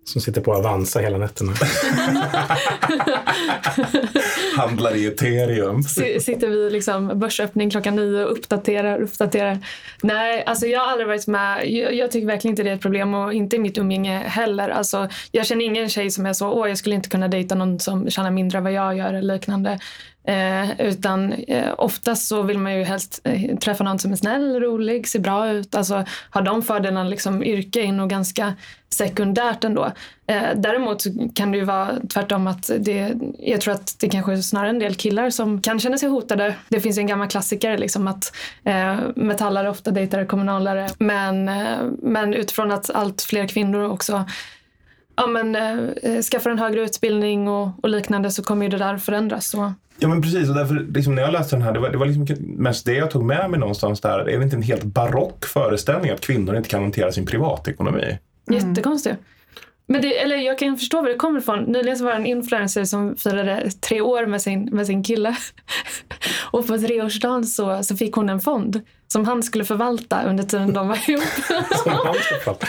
Som 0.06 0.20
sitter 0.20 0.40
på 0.40 0.54
Avanza 0.54 1.00
hela 1.00 1.18
nätterna. 1.18 1.52
Handlar 4.56 4.96
i 4.96 5.06
ethereum. 5.06 5.82
Sitter 5.82 6.48
vi 6.48 6.70
liksom 6.70 7.18
börsöppning 7.18 7.70
klockan 7.70 7.96
nio 7.96 8.24
och 8.24 8.32
uppdaterar 8.32 9.02
uppdaterar. 9.02 9.58
Nej, 10.02 10.44
alltså 10.44 10.66
jag 10.66 10.80
har 10.80 10.86
aldrig 10.86 11.08
varit 11.08 11.26
med. 11.26 11.70
Jag, 11.70 11.94
jag, 11.94 12.10
tycker 12.10 12.26
verkligen 12.26 12.52
inte 12.52 12.62
det 12.62 12.70
är 12.70 12.74
ett 12.74 12.80
problem 12.80 13.14
och 13.14 13.32
inte 13.32 13.56
i 13.56 13.58
mitt 13.58 13.78
umgänge 13.78 14.18
heller. 14.18 14.68
Alltså, 14.68 15.08
jag 15.30 15.46
känner 15.46 15.64
ingen 15.64 15.88
tjej 15.88 16.10
som 16.10 16.26
är 16.26 16.32
så, 16.32 16.50
åh 16.50 16.68
jag 16.68 16.78
skulle 16.78 16.94
inte 16.94 17.08
kunna 17.08 17.28
dejta 17.28 17.54
någon 17.54 17.80
som 17.80 18.10
tjänar 18.10 18.30
mindre 18.30 18.58
än 18.58 18.64
vad 18.64 18.72
jag 18.72 18.96
gör 18.96 19.14
eller 19.14 19.34
liknande. 19.34 19.78
Eh, 20.26 20.80
utan 20.80 21.32
eh, 21.32 21.74
oftast 21.78 22.28
så 22.28 22.42
vill 22.42 22.58
man 22.58 22.74
ju 22.74 22.84
helst 22.84 23.20
eh, 23.24 23.56
träffa 23.56 23.84
någon 23.84 23.98
som 23.98 24.12
är 24.12 24.16
snäll, 24.16 24.60
rolig, 24.60 25.08
ser 25.08 25.18
bra 25.18 25.50
ut. 25.50 25.74
Alltså 25.74 26.04
har 26.30 26.42
de 26.42 26.62
fördelarna 26.62 27.08
liksom 27.08 27.44
yrke 27.44 27.80
är 27.80 27.92
nog 27.92 28.10
ganska 28.10 28.54
sekundärt 28.88 29.64
ändå. 29.64 29.92
Eh, 30.26 30.42
däremot 30.56 31.04
kan 31.34 31.52
det 31.52 31.58
ju 31.58 31.64
vara 31.64 31.90
tvärtom 32.08 32.46
att 32.46 32.70
det, 32.78 33.12
jag 33.38 33.60
tror 33.60 33.74
att 33.74 33.96
det 34.00 34.08
kanske 34.08 34.32
är 34.32 34.36
snarare 34.36 34.70
en 34.70 34.78
del 34.78 34.94
killar 34.94 35.30
som 35.30 35.62
kan 35.62 35.80
känna 35.80 35.98
sig 35.98 36.08
hotade. 36.08 36.54
Det 36.68 36.80
finns 36.80 36.98
ju 36.98 37.00
en 37.00 37.06
gammal 37.06 37.28
klassiker 37.28 37.78
liksom 37.78 38.08
att 38.08 38.36
eh, 38.64 38.96
metallare 39.16 39.70
ofta 39.70 39.90
dejtar 39.90 40.24
kommunalare. 40.24 40.88
Men, 40.98 41.48
eh, 41.48 41.78
men 42.02 42.34
utifrån 42.34 42.72
att 42.72 42.90
allt 42.90 43.22
fler 43.22 43.48
kvinnor 43.48 43.90
också 43.90 44.24
ja, 45.16 45.26
men, 45.26 45.56
eh, 45.56 46.22
skaffar 46.22 46.50
en 46.50 46.58
högre 46.58 46.80
utbildning 46.80 47.48
och, 47.48 47.68
och 47.82 47.88
liknande 47.88 48.30
så 48.30 48.42
kommer 48.42 48.64
ju 48.64 48.70
det 48.70 48.78
där 48.78 48.96
förändras. 48.98 49.48
Så. 49.48 49.72
Ja 49.98 50.08
men 50.08 50.22
precis, 50.22 50.48
och 50.48 50.54
därför 50.54 50.86
liksom, 50.94 51.14
när 51.14 51.22
jag 51.22 51.32
läste 51.32 51.56
den 51.56 51.62
här, 51.62 51.72
det 51.72 51.80
var, 51.80 51.90
det 51.90 51.98
var 51.98 52.06
liksom 52.06 52.26
mest 52.40 52.86
det 52.86 52.94
jag 52.94 53.10
tog 53.10 53.24
med 53.24 53.50
mig 53.50 53.60
någonstans 53.60 54.00
där. 54.00 54.18
Är 54.18 54.38
det 54.38 54.44
inte 54.44 54.56
en 54.56 54.62
helt 54.62 54.84
barock 54.84 55.44
föreställning 55.44 56.10
att 56.10 56.20
kvinnor 56.20 56.56
inte 56.56 56.68
kan 56.68 56.82
hantera 56.82 57.12
sin 57.12 57.26
privatekonomi? 57.26 58.18
Mm. 58.50 58.68
Jättekonstigt. 58.68 59.16
Men 59.88 60.02
det, 60.02 60.18
eller 60.18 60.36
jag 60.36 60.58
kan 60.58 60.76
förstå 60.76 61.02
var 61.02 61.08
det 61.08 61.14
kommer 61.14 61.40
ifrån. 61.40 61.62
Nyligen 61.64 61.96
så 61.96 62.04
var 62.04 62.10
det 62.10 62.16
en 62.16 62.26
influencer 62.26 62.84
som 62.84 63.16
firade 63.16 63.70
tre 63.70 64.00
år 64.00 64.26
med 64.26 64.42
sin, 64.42 64.64
med 64.64 64.86
sin 64.86 65.02
kille. 65.02 65.36
Och 66.50 66.66
på 66.66 66.78
treårsdagen 66.78 67.44
så, 67.44 67.82
så 67.82 67.96
fick 67.96 68.14
hon 68.14 68.28
en 68.28 68.40
fond 68.40 68.80
som 69.08 69.24
han 69.24 69.42
skulle 69.42 69.64
förvalta 69.64 70.22
under 70.22 70.44
tiden 70.44 70.72
de 70.72 70.88
var 70.88 71.10
ihop. 71.10 71.22
som 71.82 71.92
han 71.92 72.14
skulle 72.14 72.40
förvalta? 72.40 72.66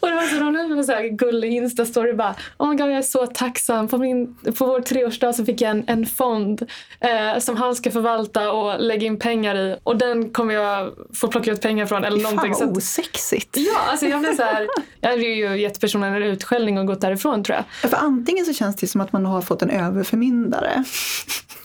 Och 0.00 0.08
det 0.08 0.14
var 0.14 0.22
så 0.22 0.36
roligt 0.36 0.88
med 0.88 0.96
en 0.96 1.16
gullig 1.16 1.52
instastory 1.52 2.12
bara 2.12 2.34
Oh 2.58 2.68
my 2.68 2.76
God, 2.76 2.90
jag 2.90 2.98
är 2.98 3.02
så 3.02 3.26
tacksam. 3.26 3.88
På, 3.88 3.98
min, 3.98 4.34
på 4.58 4.66
vår 4.66 4.80
treårsdag 4.80 5.32
så 5.32 5.44
fick 5.44 5.60
jag 5.60 5.70
en, 5.70 5.84
en 5.86 6.06
fond 6.06 6.66
eh, 7.00 7.38
som 7.38 7.56
han 7.56 7.74
ska 7.74 7.90
förvalta 7.90 8.52
och 8.52 8.80
lägga 8.80 9.06
in 9.06 9.18
pengar 9.18 9.56
i. 9.56 9.76
Och 9.82 9.96
den 9.96 10.30
kommer 10.30 10.54
jag 10.54 10.92
få 11.14 11.28
plocka 11.28 11.52
ut 11.52 11.60
pengar 11.60 11.86
från. 11.86 12.04
Eller 12.04 12.22
någonting. 12.22 12.54
Fan 12.54 12.68
vad 12.68 12.76
osexigt. 12.76 13.56
Ja, 13.56 13.80
alltså 13.90 14.06
jag 14.06 14.20
blev 14.20 14.36
så 14.36 14.42
här. 14.42 14.66
Jag 15.00 15.10
hade 15.10 15.22
ju 15.22 15.60
gett 15.60 15.80
personen 15.80 16.14
en 16.14 16.22
utskällning 16.22 16.78
och 16.78 16.86
gått 16.86 17.00
därifrån 17.00 17.44
tror 17.44 17.56
jag. 17.56 17.64
Ja, 17.82 17.88
för 17.88 18.06
antingen 18.06 18.44
så 18.44 18.52
känns 18.52 18.76
det 18.76 18.86
som 18.86 19.00
att 19.00 19.12
man 19.12 19.26
har 19.26 19.42
fått 19.42 19.62
en 19.62 19.70
överförmyndare. 19.70 20.84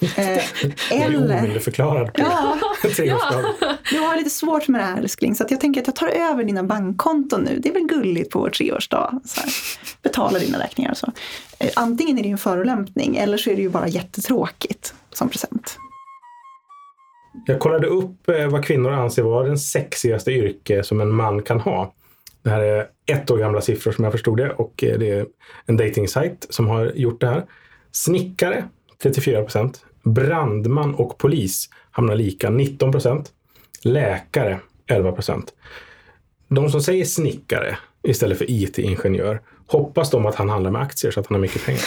eh, 0.18 1.04
eller... 1.04 1.18
Omyndigförklarad 1.18 2.14
på 2.14 2.22
ja, 2.22 2.58
ja. 3.62 3.76
Du 3.90 4.00
har 4.00 4.16
lite 4.16 4.30
svårt 4.30 4.68
med 4.68 4.82
det 4.82 4.86
här 4.86 4.98
älskling 4.98 5.36
så 5.36 5.46
jag 5.50 5.60
tänker 5.60 5.82
att 5.82 5.88
jag 5.88 5.96
tar 5.96 6.08
över 6.08 6.44
dina 6.44 6.64
bankkonton 6.64 7.42
nu. 7.42 7.60
Det 7.60 7.70
är 7.70 7.74
väl 7.74 7.88
gulligt 7.88 8.32
på 8.32 8.40
vår 8.40 8.50
treårsdag. 8.50 9.20
Så 9.26 9.42
här, 9.42 9.50
betala 10.02 10.40
dina 10.40 10.60
räkningar 10.60 10.92
och 10.92 10.98
så. 10.98 11.12
Eh, 11.60 11.70
antingen 11.76 12.18
är 12.18 12.24
det 12.24 12.30
en 12.30 12.38
förolämpning 12.38 13.18
eller 13.18 13.38
så 13.38 13.50
är 13.50 13.56
det 13.56 13.62
ju 13.62 13.70
bara 13.70 13.88
jättetråkigt 13.88 14.94
som 15.14 15.30
present. 15.30 15.78
Jag 17.46 17.60
kollade 17.60 17.88
upp 17.88 18.30
eh, 18.30 18.48
vad 18.48 18.66
kvinnor 18.66 18.92
anser 18.92 19.24
vara 19.24 19.48
den 19.48 19.58
sexigaste 19.58 20.32
yrke 20.32 20.84
som 20.84 21.02
en 21.02 21.12
man 21.12 21.42
kan 21.42 21.60
ha. 21.60 21.94
Det 22.44 22.50
här 22.50 22.62
är 22.62 22.88
ett 23.06 23.32
år 23.32 23.38
gamla 23.38 23.62
siffror 23.62 23.92
som 23.92 24.04
jag 24.04 24.12
förstod 24.12 24.38
det 24.38 24.50
och 24.50 24.84
eh, 24.84 25.00
det 25.00 25.10
är 25.10 25.26
en 25.66 25.78
dating 25.78 26.08
som 26.50 26.68
har 26.68 26.92
gjort 26.96 27.22
det 27.22 27.28
här. 27.28 27.46
Snickare 27.92 28.64
34 29.04 29.42
procent. 29.42 29.86
Brandman 30.04 30.96
och 30.96 31.18
polis 31.18 31.70
hamnar 31.92 32.16
lika 32.16 32.50
19 32.50 32.92
procent. 32.92 33.32
Läkare 33.84 34.60
11 34.88 35.12
procent. 35.12 35.54
De 36.48 36.70
som 36.70 36.82
säger 36.82 37.06
snickare 37.06 37.78
istället 38.04 38.38
för 38.38 38.46
IT-ingenjör, 38.52 39.42
hoppas 39.68 40.12
de 40.12 40.26
att 40.26 40.36
han 40.36 40.50
handlar 40.50 40.72
med 40.72 40.82
aktier 40.82 41.12
så 41.12 41.20
att 41.20 41.28
han 41.28 41.36
har 41.36 41.42
mycket 41.42 41.66
pengar? 41.66 41.82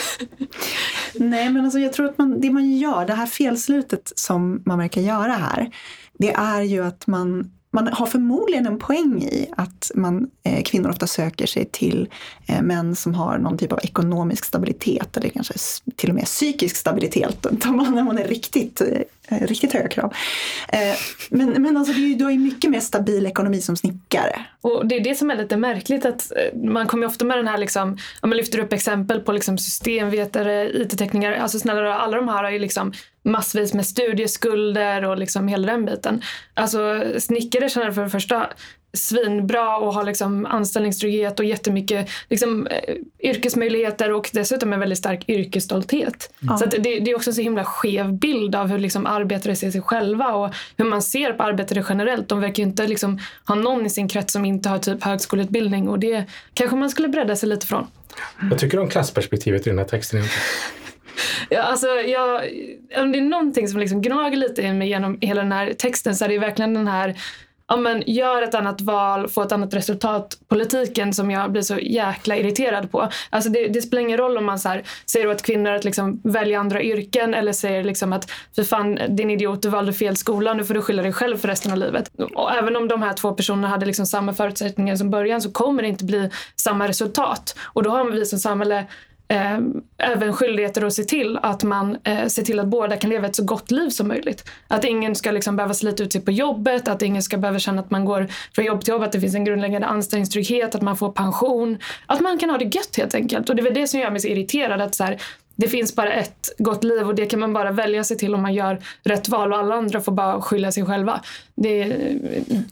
Nej, 1.15 1.51
men 1.51 1.65
alltså 1.65 1.79
jag 1.79 1.93
tror 1.93 2.07
att 2.07 2.19
man, 2.19 2.41
det 2.41 2.51
man 2.51 2.71
gör, 2.71 3.07
det 3.07 3.15
här 3.15 3.27
felslutet 3.27 4.13
som 4.17 4.63
man 4.67 4.79
verkar 4.79 5.01
göra 5.01 5.33
här, 5.33 5.71
det 6.19 6.33
är 6.33 6.63
ju 6.63 6.85
att 6.85 7.07
man 7.07 7.51
man 7.75 7.89
har 7.89 8.07
förmodligen 8.07 8.67
en 8.67 8.79
poäng 8.79 9.23
i 9.23 9.51
att 9.57 9.91
man, 9.95 10.31
eh, 10.43 10.63
kvinnor 10.63 10.91
ofta 10.91 11.07
söker 11.07 11.47
sig 11.47 11.65
till 11.65 12.09
eh, 12.47 12.63
män 12.63 12.97
som 12.97 13.15
har 13.15 13.39
någon 13.39 13.59
typ 13.59 13.73
av 13.73 13.81
ekonomisk 13.83 14.45
stabilitet 14.45 15.17
eller 15.17 15.29
kanske 15.29 15.55
till 15.97 16.09
och 16.09 16.15
med 16.15 16.25
psykisk 16.25 16.77
stabilitet 16.77 17.47
när 17.63 18.05
man 18.05 18.19
är 18.19 18.29
riktigt, 18.29 18.81
eh, 18.81 18.87
Eh, 19.29 19.47
riktigt 19.47 19.73
höga 19.73 19.89
krav. 19.89 20.15
Eh, 20.69 20.97
men, 21.31 21.63
men 21.63 21.77
alltså 21.77 21.93
det 21.93 22.01
är 22.01 22.15
du 22.15 22.25
har 22.25 22.31
ju 22.31 22.39
mycket 22.39 22.71
mer 22.71 22.81
stabil 22.81 23.27
ekonomi 23.27 23.61
som 23.61 23.77
snickare. 23.77 24.47
Och 24.61 24.87
det 24.87 24.97
är 24.97 25.01
det 25.01 25.15
som 25.15 25.31
är 25.31 25.37
lite 25.37 25.57
märkligt 25.57 26.05
att 26.05 26.33
eh, 26.37 26.61
man 26.61 26.87
kommer 26.87 27.07
ofta 27.07 27.25
med 27.25 27.39
den 27.39 27.49
här 27.49 27.59
liksom, 27.59 27.99
man 28.23 28.37
lyfter 28.37 28.59
upp 28.59 28.73
exempel 28.73 29.21
på 29.21 29.33
liksom 29.33 29.59
systemvetare, 29.59 30.71
IT-tekniker, 30.71 31.33
alltså 31.33 31.59
snälla 31.59 31.95
alla 31.95 32.17
de 32.17 32.29
här 32.29 32.45
har 32.45 32.51
ju 32.51 32.59
liksom 32.59 32.93
massvis 33.25 33.75
med 33.75 33.87
studieskulder 33.87 35.05
och 35.05 35.19
liksom 35.19 35.49
hela 35.49 35.73
den 35.73 35.85
biten. 35.85 36.23
Alltså 36.55 37.05
snickare 37.19 37.69
känner 37.69 37.93
för 37.93 38.03
det 38.03 38.11
första 38.11 38.47
svinbra 38.95 39.77
och 39.77 39.95
har 39.95 40.05
liksom 40.05 40.47
anställningstrygghet 40.47 41.41
och 41.41 41.45
jättemycket 41.45 42.11
liksom, 42.31 42.67
eh, 42.67 42.95
yrkesmöjligheter 43.31 44.13
och 44.13 44.31
dessutom 44.33 44.73
en 44.73 44.81
väldigt 44.81 44.99
stark 44.99 45.29
yrkesstolthet. 45.29 46.35
Mm. 46.43 46.59
Så 46.59 46.67
det, 46.67 46.79
det, 46.79 47.11
är 47.11 47.17
också 47.17 47.31
en 47.31 47.35
så 47.35 47.41
himla 47.41 47.65
skev 47.65 48.13
bild 48.13 48.55
av 48.55 48.69
hur 48.69 48.79
liksom, 48.79 49.07
arbetare 49.07 49.57
ser 49.57 49.71
sig 49.71 49.83
själva 49.83 50.35
och 50.35 50.55
hur 50.77 50.85
man 50.85 51.03
ser 51.03 51.33
på 51.33 51.43
arbetare 51.43 51.85
generellt. 51.89 52.29
De 52.29 52.41
verkar 52.41 52.63
ju 52.63 52.69
inte 52.69 52.87
liksom, 52.87 53.19
ha 53.47 53.55
någon 53.55 53.87
i 53.87 53.91
sin 53.91 54.09
krets 54.09 54.33
som 54.33 54.45
inte 54.45 54.69
har 54.69 54.79
typ 54.79 55.05
högskoleutbildning 55.05 55.89
och 55.89 55.99
det 55.99 56.25
kanske 56.55 56.77
man 56.77 56.91
skulle 56.91 57.09
bredda 57.09 57.37
sig 57.37 57.49
lite 57.49 57.67
från. 57.67 57.87
Vad 58.51 58.59
tycker 58.59 58.77
du 58.77 58.83
om 58.83 58.89
klassperspektivet 58.89 59.67
i 59.67 59.71
den 59.71 59.79
här 59.79 59.85
texten 59.85 60.19
egentligen? 60.19 60.45
Ja, 61.51 61.63
alltså, 61.63 61.87
jag, 61.87 62.43
om 62.97 63.13
det 63.13 63.19
är 63.19 63.23
någonting 63.23 63.69
som 63.69 63.81
liksom 63.81 64.03
gnager 64.03 64.37
lite 64.37 64.63
i 64.63 64.73
mig 64.73 64.89
genom 64.89 65.19
hela 65.21 65.43
den 65.43 65.53
här 65.53 65.73
texten 65.73 66.17
så 66.17 66.25
är 66.25 66.29
det 66.29 66.39
verkligen 66.39 66.75
den 66.75 66.89
här 66.89 67.15
ja, 67.75 67.81
men 67.81 68.03
gör 68.07 68.43
ett 68.43 68.55
annat 68.55 68.81
val, 68.81 69.29
få 69.29 69.43
ett 69.43 69.53
annat 69.53 69.75
resultat. 69.75 70.39
Politiken 70.49 71.13
som 71.13 71.31
jag 71.31 71.53
blir 71.53 71.63
så 71.63 71.79
jäkla 71.79 72.37
irriterad 72.37 72.91
på. 72.91 73.09
Alltså 73.31 73.51
det, 73.51 73.69
det 73.69 73.83
spelar 73.83 74.03
ingen 74.03 74.19
roll 74.19 74.39
om 74.39 74.45
man 74.45 74.59
så 74.59 74.69
här, 74.69 74.83
säger 75.07 75.27
åt 75.27 75.43
kvinnor 75.43 75.73
att 75.73 75.85
liksom 75.85 76.21
välja 76.25 76.61
andra 76.61 76.83
yrken 76.83 77.35
eller 77.35 77.53
säger 77.53 77.85
liksom 77.85 78.13
att 78.13 78.31
för 78.55 78.63
fan 78.63 78.99
din 79.09 79.31
idiot 79.31 79.63
du 79.63 79.69
valde 79.69 79.93
fel 79.93 80.17
skola, 80.17 80.55
nu 80.55 80.65
får 80.65 80.75
du 80.75 80.83
skylla 80.83 81.03
dig 81.03 81.13
själv 81.13 81.37
för 81.37 81.49
resten 81.49 81.73
av 81.73 81.79
livet. 81.79 82.11
Och 82.35 82.53
även 82.53 82.77
om 82.77 82.89
de 82.89 83.03
här 83.03 83.13
två 83.13 83.33
personerna 83.33 83.69
hade 83.69 83.87
liksom 83.87 84.07
samma 84.07 84.33
förutsättningar 84.33 84.97
som 84.97 85.11
början 85.11 85.43
så 85.43 85.53
kommer 85.53 85.83
det 85.83 85.89
inte 85.89 86.05
bli 86.05 86.31
samma 86.57 86.89
resultat. 86.89 87.59
Och 87.63 87.83
då 87.83 87.91
har 87.91 88.11
vi 88.11 88.27
som 88.27 88.39
samhälle 88.39 88.87
eh, 89.29 89.59
även 89.99 90.33
skyldigheter 90.33 90.85
att 90.85 90.93
se 90.93 91.05
till 91.05 91.39
att 91.43 91.63
man 91.63 91.99
eh, 92.05 92.27
ser 92.27 92.43
till 92.43 92.61
att 92.61 92.67
båda 92.67 92.97
kan 92.97 93.11
leva 93.11 93.27
ett 93.27 93.37
så 93.37 93.45
gott 93.45 93.71
liv 93.71 93.91
som 93.91 94.09
möjligt. 94.09 94.51
Att 94.69 94.85
ingen 94.85 95.15
ska 95.15 95.31
liksom 95.31 95.57
behöva 95.57 95.75
slita 95.75 96.03
ut 96.03 96.13
sig 96.13 96.21
på 96.21 96.31
jobbet, 96.31 96.89
att 96.89 97.03
ingen 97.03 97.23
ska 97.23 97.37
behöva 97.37 97.59
känna 97.59 97.83
att 97.83 97.91
man 97.91 98.05
går 98.05 98.29
från 98.55 98.65
jobb 98.65 98.81
till 98.81 98.93
jobb, 98.93 99.03
att 99.03 99.13
det 99.13 99.21
finns 99.21 99.35
en 99.35 99.45
grundläggande 99.45 99.87
anställningstrygghet, 99.87 100.75
att 100.75 100.83
man 100.83 100.97
får 100.97 101.13
pension. 101.13 101.79
Att 102.07 102.21
man 102.21 102.39
kan 102.39 102.51
ha 102.51 102.59
det 102.59 102.65
gött 102.65 102.97
helt 102.97 103.15
enkelt. 103.15 103.51
Och 103.51 103.57
det 103.57 103.63
är 103.63 103.65
väl 103.65 103.75
det 103.75 103.87
som 103.87 104.01
gör 104.01 104.11
mig 104.11 104.21
så 104.21 104.29
irriterad. 104.29 104.81
Att 104.81 104.95
så 104.95 105.05
här, 105.05 105.21
det 105.57 105.69
finns 105.69 105.97
bara 105.97 106.13
ett 106.13 106.55
gott 106.59 106.85
liv 106.85 107.07
och 107.07 107.15
det 107.15 107.27
kan 107.27 107.41
man 107.41 107.53
bara 107.53 107.73
välja 107.73 108.05
sig 108.05 108.17
till 108.17 108.35
om 108.35 108.43
man 108.43 108.55
gör 108.55 108.79
rätt 109.03 109.29
val 109.29 109.53
och 109.53 109.59
alla 109.59 109.75
andra 109.75 110.01
får 110.01 110.13
bara 110.13 110.41
skylla 110.41 110.73
sig 110.73 110.87
själva. 110.87 111.21
Det 111.55 111.83
är 111.83 112.21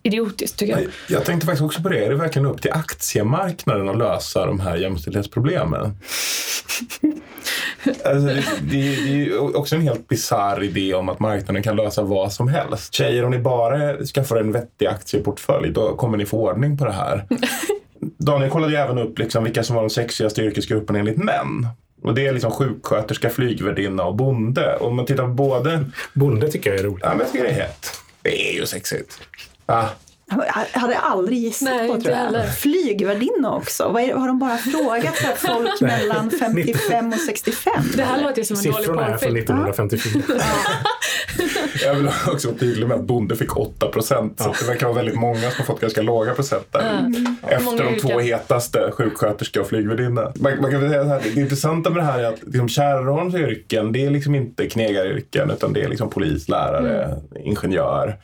idiotiskt 0.03 0.59
tycker 0.59 0.72
jag. 0.72 0.91
Jag 1.09 1.24
tänkte 1.24 1.47
faktiskt 1.47 1.64
också 1.64 1.83
på 1.83 1.89
det. 1.89 2.05
Är 2.05 2.11
det 2.11 2.16
verkligen 2.16 2.47
upp 2.47 2.62
till 2.62 2.72
aktiemarknaden 2.72 3.89
att 3.89 3.99
lösa 3.99 4.47
de 4.47 4.61
här 4.61 4.76
jämställdhetsproblemen? 4.76 5.80
alltså, 8.05 8.26
det, 8.26 8.45
det, 8.61 8.97
det 9.05 9.26
är 9.26 9.57
också 9.57 9.76
en 9.76 9.83
helt 9.83 10.09
bisarr 10.09 10.62
idé 10.62 10.95
om 10.95 11.09
att 11.09 11.20
marknaden 11.20 11.62
kan 11.62 11.76
lösa 11.76 12.03
vad 12.03 12.33
som 12.33 12.49
helst. 12.49 12.95
Tjejer, 12.95 13.24
om 13.24 13.30
ni 13.30 13.39
bara 13.39 14.05
skaffar 14.05 14.37
en 14.37 14.53
vettig 14.53 14.87
aktieportfölj 14.87 15.70
då 15.70 15.97
kommer 15.97 16.18
ni 16.18 16.26
få 16.26 16.51
ordning 16.51 16.78
på 16.78 16.85
det 16.85 16.93
här. 16.93 17.26
Daniel 18.18 18.51
kollade 18.51 18.72
ju 18.72 18.78
även 18.78 18.99
upp 18.99 19.18
liksom 19.18 19.45
vilka 19.45 19.62
som 19.62 19.76
var 19.76 19.83
de 19.83 19.91
sexigaste 19.91 20.43
yrkesgrupperna 20.43 20.99
enligt 20.99 21.18
män 21.18 21.66
Och 22.03 22.14
det 22.14 22.26
är 22.26 22.32
liksom 22.32 22.50
sjuksköterska, 22.50 23.30
flygvärdinna 23.30 24.05
och 24.05 24.14
bonde. 24.14 24.76
Och 24.76 24.88
om 24.88 24.96
man 24.96 25.07
tittar 25.07 25.22
på 25.22 25.32
både... 25.32 25.84
Bonde 26.14 26.48
tycker 26.50 26.70
jag 26.70 26.78
är 26.80 26.84
roligt. 26.84 27.03
Ja, 27.03 27.09
men 27.09 27.18
jag 27.18 27.32
tycker 27.32 27.44
det 27.44 27.50
är 27.50 27.55
hett. 27.55 27.90
Det 28.22 28.50
är 28.50 28.55
ju 28.55 28.66
sexigt. 28.66 29.20
Ah. 29.66 29.86
Jag 30.31 30.81
hade 30.81 30.99
aldrig 30.99 31.39
gissat 31.39 31.68
Nej, 31.68 31.89
på 31.89 32.01
tror 32.01 32.16
jag. 32.16 32.55
Flygvärdinna 32.57 33.55
också. 33.55 33.89
Vad 33.89 34.03
är, 34.03 34.14
har 34.14 34.27
de 34.27 34.39
bara 34.39 34.57
frågat 34.57 35.16
så 35.16 35.27
här, 35.27 35.35
folk 35.35 35.81
mellan 35.81 36.31
55 36.31 37.12
och 37.12 37.18
65? 37.18 37.73
Det 37.97 38.03
här 38.03 38.23
låter 38.23 38.39
ju 38.39 38.45
som 38.45 38.57
en 38.57 38.62
dålig 38.62 38.77
Siffrorna 38.77 39.07
är 39.07 39.16
från 39.16 39.35
porrfilm. 39.35 39.37
1954. 39.37 40.23
Jag 41.85 41.95
vill 41.95 42.09
också 42.27 42.49
vara 42.49 42.59
tydlig 42.59 42.89
med 42.89 42.97
att 42.97 43.05
bonde 43.05 43.37
fick 43.37 43.57
8 43.57 43.87
procent. 43.87 44.41
Så 44.41 44.55
det 44.61 44.66
verkar 44.66 44.87
vara 44.87 44.97
väldigt 44.97 45.14
många 45.14 45.41
som 45.41 45.51
har 45.59 45.64
fått 45.64 45.81
ganska 45.81 46.03
låga 46.03 46.35
procent 46.35 46.66
där. 46.70 47.03
Många 47.03 47.37
Efter 47.43 47.85
de 47.85 48.01
två 48.01 48.09
yrken. 48.09 48.20
hetaste, 48.20 48.91
sjuksköterska 48.93 49.61
och 49.61 49.66
flygvärdinna. 49.68 50.33
Man, 50.35 50.61
man 50.61 50.70
kan 50.70 50.81
väl 50.81 50.91
säga 50.91 51.03
så 51.03 51.09
här, 51.09 51.20
det 51.35 51.41
intressanta 51.41 51.91
med 51.91 51.99
det 51.99 52.07
här 52.07 52.18
är 52.18 52.25
att 52.25 52.43
liksom 52.43 52.68
Kärrholms 52.68 53.35
yrken, 53.35 53.93
det 53.93 54.07
är 54.07 54.11
liksom 54.11 54.35
inte 54.35 54.68
knegaryrken 54.68 55.51
utan 55.51 55.73
det 55.73 55.81
är 55.83 55.89
liksom 55.89 56.11
polis, 56.11 56.49
lärare, 56.49 57.16
ingenjör. 57.45 58.16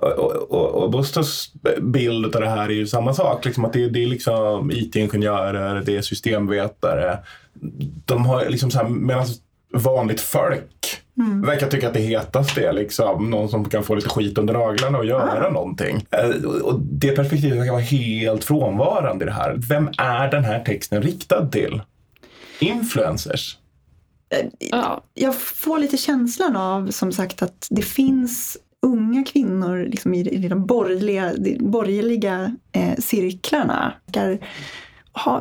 Och, 0.00 0.08
och, 0.12 0.50
och, 0.52 0.82
och 0.82 0.90
Bustos 0.90 1.52
bild 1.80 2.34
av 2.36 2.40
det 2.42 2.48
här 2.48 2.68
är 2.68 2.72
ju 2.72 2.86
samma 2.86 3.14
sak. 3.14 3.44
Liksom 3.44 3.64
att 3.64 3.72
det, 3.72 3.88
det 3.88 4.02
är 4.02 4.06
liksom 4.06 4.70
IT-ingenjörer, 4.70 5.82
det 5.86 5.96
är 5.96 6.02
systemvetare. 6.02 7.18
De 8.06 8.26
har 8.26 8.44
liksom 8.48 8.70
så 8.70 8.78
här, 8.78 8.88
medan 8.88 9.26
vanligt 9.72 10.20
folk 10.20 10.66
verkar 11.44 11.66
tycka 11.66 11.88
att 11.88 11.94
det 11.94 12.00
hetaste 12.00 12.66
är 12.66 12.72
liksom 12.72 13.30
någon 13.30 13.48
som 13.48 13.68
kan 13.68 13.82
få 13.82 13.94
lite 13.94 14.08
skit 14.08 14.38
under 14.38 14.54
naglarna 14.54 14.98
och 14.98 15.04
göra 15.06 15.50
någonting. 15.50 16.06
Eh, 16.10 16.44
och- 16.44 16.80
det 16.80 17.16
perspektivet 17.16 17.58
verkar 17.58 17.72
vara 17.72 17.82
helt 17.82 18.44
frånvarande 18.44 19.24
i 19.24 19.26
det 19.26 19.32
här. 19.34 19.54
Vem 19.68 19.88
är 19.98 20.30
den 20.30 20.44
här 20.44 20.64
texten 20.64 21.02
riktad 21.02 21.46
till? 21.46 21.82
Influencers? 22.60 23.56
Ja, 24.58 25.04
jag 25.14 25.34
får 25.36 25.78
lite 25.78 25.96
känslan 25.96 26.56
av 26.56 26.90
som 26.90 27.12
sagt 27.12 27.42
att 27.42 27.66
det 27.70 27.82
finns 27.82 28.56
unga 28.82 29.24
kvinnor 29.24 29.88
liksom 29.90 30.14
i, 30.14 30.20
i 30.20 30.48
de 30.48 30.66
borgerliga, 30.66 31.32
de 31.38 31.58
borgerliga 31.58 32.56
eh, 32.72 32.96
cirklarna. 32.98 33.92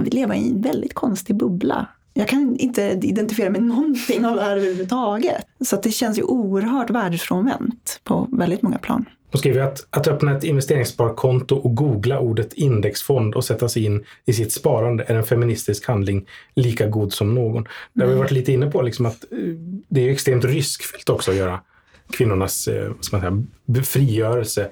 Vi 0.02 0.10
lever 0.10 0.36
i 0.36 0.50
en 0.50 0.62
väldigt 0.62 0.94
konstig 0.94 1.36
bubbla. 1.36 1.88
Jag 2.14 2.28
kan 2.28 2.56
inte 2.60 2.82
identifiera 3.02 3.50
med 3.50 3.64
någonting 3.64 4.26
av 4.26 4.36
det 4.36 4.42
här 4.42 4.58
överhuvudtaget. 4.58 5.46
Så 5.66 5.76
det 5.76 5.92
känns 5.92 6.20
ju 6.20 6.24
oerhört 6.24 6.90
världsfrånvänt 6.90 8.02
på 8.04 8.28
väldigt 8.32 8.62
många 8.62 8.78
plan. 8.78 9.06
De 9.32 9.38
skriver 9.38 9.62
att, 9.62 9.88
att 9.90 10.08
öppna 10.08 10.38
ett 10.38 10.44
investeringssparkonto 10.44 11.56
och 11.56 11.76
googla 11.76 12.20
ordet 12.20 12.54
indexfond 12.54 13.36
och 13.36 13.46
sätta 13.46 13.70
sig 13.70 13.86
in 13.86 14.04
i 14.26 14.34
sitt 14.34 14.52
sparande 14.52 15.04
är 15.08 15.16
en 15.16 15.24
feministisk 15.24 15.88
handling 15.88 16.28
lika 16.56 16.88
god 16.88 17.14
som 17.14 17.36
någon. 17.36 17.66
Det 17.94 18.04
har 18.04 18.10
vi 18.10 18.18
varit 18.18 18.32
lite 18.32 18.52
inne 18.52 18.72
på, 18.72 18.82
liksom 18.82 19.06
att 19.06 19.24
eh, 19.32 19.38
det 19.90 20.08
är 20.08 20.12
extremt 20.12 20.46
riskfyllt 20.46 21.10
också 21.10 21.32
att 21.32 21.38
göra 21.38 21.60
kvinnornas 22.14 22.68
eh, 22.68 22.92
ska 23.02 23.18
man 23.18 23.22
säga, 23.22 23.44
befrigörelse 23.66 24.70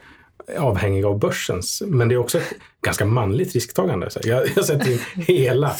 avhängig 0.57 1.05
av 1.05 1.19
börsens. 1.19 1.83
Men 1.85 2.09
det 2.09 2.15
är 2.15 2.19
också 2.19 2.38
ett 2.38 2.53
ganska 2.81 3.05
manligt 3.05 3.53
risktagande. 3.53 4.09
Så 4.09 4.19
jag, 4.23 4.47
jag 4.55 4.65
sätter 4.65 4.91
in 4.91 4.99
hela 5.15 5.75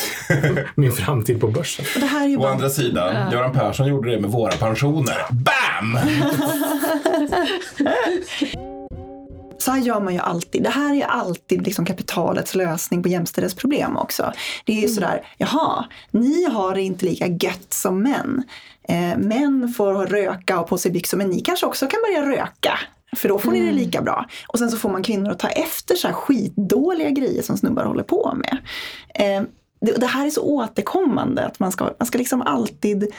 min 0.76 0.92
framtid 0.92 1.42
på 1.42 1.48
börsen. 1.48 1.86
Och 1.96 2.02
det 2.02 2.08
här 2.08 2.24
är 2.24 2.30
ju 2.30 2.38
Å 2.38 2.40
bara 2.40 2.52
andra 2.52 2.70
sidan, 2.70 3.32
Göran 3.32 3.54
Persson 3.54 3.88
gjorde 3.88 4.12
det 4.12 4.20
med 4.20 4.30
våra 4.30 4.52
pensioner. 4.52 5.18
BAM! 5.30 6.00
Så 9.60 9.72
här 9.72 9.80
gör 9.80 10.00
man 10.00 10.14
ju 10.14 10.20
alltid. 10.20 10.64
Det 10.64 10.70
här 10.70 10.96
är 10.96 11.06
alltid 11.06 11.66
liksom 11.66 11.86
kapitalets 11.86 12.56
lösning 12.56 13.04
på 13.04 13.10
jämställdhetsproblem 13.10 13.98
också. 13.98 14.34
Det 14.66 14.78
är 14.78 14.82
ju 14.82 14.88
sådär, 14.88 15.28
jaha, 15.38 15.86
ni 16.12 16.44
har 16.44 16.76
det 16.76 16.82
inte 16.82 17.06
lika 17.06 17.28
gött 17.28 17.74
som 17.74 18.04
män. 18.04 18.44
Eh, 18.88 19.18
män 19.18 19.74
får 19.78 20.06
röka 20.06 20.60
och 20.60 20.68
på 20.68 20.78
sig 20.78 20.92
byxor, 20.92 21.18
men 21.18 21.28
ni 21.28 21.42
kanske 21.42 21.66
också 21.66 21.88
kan 21.88 22.00
börja 22.02 22.32
röka. 22.32 22.80
För 23.16 23.30
då 23.30 23.40
får 23.40 23.52
ni 23.52 23.66
det 23.66 23.72
lika 23.72 24.02
bra. 24.02 24.26
Och 24.48 24.60
sen 24.60 24.72
så 24.72 24.78
får 24.78 24.90
man 24.90 25.04
kvinnor 25.04 25.32
att 25.32 25.40
ta 25.40 25.48
efter 25.48 25.96
så 25.96 26.08
här 26.08 26.14
skitdåliga 26.14 27.10
grejer 27.10 27.42
som 27.42 27.58
snubbar 27.58 27.86
håller 27.86 28.04
på 28.04 28.34
med. 28.36 28.58
Eh, 29.16 29.44
det, 29.82 29.92
det 29.92 30.06
här 30.06 30.26
är 30.26 30.30
så 30.30 30.42
återkommande 30.42 31.46
att 31.46 31.60
man 31.60 31.72
ska, 31.72 31.90
man 32.00 32.08
ska 32.08 32.18
liksom 32.18 32.42
alltid 32.42 33.14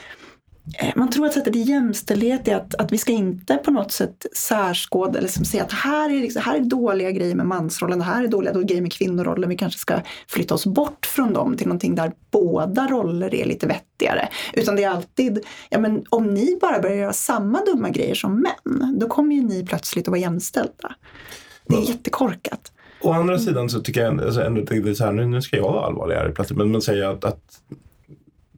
man 0.97 1.11
tror 1.11 1.27
att 1.27 1.33
sättet 1.33 1.57
i 1.57 1.61
jämställdhet 1.61 2.49
är 2.49 2.57
att, 2.57 2.75
att 2.75 2.93
vi 2.93 2.99
ska 2.99 3.13
inte 3.13 3.57
på 3.57 3.71
något 3.71 3.93
sätt 3.93 4.27
särskåda 4.37 5.11
eller 5.11 5.21
liksom 5.21 5.45
säga 5.45 5.65
att 5.65 5.73
här 5.73 6.11
är, 6.11 6.21
liksom, 6.21 6.43
här 6.43 6.57
är 6.57 6.61
dåliga 6.61 7.11
grejer 7.11 7.35
med 7.35 7.47
mansrollen, 7.47 7.99
det 7.99 8.05
här 8.05 8.25
är 8.25 8.29
dåliga 8.29 8.53
grejer 8.53 8.83
med 8.83 8.93
kvinnorollen. 8.93 9.49
Vi 9.49 9.57
kanske 9.57 9.79
ska 9.79 10.01
flytta 10.29 10.55
oss 10.55 10.67
bort 10.67 11.07
från 11.07 11.33
dem 11.33 11.57
till 11.57 11.67
någonting 11.67 11.95
där 11.95 12.13
båda 12.31 12.87
roller 12.87 13.35
är 13.35 13.45
lite 13.45 13.67
vettigare. 13.67 14.29
Utan 14.53 14.77
det 14.77 14.85
är 14.85 14.91
alltid, 14.91 15.45
ja 15.71 15.79
men 15.79 16.05
om 16.09 16.35
ni 16.35 16.59
bara 16.61 16.81
börjar 16.81 16.97
göra 16.97 17.13
samma 17.13 17.65
dumma 17.65 17.91
grejer 17.91 18.15
som 18.15 18.41
män, 18.41 18.99
då 18.99 19.09
kommer 19.09 19.35
ju 19.35 19.43
ni 19.43 19.67
plötsligt 19.67 20.05
att 20.05 20.11
vara 20.11 20.21
jämställda. 20.21 20.95
Det 21.67 21.77
är 21.77 21.89
jättekorkat. 21.89 22.73
Å 23.03 23.13
andra 23.13 23.39
sidan 23.39 23.69
så 23.69 23.81
tycker 23.81 24.01
jag 24.01 24.23
alltså, 24.23 24.43
ändå 24.43 24.61
att 24.61 24.67
det 24.69 24.91
är 24.91 24.95
så 24.95 25.05
här, 25.05 25.13
nu, 25.13 25.43
ska 25.43 25.57
jag 25.57 25.63
vara 25.63 25.87
allvarligare 25.87 26.33
plötsligt, 26.33 26.59
men 26.59 26.73
man 26.73 26.83
säger 26.83 27.05
att, 27.05 27.25
att 27.25 27.61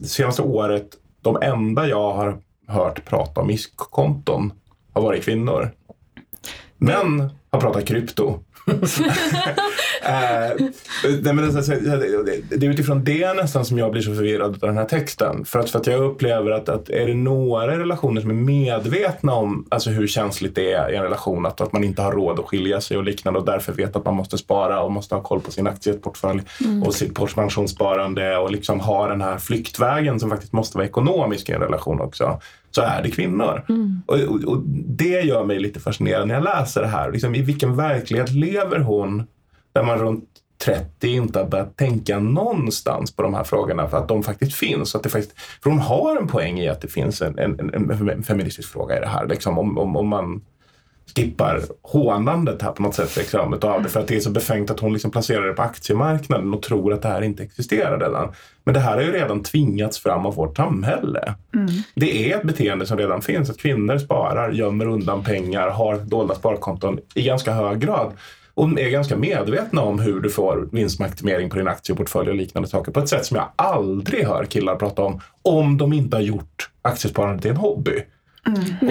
senaste 0.04 0.42
året, 0.42 0.88
de 1.22 1.38
enda 1.42 1.88
jag 1.88 2.12
har 2.12 2.38
hört 2.66 3.04
prata 3.04 3.40
om 3.40 3.50
ISK-konton 3.50 4.52
har 4.92 5.02
varit 5.02 5.24
kvinnor. 5.24 5.70
Män 6.78 7.30
har 7.50 7.60
pratat 7.60 7.86
krypto. 7.86 8.38
Eh, 10.02 10.56
men 11.22 11.36
det, 11.36 11.58
är 11.58 11.62
så- 11.62 12.56
det, 12.56 12.66
är 12.66 12.70
utifrån 12.70 13.04
det 13.04 13.32
nästan 13.34 13.64
som 13.64 13.78
jag 13.78 13.92
blir 13.92 14.02
så 14.02 14.14
förvirrad 14.14 14.50
av 14.50 14.58
den 14.58 14.76
här 14.76 14.84
texten. 14.84 15.44
För 15.44 15.58
att, 15.58 15.70
för 15.70 15.78
att 15.78 15.86
jag 15.86 16.00
upplever 16.00 16.50
att, 16.50 16.68
att 16.68 16.88
är 16.88 17.06
det 17.06 17.14
några 17.14 17.78
relationer 17.78 18.20
som 18.20 18.30
är 18.30 18.34
medvetna 18.34 19.32
om 19.34 19.66
alltså 19.68 19.90
hur 19.90 20.06
känsligt 20.06 20.54
det 20.54 20.72
är 20.72 20.92
i 20.92 20.96
en 20.96 21.02
relation, 21.02 21.46
att, 21.46 21.60
att 21.60 21.72
man 21.72 21.84
inte 21.84 22.02
har 22.02 22.12
råd 22.12 22.38
att 22.38 22.44
skilja 22.44 22.80
sig 22.80 22.96
och 22.96 23.04
liknande 23.04 23.40
och 23.40 23.46
därför 23.46 23.72
vet 23.72 23.96
att 23.96 24.04
man 24.04 24.14
måste 24.14 24.38
spara 24.38 24.82
och 24.82 24.92
måste 24.92 25.14
ha 25.14 25.22
koll 25.22 25.40
på 25.40 25.50
sin 25.50 25.66
aktieportfölj 25.66 26.42
och 26.84 26.94
sitt 26.94 27.14
pensionssparande 27.34 28.36
och 28.36 28.50
liksom 28.50 28.80
ha 28.80 29.08
den 29.08 29.20
här 29.20 29.38
flyktvägen 29.38 30.20
som 30.20 30.30
faktiskt 30.30 30.52
måste 30.52 30.78
vara 30.78 30.86
ekonomisk 30.86 31.48
i 31.48 31.52
en 31.52 31.60
relation 31.60 32.00
också 32.00 32.40
så 32.70 32.82
är 32.82 33.02
det 33.02 33.10
kvinnor. 33.10 33.64
Och, 34.06 34.18
och, 34.18 34.44
och 34.44 34.62
det 34.86 35.20
gör 35.20 35.44
mig 35.44 35.58
lite 35.58 35.80
fascinerad 35.80 36.28
när 36.28 36.34
jag 36.34 36.44
läser 36.44 36.82
det 36.82 36.88
här. 36.88 37.12
Liksom, 37.12 37.34
I 37.34 37.42
vilken 37.42 37.76
verklighet 37.76 38.30
lever 38.30 38.78
hon 38.78 39.26
där 39.72 39.82
man 39.82 39.98
runt 39.98 40.24
30 40.64 41.08
inte 41.08 41.38
har 41.38 41.46
börjat 41.46 41.76
tänka 41.76 42.18
någonstans 42.18 43.16
på 43.16 43.22
de 43.22 43.34
här 43.34 43.44
frågorna 43.44 43.88
för 43.88 43.98
att 43.98 44.08
de 44.08 44.22
faktiskt 44.22 44.54
finns. 44.54 44.94
Att 44.94 45.02
det 45.02 45.08
faktiskt, 45.08 45.38
för 45.62 45.70
hon 45.70 45.78
har 45.78 46.16
en 46.16 46.26
poäng 46.26 46.60
i 46.60 46.68
att 46.68 46.80
det 46.80 46.88
finns 46.88 47.22
en, 47.22 47.38
en, 47.38 47.60
en, 47.74 48.10
en 48.10 48.22
feministisk 48.22 48.72
fråga 48.72 48.96
i 48.96 49.00
det 49.00 49.08
här. 49.08 49.26
Liksom, 49.26 49.58
om, 49.58 49.78
om, 49.78 49.96
om 49.96 50.08
man 50.08 50.40
skippar 51.16 51.60
hånandet 51.82 52.62
här 52.62 52.72
på 52.72 52.82
något 52.82 52.94
sätt 52.94 53.16
liksom, 53.16 53.54
utav 53.54 53.82
det. 53.82 53.88
För 53.88 54.00
att 54.00 54.08
det 54.08 54.16
är 54.16 54.20
så 54.20 54.30
befängt 54.30 54.70
att 54.70 54.80
hon 54.80 54.92
liksom 54.92 55.10
placerar 55.10 55.46
det 55.46 55.52
på 55.52 55.62
aktiemarknaden 55.62 56.54
och 56.54 56.62
tror 56.62 56.92
att 56.92 57.02
det 57.02 57.08
här 57.08 57.22
inte 57.22 57.42
existerar 57.42 58.00
redan. 58.00 58.32
Men 58.64 58.74
det 58.74 58.80
här 58.80 58.94
har 58.94 59.02
ju 59.02 59.12
redan 59.12 59.42
tvingats 59.42 59.98
fram 59.98 60.26
av 60.26 60.34
vårt 60.34 60.56
samhälle. 60.56 61.34
Det 61.94 62.32
är 62.32 62.36
ett 62.36 62.42
beteende 62.42 62.86
som 62.86 62.98
redan 62.98 63.22
finns. 63.22 63.50
Att 63.50 63.58
kvinnor 63.58 63.98
sparar, 63.98 64.52
gömmer 64.52 64.88
undan 64.88 65.24
pengar, 65.24 65.70
har 65.70 65.96
dolda 65.96 66.34
sparkonton 66.34 66.98
i 67.14 67.22
ganska 67.22 67.52
hög 67.52 67.80
grad. 67.80 68.12
Och 68.54 68.80
är 68.80 68.90
ganska 68.90 69.16
medvetna 69.16 69.82
om 69.82 69.98
hur 69.98 70.20
du 70.20 70.30
får 70.30 70.68
vinstmaximering 70.72 71.50
på 71.50 71.56
din 71.56 71.68
aktieportfölj 71.68 72.30
och 72.30 72.36
liknande 72.36 72.68
saker 72.68 72.92
på 72.92 73.00
ett 73.00 73.08
sätt 73.08 73.26
som 73.26 73.36
jag 73.36 73.48
aldrig 73.56 74.26
hör 74.26 74.44
killar 74.44 74.76
prata 74.76 75.02
om. 75.02 75.20
Om 75.42 75.78
de 75.78 75.92
inte 75.92 76.16
har 76.16 76.22
gjort 76.22 76.70
aktiesparande 76.82 77.42
till 77.42 77.50
en 77.50 77.56
hobby. 77.56 78.02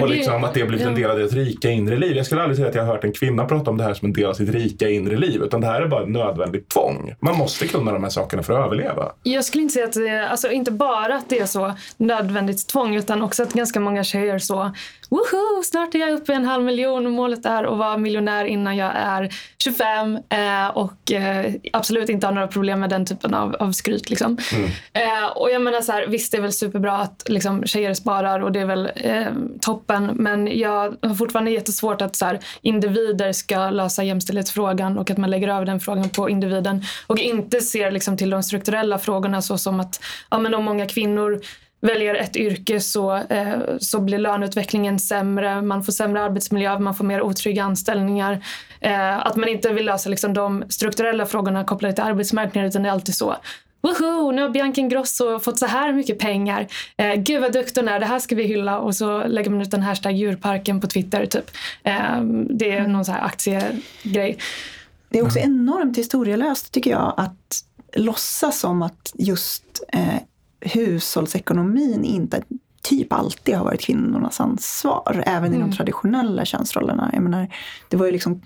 Och 0.02 0.08
liksom 0.08 0.44
att 0.44 0.54
det 0.54 0.60
har 0.60 0.68
blivit 0.68 0.86
en 0.86 0.94
del 0.94 1.10
av 1.10 1.18
deras 1.18 1.32
rika 1.32 1.70
inre 1.70 1.96
liv. 1.96 2.16
Jag 2.16 2.26
skulle 2.26 2.42
aldrig 2.42 2.56
säga 2.56 2.68
att 2.68 2.74
jag 2.74 2.82
har 2.82 2.92
hört 2.92 3.04
en 3.04 3.12
kvinna 3.12 3.44
prata 3.44 3.70
om 3.70 3.78
det 3.78 3.84
här 3.84 3.94
som 3.94 4.06
en 4.06 4.12
del 4.12 4.26
av 4.26 4.34
sitt 4.34 4.48
rika 4.48 4.88
inre 4.88 5.16
liv. 5.16 5.42
Utan 5.42 5.60
det 5.60 5.66
här 5.66 5.82
är 5.82 5.86
bara 5.86 6.02
ett 6.02 6.08
nödvändigt 6.08 6.68
tvång. 6.68 7.14
Man 7.20 7.36
måste 7.36 7.66
kunna 7.66 7.92
de 7.92 8.02
här 8.02 8.10
sakerna 8.10 8.42
för 8.42 8.52
att 8.52 8.66
överleva. 8.66 9.12
Jag 9.22 9.44
skulle 9.44 9.62
inte 9.62 9.74
säga 9.74 9.86
att 9.86 9.92
det 9.92 10.08
är, 10.08 10.28
alltså 10.28 10.50
inte 10.50 10.70
bara 10.70 11.14
att 11.14 11.28
det 11.28 11.38
är 11.38 11.46
så 11.46 11.74
nödvändigt 11.96 12.68
tvång 12.68 12.96
utan 12.96 13.22
också 13.22 13.42
att 13.42 13.52
ganska 13.52 13.80
många 13.80 14.04
tjejer 14.04 14.38
så 14.38 14.72
woho, 15.10 15.62
snart 15.62 15.94
är 15.94 15.98
jag 15.98 16.12
uppe 16.12 16.32
i 16.32 16.34
en 16.34 16.44
halv 16.44 16.64
miljon 16.64 17.10
målet 17.10 17.46
är 17.46 17.64
att 17.64 17.78
vara 17.78 17.96
miljonär 17.96 18.44
innan 18.44 18.76
jag 18.76 18.92
är 18.94 19.34
25 19.58 20.18
eh, 20.28 20.66
och 20.66 21.12
eh, 21.12 21.54
absolut 21.72 22.08
inte 22.08 22.26
har 22.26 22.34
några 22.34 22.48
problem 22.48 22.80
med 22.80 22.90
den 22.90 23.06
typen 23.06 23.34
av, 23.34 23.54
av 23.54 23.72
skryt. 23.72 24.10
Liksom. 24.10 24.38
Eh, 24.92 25.26
och 25.36 25.50
jag 25.50 25.62
menar 25.62 25.80
så 25.80 25.92
här, 25.92 26.06
visst 26.06 26.32
det 26.32 26.38
är 26.38 26.42
väl 26.42 26.52
superbra 26.52 26.96
att 26.96 27.22
liksom, 27.26 27.64
tjejer 27.64 27.94
sparar 27.94 28.40
och 28.40 28.52
det 28.52 28.60
är 28.60 28.66
väl 28.66 28.90
eh, 28.96 29.26
toppen 29.60 30.10
men 30.14 30.58
jag 30.58 30.96
har 31.02 31.14
fortfarande 31.14 31.50
jättesvårt 31.50 32.02
att 32.02 32.16
så 32.16 32.24
här, 32.24 32.40
individer 32.62 33.32
ska 33.32 33.70
lösa 33.70 34.02
jämställdhetsfrågan 34.02 34.98
och 34.98 35.10
att 35.10 35.18
man 35.18 35.30
lägger 35.30 35.48
över 35.48 35.66
den 35.66 35.80
frågan 35.80 36.08
på 36.08 36.30
individen 36.30 36.82
och 37.06 37.18
inte 37.18 37.60
ser 37.60 37.90
liksom, 37.90 38.16
till 38.16 38.30
de 38.30 38.42
strukturella 38.42 38.98
frågorna 38.98 39.42
så 39.42 39.58
som 39.58 39.80
att 39.80 40.00
ja, 40.30 40.38
men 40.38 40.54
om 40.54 40.64
många 40.64 40.86
kvinnor 40.86 41.40
väljer 41.80 42.14
ett 42.14 42.36
yrke 42.36 42.80
så, 42.80 43.16
eh, 43.16 43.58
så 43.78 44.00
blir 44.00 44.18
löneutvecklingen 44.18 44.98
sämre, 44.98 45.62
man 45.62 45.84
får 45.84 45.92
sämre 45.92 46.22
arbetsmiljö, 46.22 46.78
man 46.78 46.94
får 46.94 47.04
mer 47.04 47.22
otrygga 47.22 47.64
anställningar. 47.64 48.44
Eh, 48.80 49.26
att 49.26 49.36
man 49.36 49.48
inte 49.48 49.72
vill 49.72 49.86
lösa 49.86 50.10
liksom, 50.10 50.34
de 50.34 50.64
strukturella 50.68 51.26
frågorna 51.26 51.64
kopplade 51.64 51.94
till 51.94 52.04
arbetsmarknaden 52.04 52.68
utan 52.68 52.82
det 52.82 52.88
är 52.88 52.92
alltid 52.92 53.14
så. 53.14 53.36
woho, 53.82 54.30
nu 54.30 54.42
har 54.42 54.48
Bianca 54.48 54.80
Ingrosso 54.80 55.38
fått 55.38 55.58
så 55.58 55.66
här 55.66 55.92
mycket 55.92 56.18
pengar. 56.18 56.66
Eh, 56.96 57.14
gud 57.14 57.40
vad 57.40 57.52
duktig 57.52 57.80
hon 57.80 57.88
är, 57.88 58.00
det 58.00 58.06
här 58.06 58.18
ska 58.18 58.34
vi 58.34 58.42
hylla. 58.42 58.78
Och 58.78 58.96
så 58.96 59.24
lägger 59.26 59.50
man 59.50 59.60
ut 59.60 59.74
en 59.74 59.82
hashtag 59.82 60.12
djurparken 60.12 60.80
på 60.80 60.86
Twitter. 60.86 61.26
Typ. 61.26 61.50
Eh, 61.82 62.20
det 62.50 62.72
är 62.72 62.88
någon 62.88 63.04
så 63.04 63.12
här 63.12 63.24
aktiegrej. 63.24 64.38
Det 65.08 65.18
är 65.18 65.24
också 65.24 65.38
enormt 65.38 65.98
historielöst 65.98 66.72
tycker 66.72 66.90
jag 66.90 67.14
att 67.16 67.64
låtsas 67.96 68.60
som 68.60 68.82
att 68.82 69.12
just 69.14 69.64
eh, 69.92 70.16
hushållsekonomin 70.60 72.04
inte 72.04 72.42
typ 72.82 73.12
alltid 73.12 73.54
har 73.54 73.64
varit 73.64 73.80
kvinnornas 73.80 74.40
ansvar, 74.40 75.22
även 75.26 75.44
mm. 75.44 75.52
i 75.52 75.56
de 75.56 75.62
mm. 75.62 75.76
traditionella 75.76 76.44
könsrollerna. 76.44 77.10
Jag 77.12 77.22
menar, 77.22 77.48
det 77.88 77.96
var 77.96 78.06
ju 78.06 78.12
liksom 78.12 78.40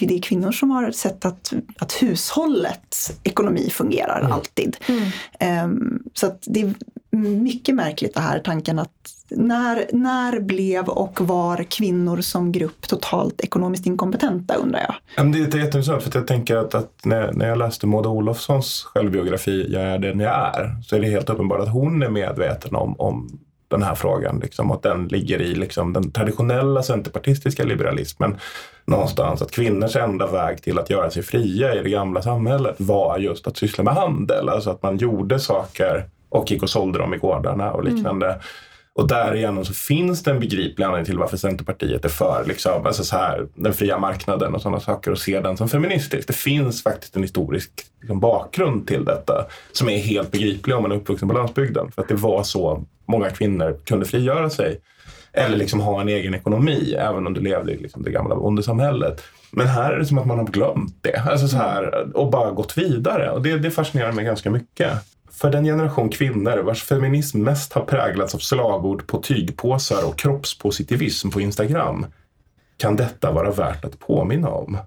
det 0.00 0.14
är 0.14 0.22
kvinnor 0.22 0.52
som 0.52 0.70
har 0.70 0.90
sett 0.90 1.24
att, 1.24 1.52
att 1.78 2.02
hushållets 2.02 3.12
ekonomi 3.22 3.70
fungerar 3.70 4.20
mm. 4.20 4.32
alltid. 4.32 4.76
Mm. 4.86 5.64
Um, 5.64 6.02
så 6.14 6.26
att 6.26 6.44
det 6.46 6.60
är 6.60 6.74
mycket 7.10 7.74
märkligt 7.74 8.14
det 8.14 8.20
här 8.20 8.38
tanken 8.38 8.78
att 8.78 8.90
när, 9.30 9.86
när 9.92 10.40
blev 10.40 10.88
och 10.88 11.20
var 11.20 11.64
kvinnor 11.70 12.20
som 12.20 12.52
grupp 12.52 12.88
totalt 12.88 13.40
ekonomiskt 13.40 13.86
inkompetenta 13.86 14.54
undrar 14.54 14.80
jag? 14.80 15.32
Det 15.32 15.38
är 15.38 15.42
jätteintressant 15.42 16.02
för 16.02 16.18
jag 16.18 16.26
tänker 16.26 16.56
att, 16.56 16.74
att 16.74 17.04
när, 17.04 17.32
när 17.32 17.48
jag 17.48 17.58
läste 17.58 17.86
Maud 17.86 18.06
Olofssons 18.06 18.82
självbiografi 18.82 19.66
Jag 19.72 19.82
är 19.82 19.98
den 19.98 20.20
jag 20.20 20.56
är 20.56 20.76
så 20.82 20.96
är 20.96 21.00
det 21.00 21.06
helt 21.06 21.30
uppenbart 21.30 21.60
att 21.60 21.72
hon 21.72 22.02
är 22.02 22.10
medveten 22.10 22.74
om, 22.74 23.00
om 23.00 23.40
den 23.68 23.82
här 23.82 23.94
frågan. 23.94 24.40
Liksom, 24.42 24.70
och 24.70 24.76
att 24.76 24.82
den 24.82 25.08
ligger 25.08 25.40
i 25.40 25.54
liksom, 25.54 25.92
den 25.92 26.10
traditionella 26.10 26.82
centerpartistiska 26.82 27.64
liberalismen 27.64 28.36
någonstans. 28.84 29.42
Att 29.42 29.50
kvinnors 29.50 29.96
enda 29.96 30.26
väg 30.26 30.62
till 30.62 30.78
att 30.78 30.90
göra 30.90 31.10
sig 31.10 31.22
fria 31.22 31.74
i 31.74 31.82
det 31.82 31.90
gamla 31.90 32.22
samhället 32.22 32.76
var 32.78 33.18
just 33.18 33.46
att 33.46 33.56
syssla 33.56 33.84
med 33.84 33.94
handel. 33.94 34.48
Alltså 34.48 34.70
att 34.70 34.82
man 34.82 34.96
gjorde 34.96 35.40
saker 35.40 36.04
och 36.30 36.50
gick 36.50 36.62
och 36.62 36.70
sålde 36.70 36.98
dem 36.98 37.14
i 37.14 37.16
gårdarna 37.16 37.72
och 37.72 37.84
liknande. 37.84 38.26
Mm. 38.26 38.40
Och 38.94 39.08
därigenom 39.08 39.64
så 39.64 39.72
finns 39.72 40.22
det 40.22 40.30
en 40.30 40.40
begriplig 40.40 40.84
anledning 40.84 41.04
till 41.04 41.18
varför 41.18 41.36
Centerpartiet 41.36 42.04
är 42.04 42.08
för 42.08 42.44
liksom, 42.46 42.86
alltså 42.86 43.04
så 43.04 43.16
här, 43.16 43.46
den 43.54 43.72
fria 43.72 43.98
marknaden 43.98 44.54
och 44.54 44.62
sådana 44.62 44.80
saker 44.80 45.10
och 45.10 45.18
ser 45.18 45.42
den 45.42 45.56
som 45.56 45.68
feministisk. 45.68 46.26
Det 46.26 46.36
finns 46.36 46.82
faktiskt 46.82 47.16
en 47.16 47.22
historisk 47.22 47.70
liksom, 48.00 48.20
bakgrund 48.20 48.86
till 48.86 49.04
detta 49.04 49.46
som 49.72 49.88
är 49.88 49.98
helt 49.98 50.30
begriplig 50.30 50.76
om 50.76 50.82
man 50.82 50.92
är 50.92 50.96
uppvuxen 50.96 51.28
på 51.28 51.34
landsbygden. 51.34 51.92
För 51.92 52.02
att 52.02 52.08
det 52.08 52.14
var 52.14 52.42
så 52.42 52.84
många 53.06 53.30
kvinnor 53.30 53.78
kunde 53.84 54.06
frigöra 54.06 54.50
sig. 54.50 54.80
Eller 55.32 55.56
liksom 55.56 55.80
ha 55.80 56.00
en 56.00 56.08
egen 56.08 56.34
ekonomi 56.34 56.94
även 56.98 57.26
om 57.26 57.34
du 57.34 57.40
levde 57.40 57.72
i 57.72 57.76
liksom 57.76 58.02
det 58.02 58.10
gamla 58.10 58.34
bondesamhället. 58.34 59.22
Men 59.50 59.66
här 59.66 59.92
är 59.92 59.98
det 59.98 60.06
som 60.06 60.18
att 60.18 60.26
man 60.26 60.38
har 60.38 60.46
glömt 60.46 60.98
det 61.00 61.16
alltså 61.16 61.48
så 61.48 61.56
här, 61.56 62.16
och 62.16 62.30
bara 62.30 62.50
gått 62.50 62.78
vidare. 62.78 63.30
Och 63.30 63.42
det, 63.42 63.58
det 63.58 63.70
fascinerar 63.70 64.12
mig 64.12 64.24
ganska 64.24 64.50
mycket. 64.50 64.92
För 65.40 65.50
den 65.50 65.64
generation 65.64 66.08
kvinnor 66.08 66.58
vars 66.58 66.82
feminism 66.82 67.42
mest 67.42 67.72
har 67.72 67.84
präglats 67.84 68.34
av 68.34 68.38
slagord 68.38 69.06
på 69.06 69.22
tygpåsar 69.22 70.08
och 70.08 70.18
kroppspositivism 70.18 71.30
på 71.30 71.40
Instagram 71.40 72.06
kan 72.76 72.96
detta 72.96 73.32
vara 73.32 73.50
värt 73.50 73.84
att 73.84 73.98
påminna 73.98 74.48
om. 74.48 74.78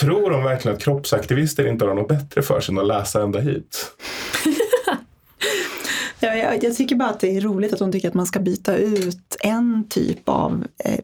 Tror 0.00 0.30
de 0.30 0.44
verkligen 0.44 0.76
att 0.76 0.82
kroppsaktivister 0.82 1.66
inte 1.66 1.84
har 1.84 1.94
något 1.94 2.08
bättre 2.08 2.42
för 2.42 2.60
sig 2.60 2.72
än 2.72 2.78
att 2.78 2.86
läsa 2.86 3.22
ända 3.22 3.40
hit? 3.40 3.90
Ja, 6.20 6.34
jag, 6.34 6.64
jag, 6.64 6.76
tycker 6.76 6.96
bara 6.96 7.08
att 7.08 7.20
det 7.20 7.36
är 7.36 7.40
roligt 7.40 7.72
att 7.72 7.80
hon 7.80 7.92
tycker 7.92 8.08
att 8.08 8.14
man 8.14 8.26
ska 8.26 8.40
byta 8.40 8.76
ut 8.76 9.36
en 9.40 9.84
typ 9.88 10.28
av 10.28 10.66
eh, 10.84 11.00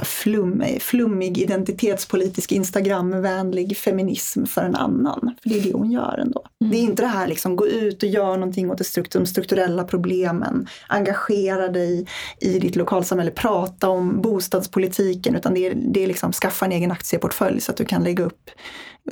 så 0.00 0.06
flum, 0.06 0.64
flummig 0.80 1.38
identitetspolitisk 1.38 2.52
Instagramvänlig 2.52 3.76
feminism 3.76 4.44
för 4.44 4.62
en 4.62 4.74
annan. 4.74 5.34
För 5.42 5.48
det 5.48 5.58
är 5.58 5.62
det 5.62 5.72
hon 5.72 5.90
gör 5.90 6.18
ändå. 6.18 6.44
Mm. 6.60 6.72
Det 6.72 6.78
är 6.78 6.82
inte 6.82 7.02
det 7.02 7.08
här 7.08 7.26
liksom 7.26 7.56
gå 7.56 7.66
ut 7.66 8.02
och 8.02 8.08
gör 8.08 8.36
någonting 8.36 8.70
åt 8.70 8.94
de 9.12 9.26
strukturella 9.26 9.84
problemen. 9.84 10.68
Engagera 10.88 11.68
dig 11.68 12.06
i 12.40 12.58
ditt 12.58 12.76
lokalsamhälle, 12.76 13.30
prata 13.30 13.88
om 13.88 14.20
bostadspolitiken. 14.20 15.36
Utan 15.36 15.54
det 15.54 15.66
är, 15.66 15.74
det 15.74 16.02
är 16.02 16.06
liksom 16.06 16.32
skaffa 16.32 16.66
en 16.66 16.72
egen 16.72 16.90
aktieportfölj 16.90 17.60
så 17.60 17.72
att 17.72 17.76
du 17.76 17.84
kan 17.84 18.04
lägga 18.04 18.24
upp 18.24 18.50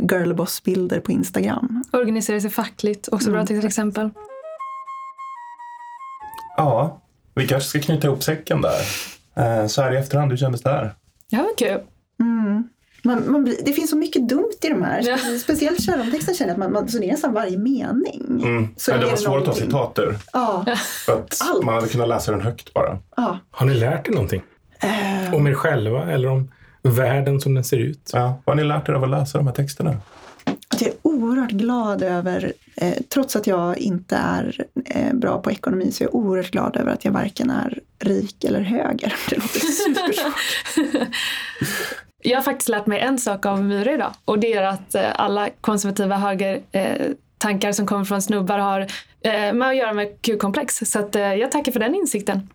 girlboss-bilder 0.00 1.00
på 1.00 1.12
Instagram. 1.12 1.84
Organisera 1.92 2.40
sig 2.40 2.50
fackligt, 2.50 3.08
också 3.12 3.30
bra 3.30 3.40
mm. 3.40 3.46
till 3.46 3.66
exempel. 3.66 4.10
Ja, 6.56 7.00
vi 7.34 7.46
kanske 7.46 7.68
ska 7.68 7.80
knyta 7.80 8.06
ihop 8.06 8.22
säcken 8.22 8.60
där. 8.60 8.80
Eh, 9.38 9.66
så 9.66 9.82
här 9.82 9.92
i 9.92 9.96
efterhand, 9.96 10.30
hur 10.30 10.38
kändes 10.38 10.62
det 10.62 10.70
här? 10.70 10.94
Ja, 11.30 11.38
vad 11.42 11.58
kul. 11.58 11.80
Mm. 12.20 12.68
Man, 13.02 13.32
man, 13.32 13.44
det 13.64 13.72
finns 13.72 13.90
så 13.90 13.96
mycket 13.96 14.28
dumt 14.28 14.52
i 14.62 14.68
de 14.68 14.82
här. 14.82 15.02
Ja. 15.02 15.18
Speciellt 15.42 15.82
Kärnomtexten 15.82 16.34
känner 16.34 16.50
jag 16.50 16.54
att 16.54 16.58
man, 16.58 16.72
man, 16.72 16.88
så 16.88 16.98
det 16.98 17.06
är 17.06 17.10
nästan 17.10 17.32
varje 17.32 17.58
mening. 17.58 18.42
Mm. 18.42 18.68
Så 18.76 18.90
ja, 18.90 18.96
det 18.96 19.06
var 19.06 19.16
svårt 19.16 19.38
att 19.38 19.44
ta 19.44 19.52
citat 19.52 19.98
ur. 19.98 20.18
Ja. 20.32 20.64
För 21.06 21.12
att 21.12 21.38
Allt. 21.40 21.64
man 21.64 21.74
hade 21.74 21.88
kunnat 21.88 22.08
läsa 22.08 22.30
den 22.30 22.40
högt 22.40 22.74
bara. 22.74 22.98
Ja. 23.16 23.38
Har 23.50 23.66
ni 23.66 23.74
lärt 23.74 24.08
er 24.08 24.12
någonting? 24.12 24.42
Uh. 24.84 25.34
Om 25.34 25.46
er 25.46 25.54
själva 25.54 26.12
eller 26.12 26.28
om 26.28 26.52
världen 26.82 27.40
som 27.40 27.54
den 27.54 27.64
ser 27.64 27.78
ut? 27.78 28.10
Ja. 28.12 28.40
Vad 28.44 28.56
har 28.56 28.62
ni 28.62 28.68
lärt 28.68 28.88
er 28.88 28.92
av 28.92 29.04
att 29.04 29.10
läsa 29.10 29.38
de 29.38 29.46
här 29.46 29.54
texterna? 29.54 29.96
Oerhört 31.18 31.50
glad 31.50 32.02
över, 32.02 32.52
eh, 32.76 32.94
trots 33.08 33.36
att 33.36 33.46
jag 33.46 33.78
inte 33.78 34.16
är 34.16 34.66
eh, 34.84 35.14
bra 35.14 35.38
på 35.38 35.50
ekonomi, 35.50 35.92
så 35.92 36.04
är 36.04 36.06
jag 36.06 36.14
oerhört 36.14 36.50
glad 36.50 36.76
över 36.76 36.92
att 36.92 37.04
jag 37.04 37.12
varken 37.12 37.50
är 37.50 37.78
rik 37.98 38.44
eller 38.44 38.60
höger. 38.60 39.14
Det 39.30 39.36
låter 39.36 39.60
supersvårt. 39.60 41.08
jag 42.22 42.36
har 42.36 42.42
faktiskt 42.42 42.68
lärt 42.68 42.86
mig 42.86 43.00
en 43.00 43.18
sak 43.18 43.46
av 43.46 43.64
Myra 43.64 43.92
idag 43.92 44.12
och 44.24 44.38
det 44.38 44.52
är 44.52 44.62
att 44.62 44.94
eh, 44.94 45.10
alla 45.14 45.48
konservativa 45.60 46.16
högertankar 46.16 47.68
eh, 47.68 47.72
som 47.72 47.86
kommer 47.86 48.04
från 48.04 48.22
snubbar 48.22 48.58
har 48.58 48.80
eh, 49.20 49.52
med 49.52 49.68
att 49.68 49.76
göra 49.76 49.92
med 49.92 50.22
Q-komplex. 50.22 50.78
Så 50.84 50.98
att, 50.98 51.16
eh, 51.16 51.34
jag 51.34 51.52
tackar 51.52 51.72
för 51.72 51.80
den 51.80 51.94
insikten. 51.94 52.48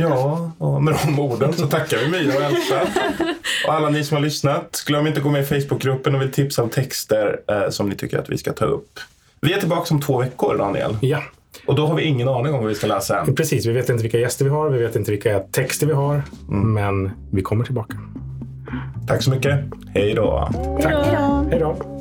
Ja, 0.00 0.50
och 0.58 0.82
med 0.82 0.94
de 1.04 1.18
orden 1.20 1.52
så 1.52 1.66
tackar 1.66 1.98
vi 1.98 2.08
Mia 2.08 2.36
och 2.36 2.42
Elsa. 2.42 2.80
Och 3.66 3.74
alla 3.74 3.90
ni 3.90 4.04
som 4.04 4.16
har 4.16 4.22
lyssnat, 4.22 4.82
glöm 4.86 5.06
inte 5.06 5.18
att 5.18 5.24
gå 5.24 5.30
med 5.30 5.42
i 5.42 5.44
Facebookgruppen 5.44 6.14
och 6.14 6.20
vill 6.20 6.32
tipsa 6.32 6.62
om 6.62 6.68
texter 6.68 7.40
eh, 7.48 7.70
som 7.70 7.88
ni 7.88 7.96
tycker 7.96 8.18
att 8.18 8.30
vi 8.30 8.38
ska 8.38 8.52
ta 8.52 8.64
upp. 8.64 8.98
Vi 9.40 9.52
är 9.52 9.58
tillbaka 9.58 9.94
om 9.94 10.00
två 10.00 10.18
veckor, 10.18 10.58
Daniel. 10.58 10.96
Ja. 11.00 11.22
Och 11.66 11.74
då 11.74 11.86
har 11.86 11.94
vi 11.94 12.02
ingen 12.02 12.28
aning 12.28 12.54
om 12.54 12.60
vad 12.60 12.68
vi 12.68 12.74
ska 12.74 12.86
läsa 12.86 13.20
än. 13.20 13.34
Precis, 13.34 13.66
vi 13.66 13.72
vet 13.72 13.88
inte 13.88 14.02
vilka 14.02 14.18
gäster 14.18 14.44
vi 14.44 14.50
har, 14.50 14.70
vi 14.70 14.78
vet 14.78 14.96
inte 14.96 15.10
vilka 15.10 15.40
texter 15.40 15.86
vi 15.86 15.92
har. 15.92 16.22
Mm. 16.48 16.72
Men 16.72 17.10
vi 17.30 17.42
kommer 17.42 17.64
tillbaka. 17.64 17.96
Tack 19.08 19.22
så 19.22 19.30
mycket. 19.30 19.60
Hej 19.94 20.14
då. 20.14 20.50
Tack. 20.82 21.06
Hej 21.50 21.58
då. 21.60 21.99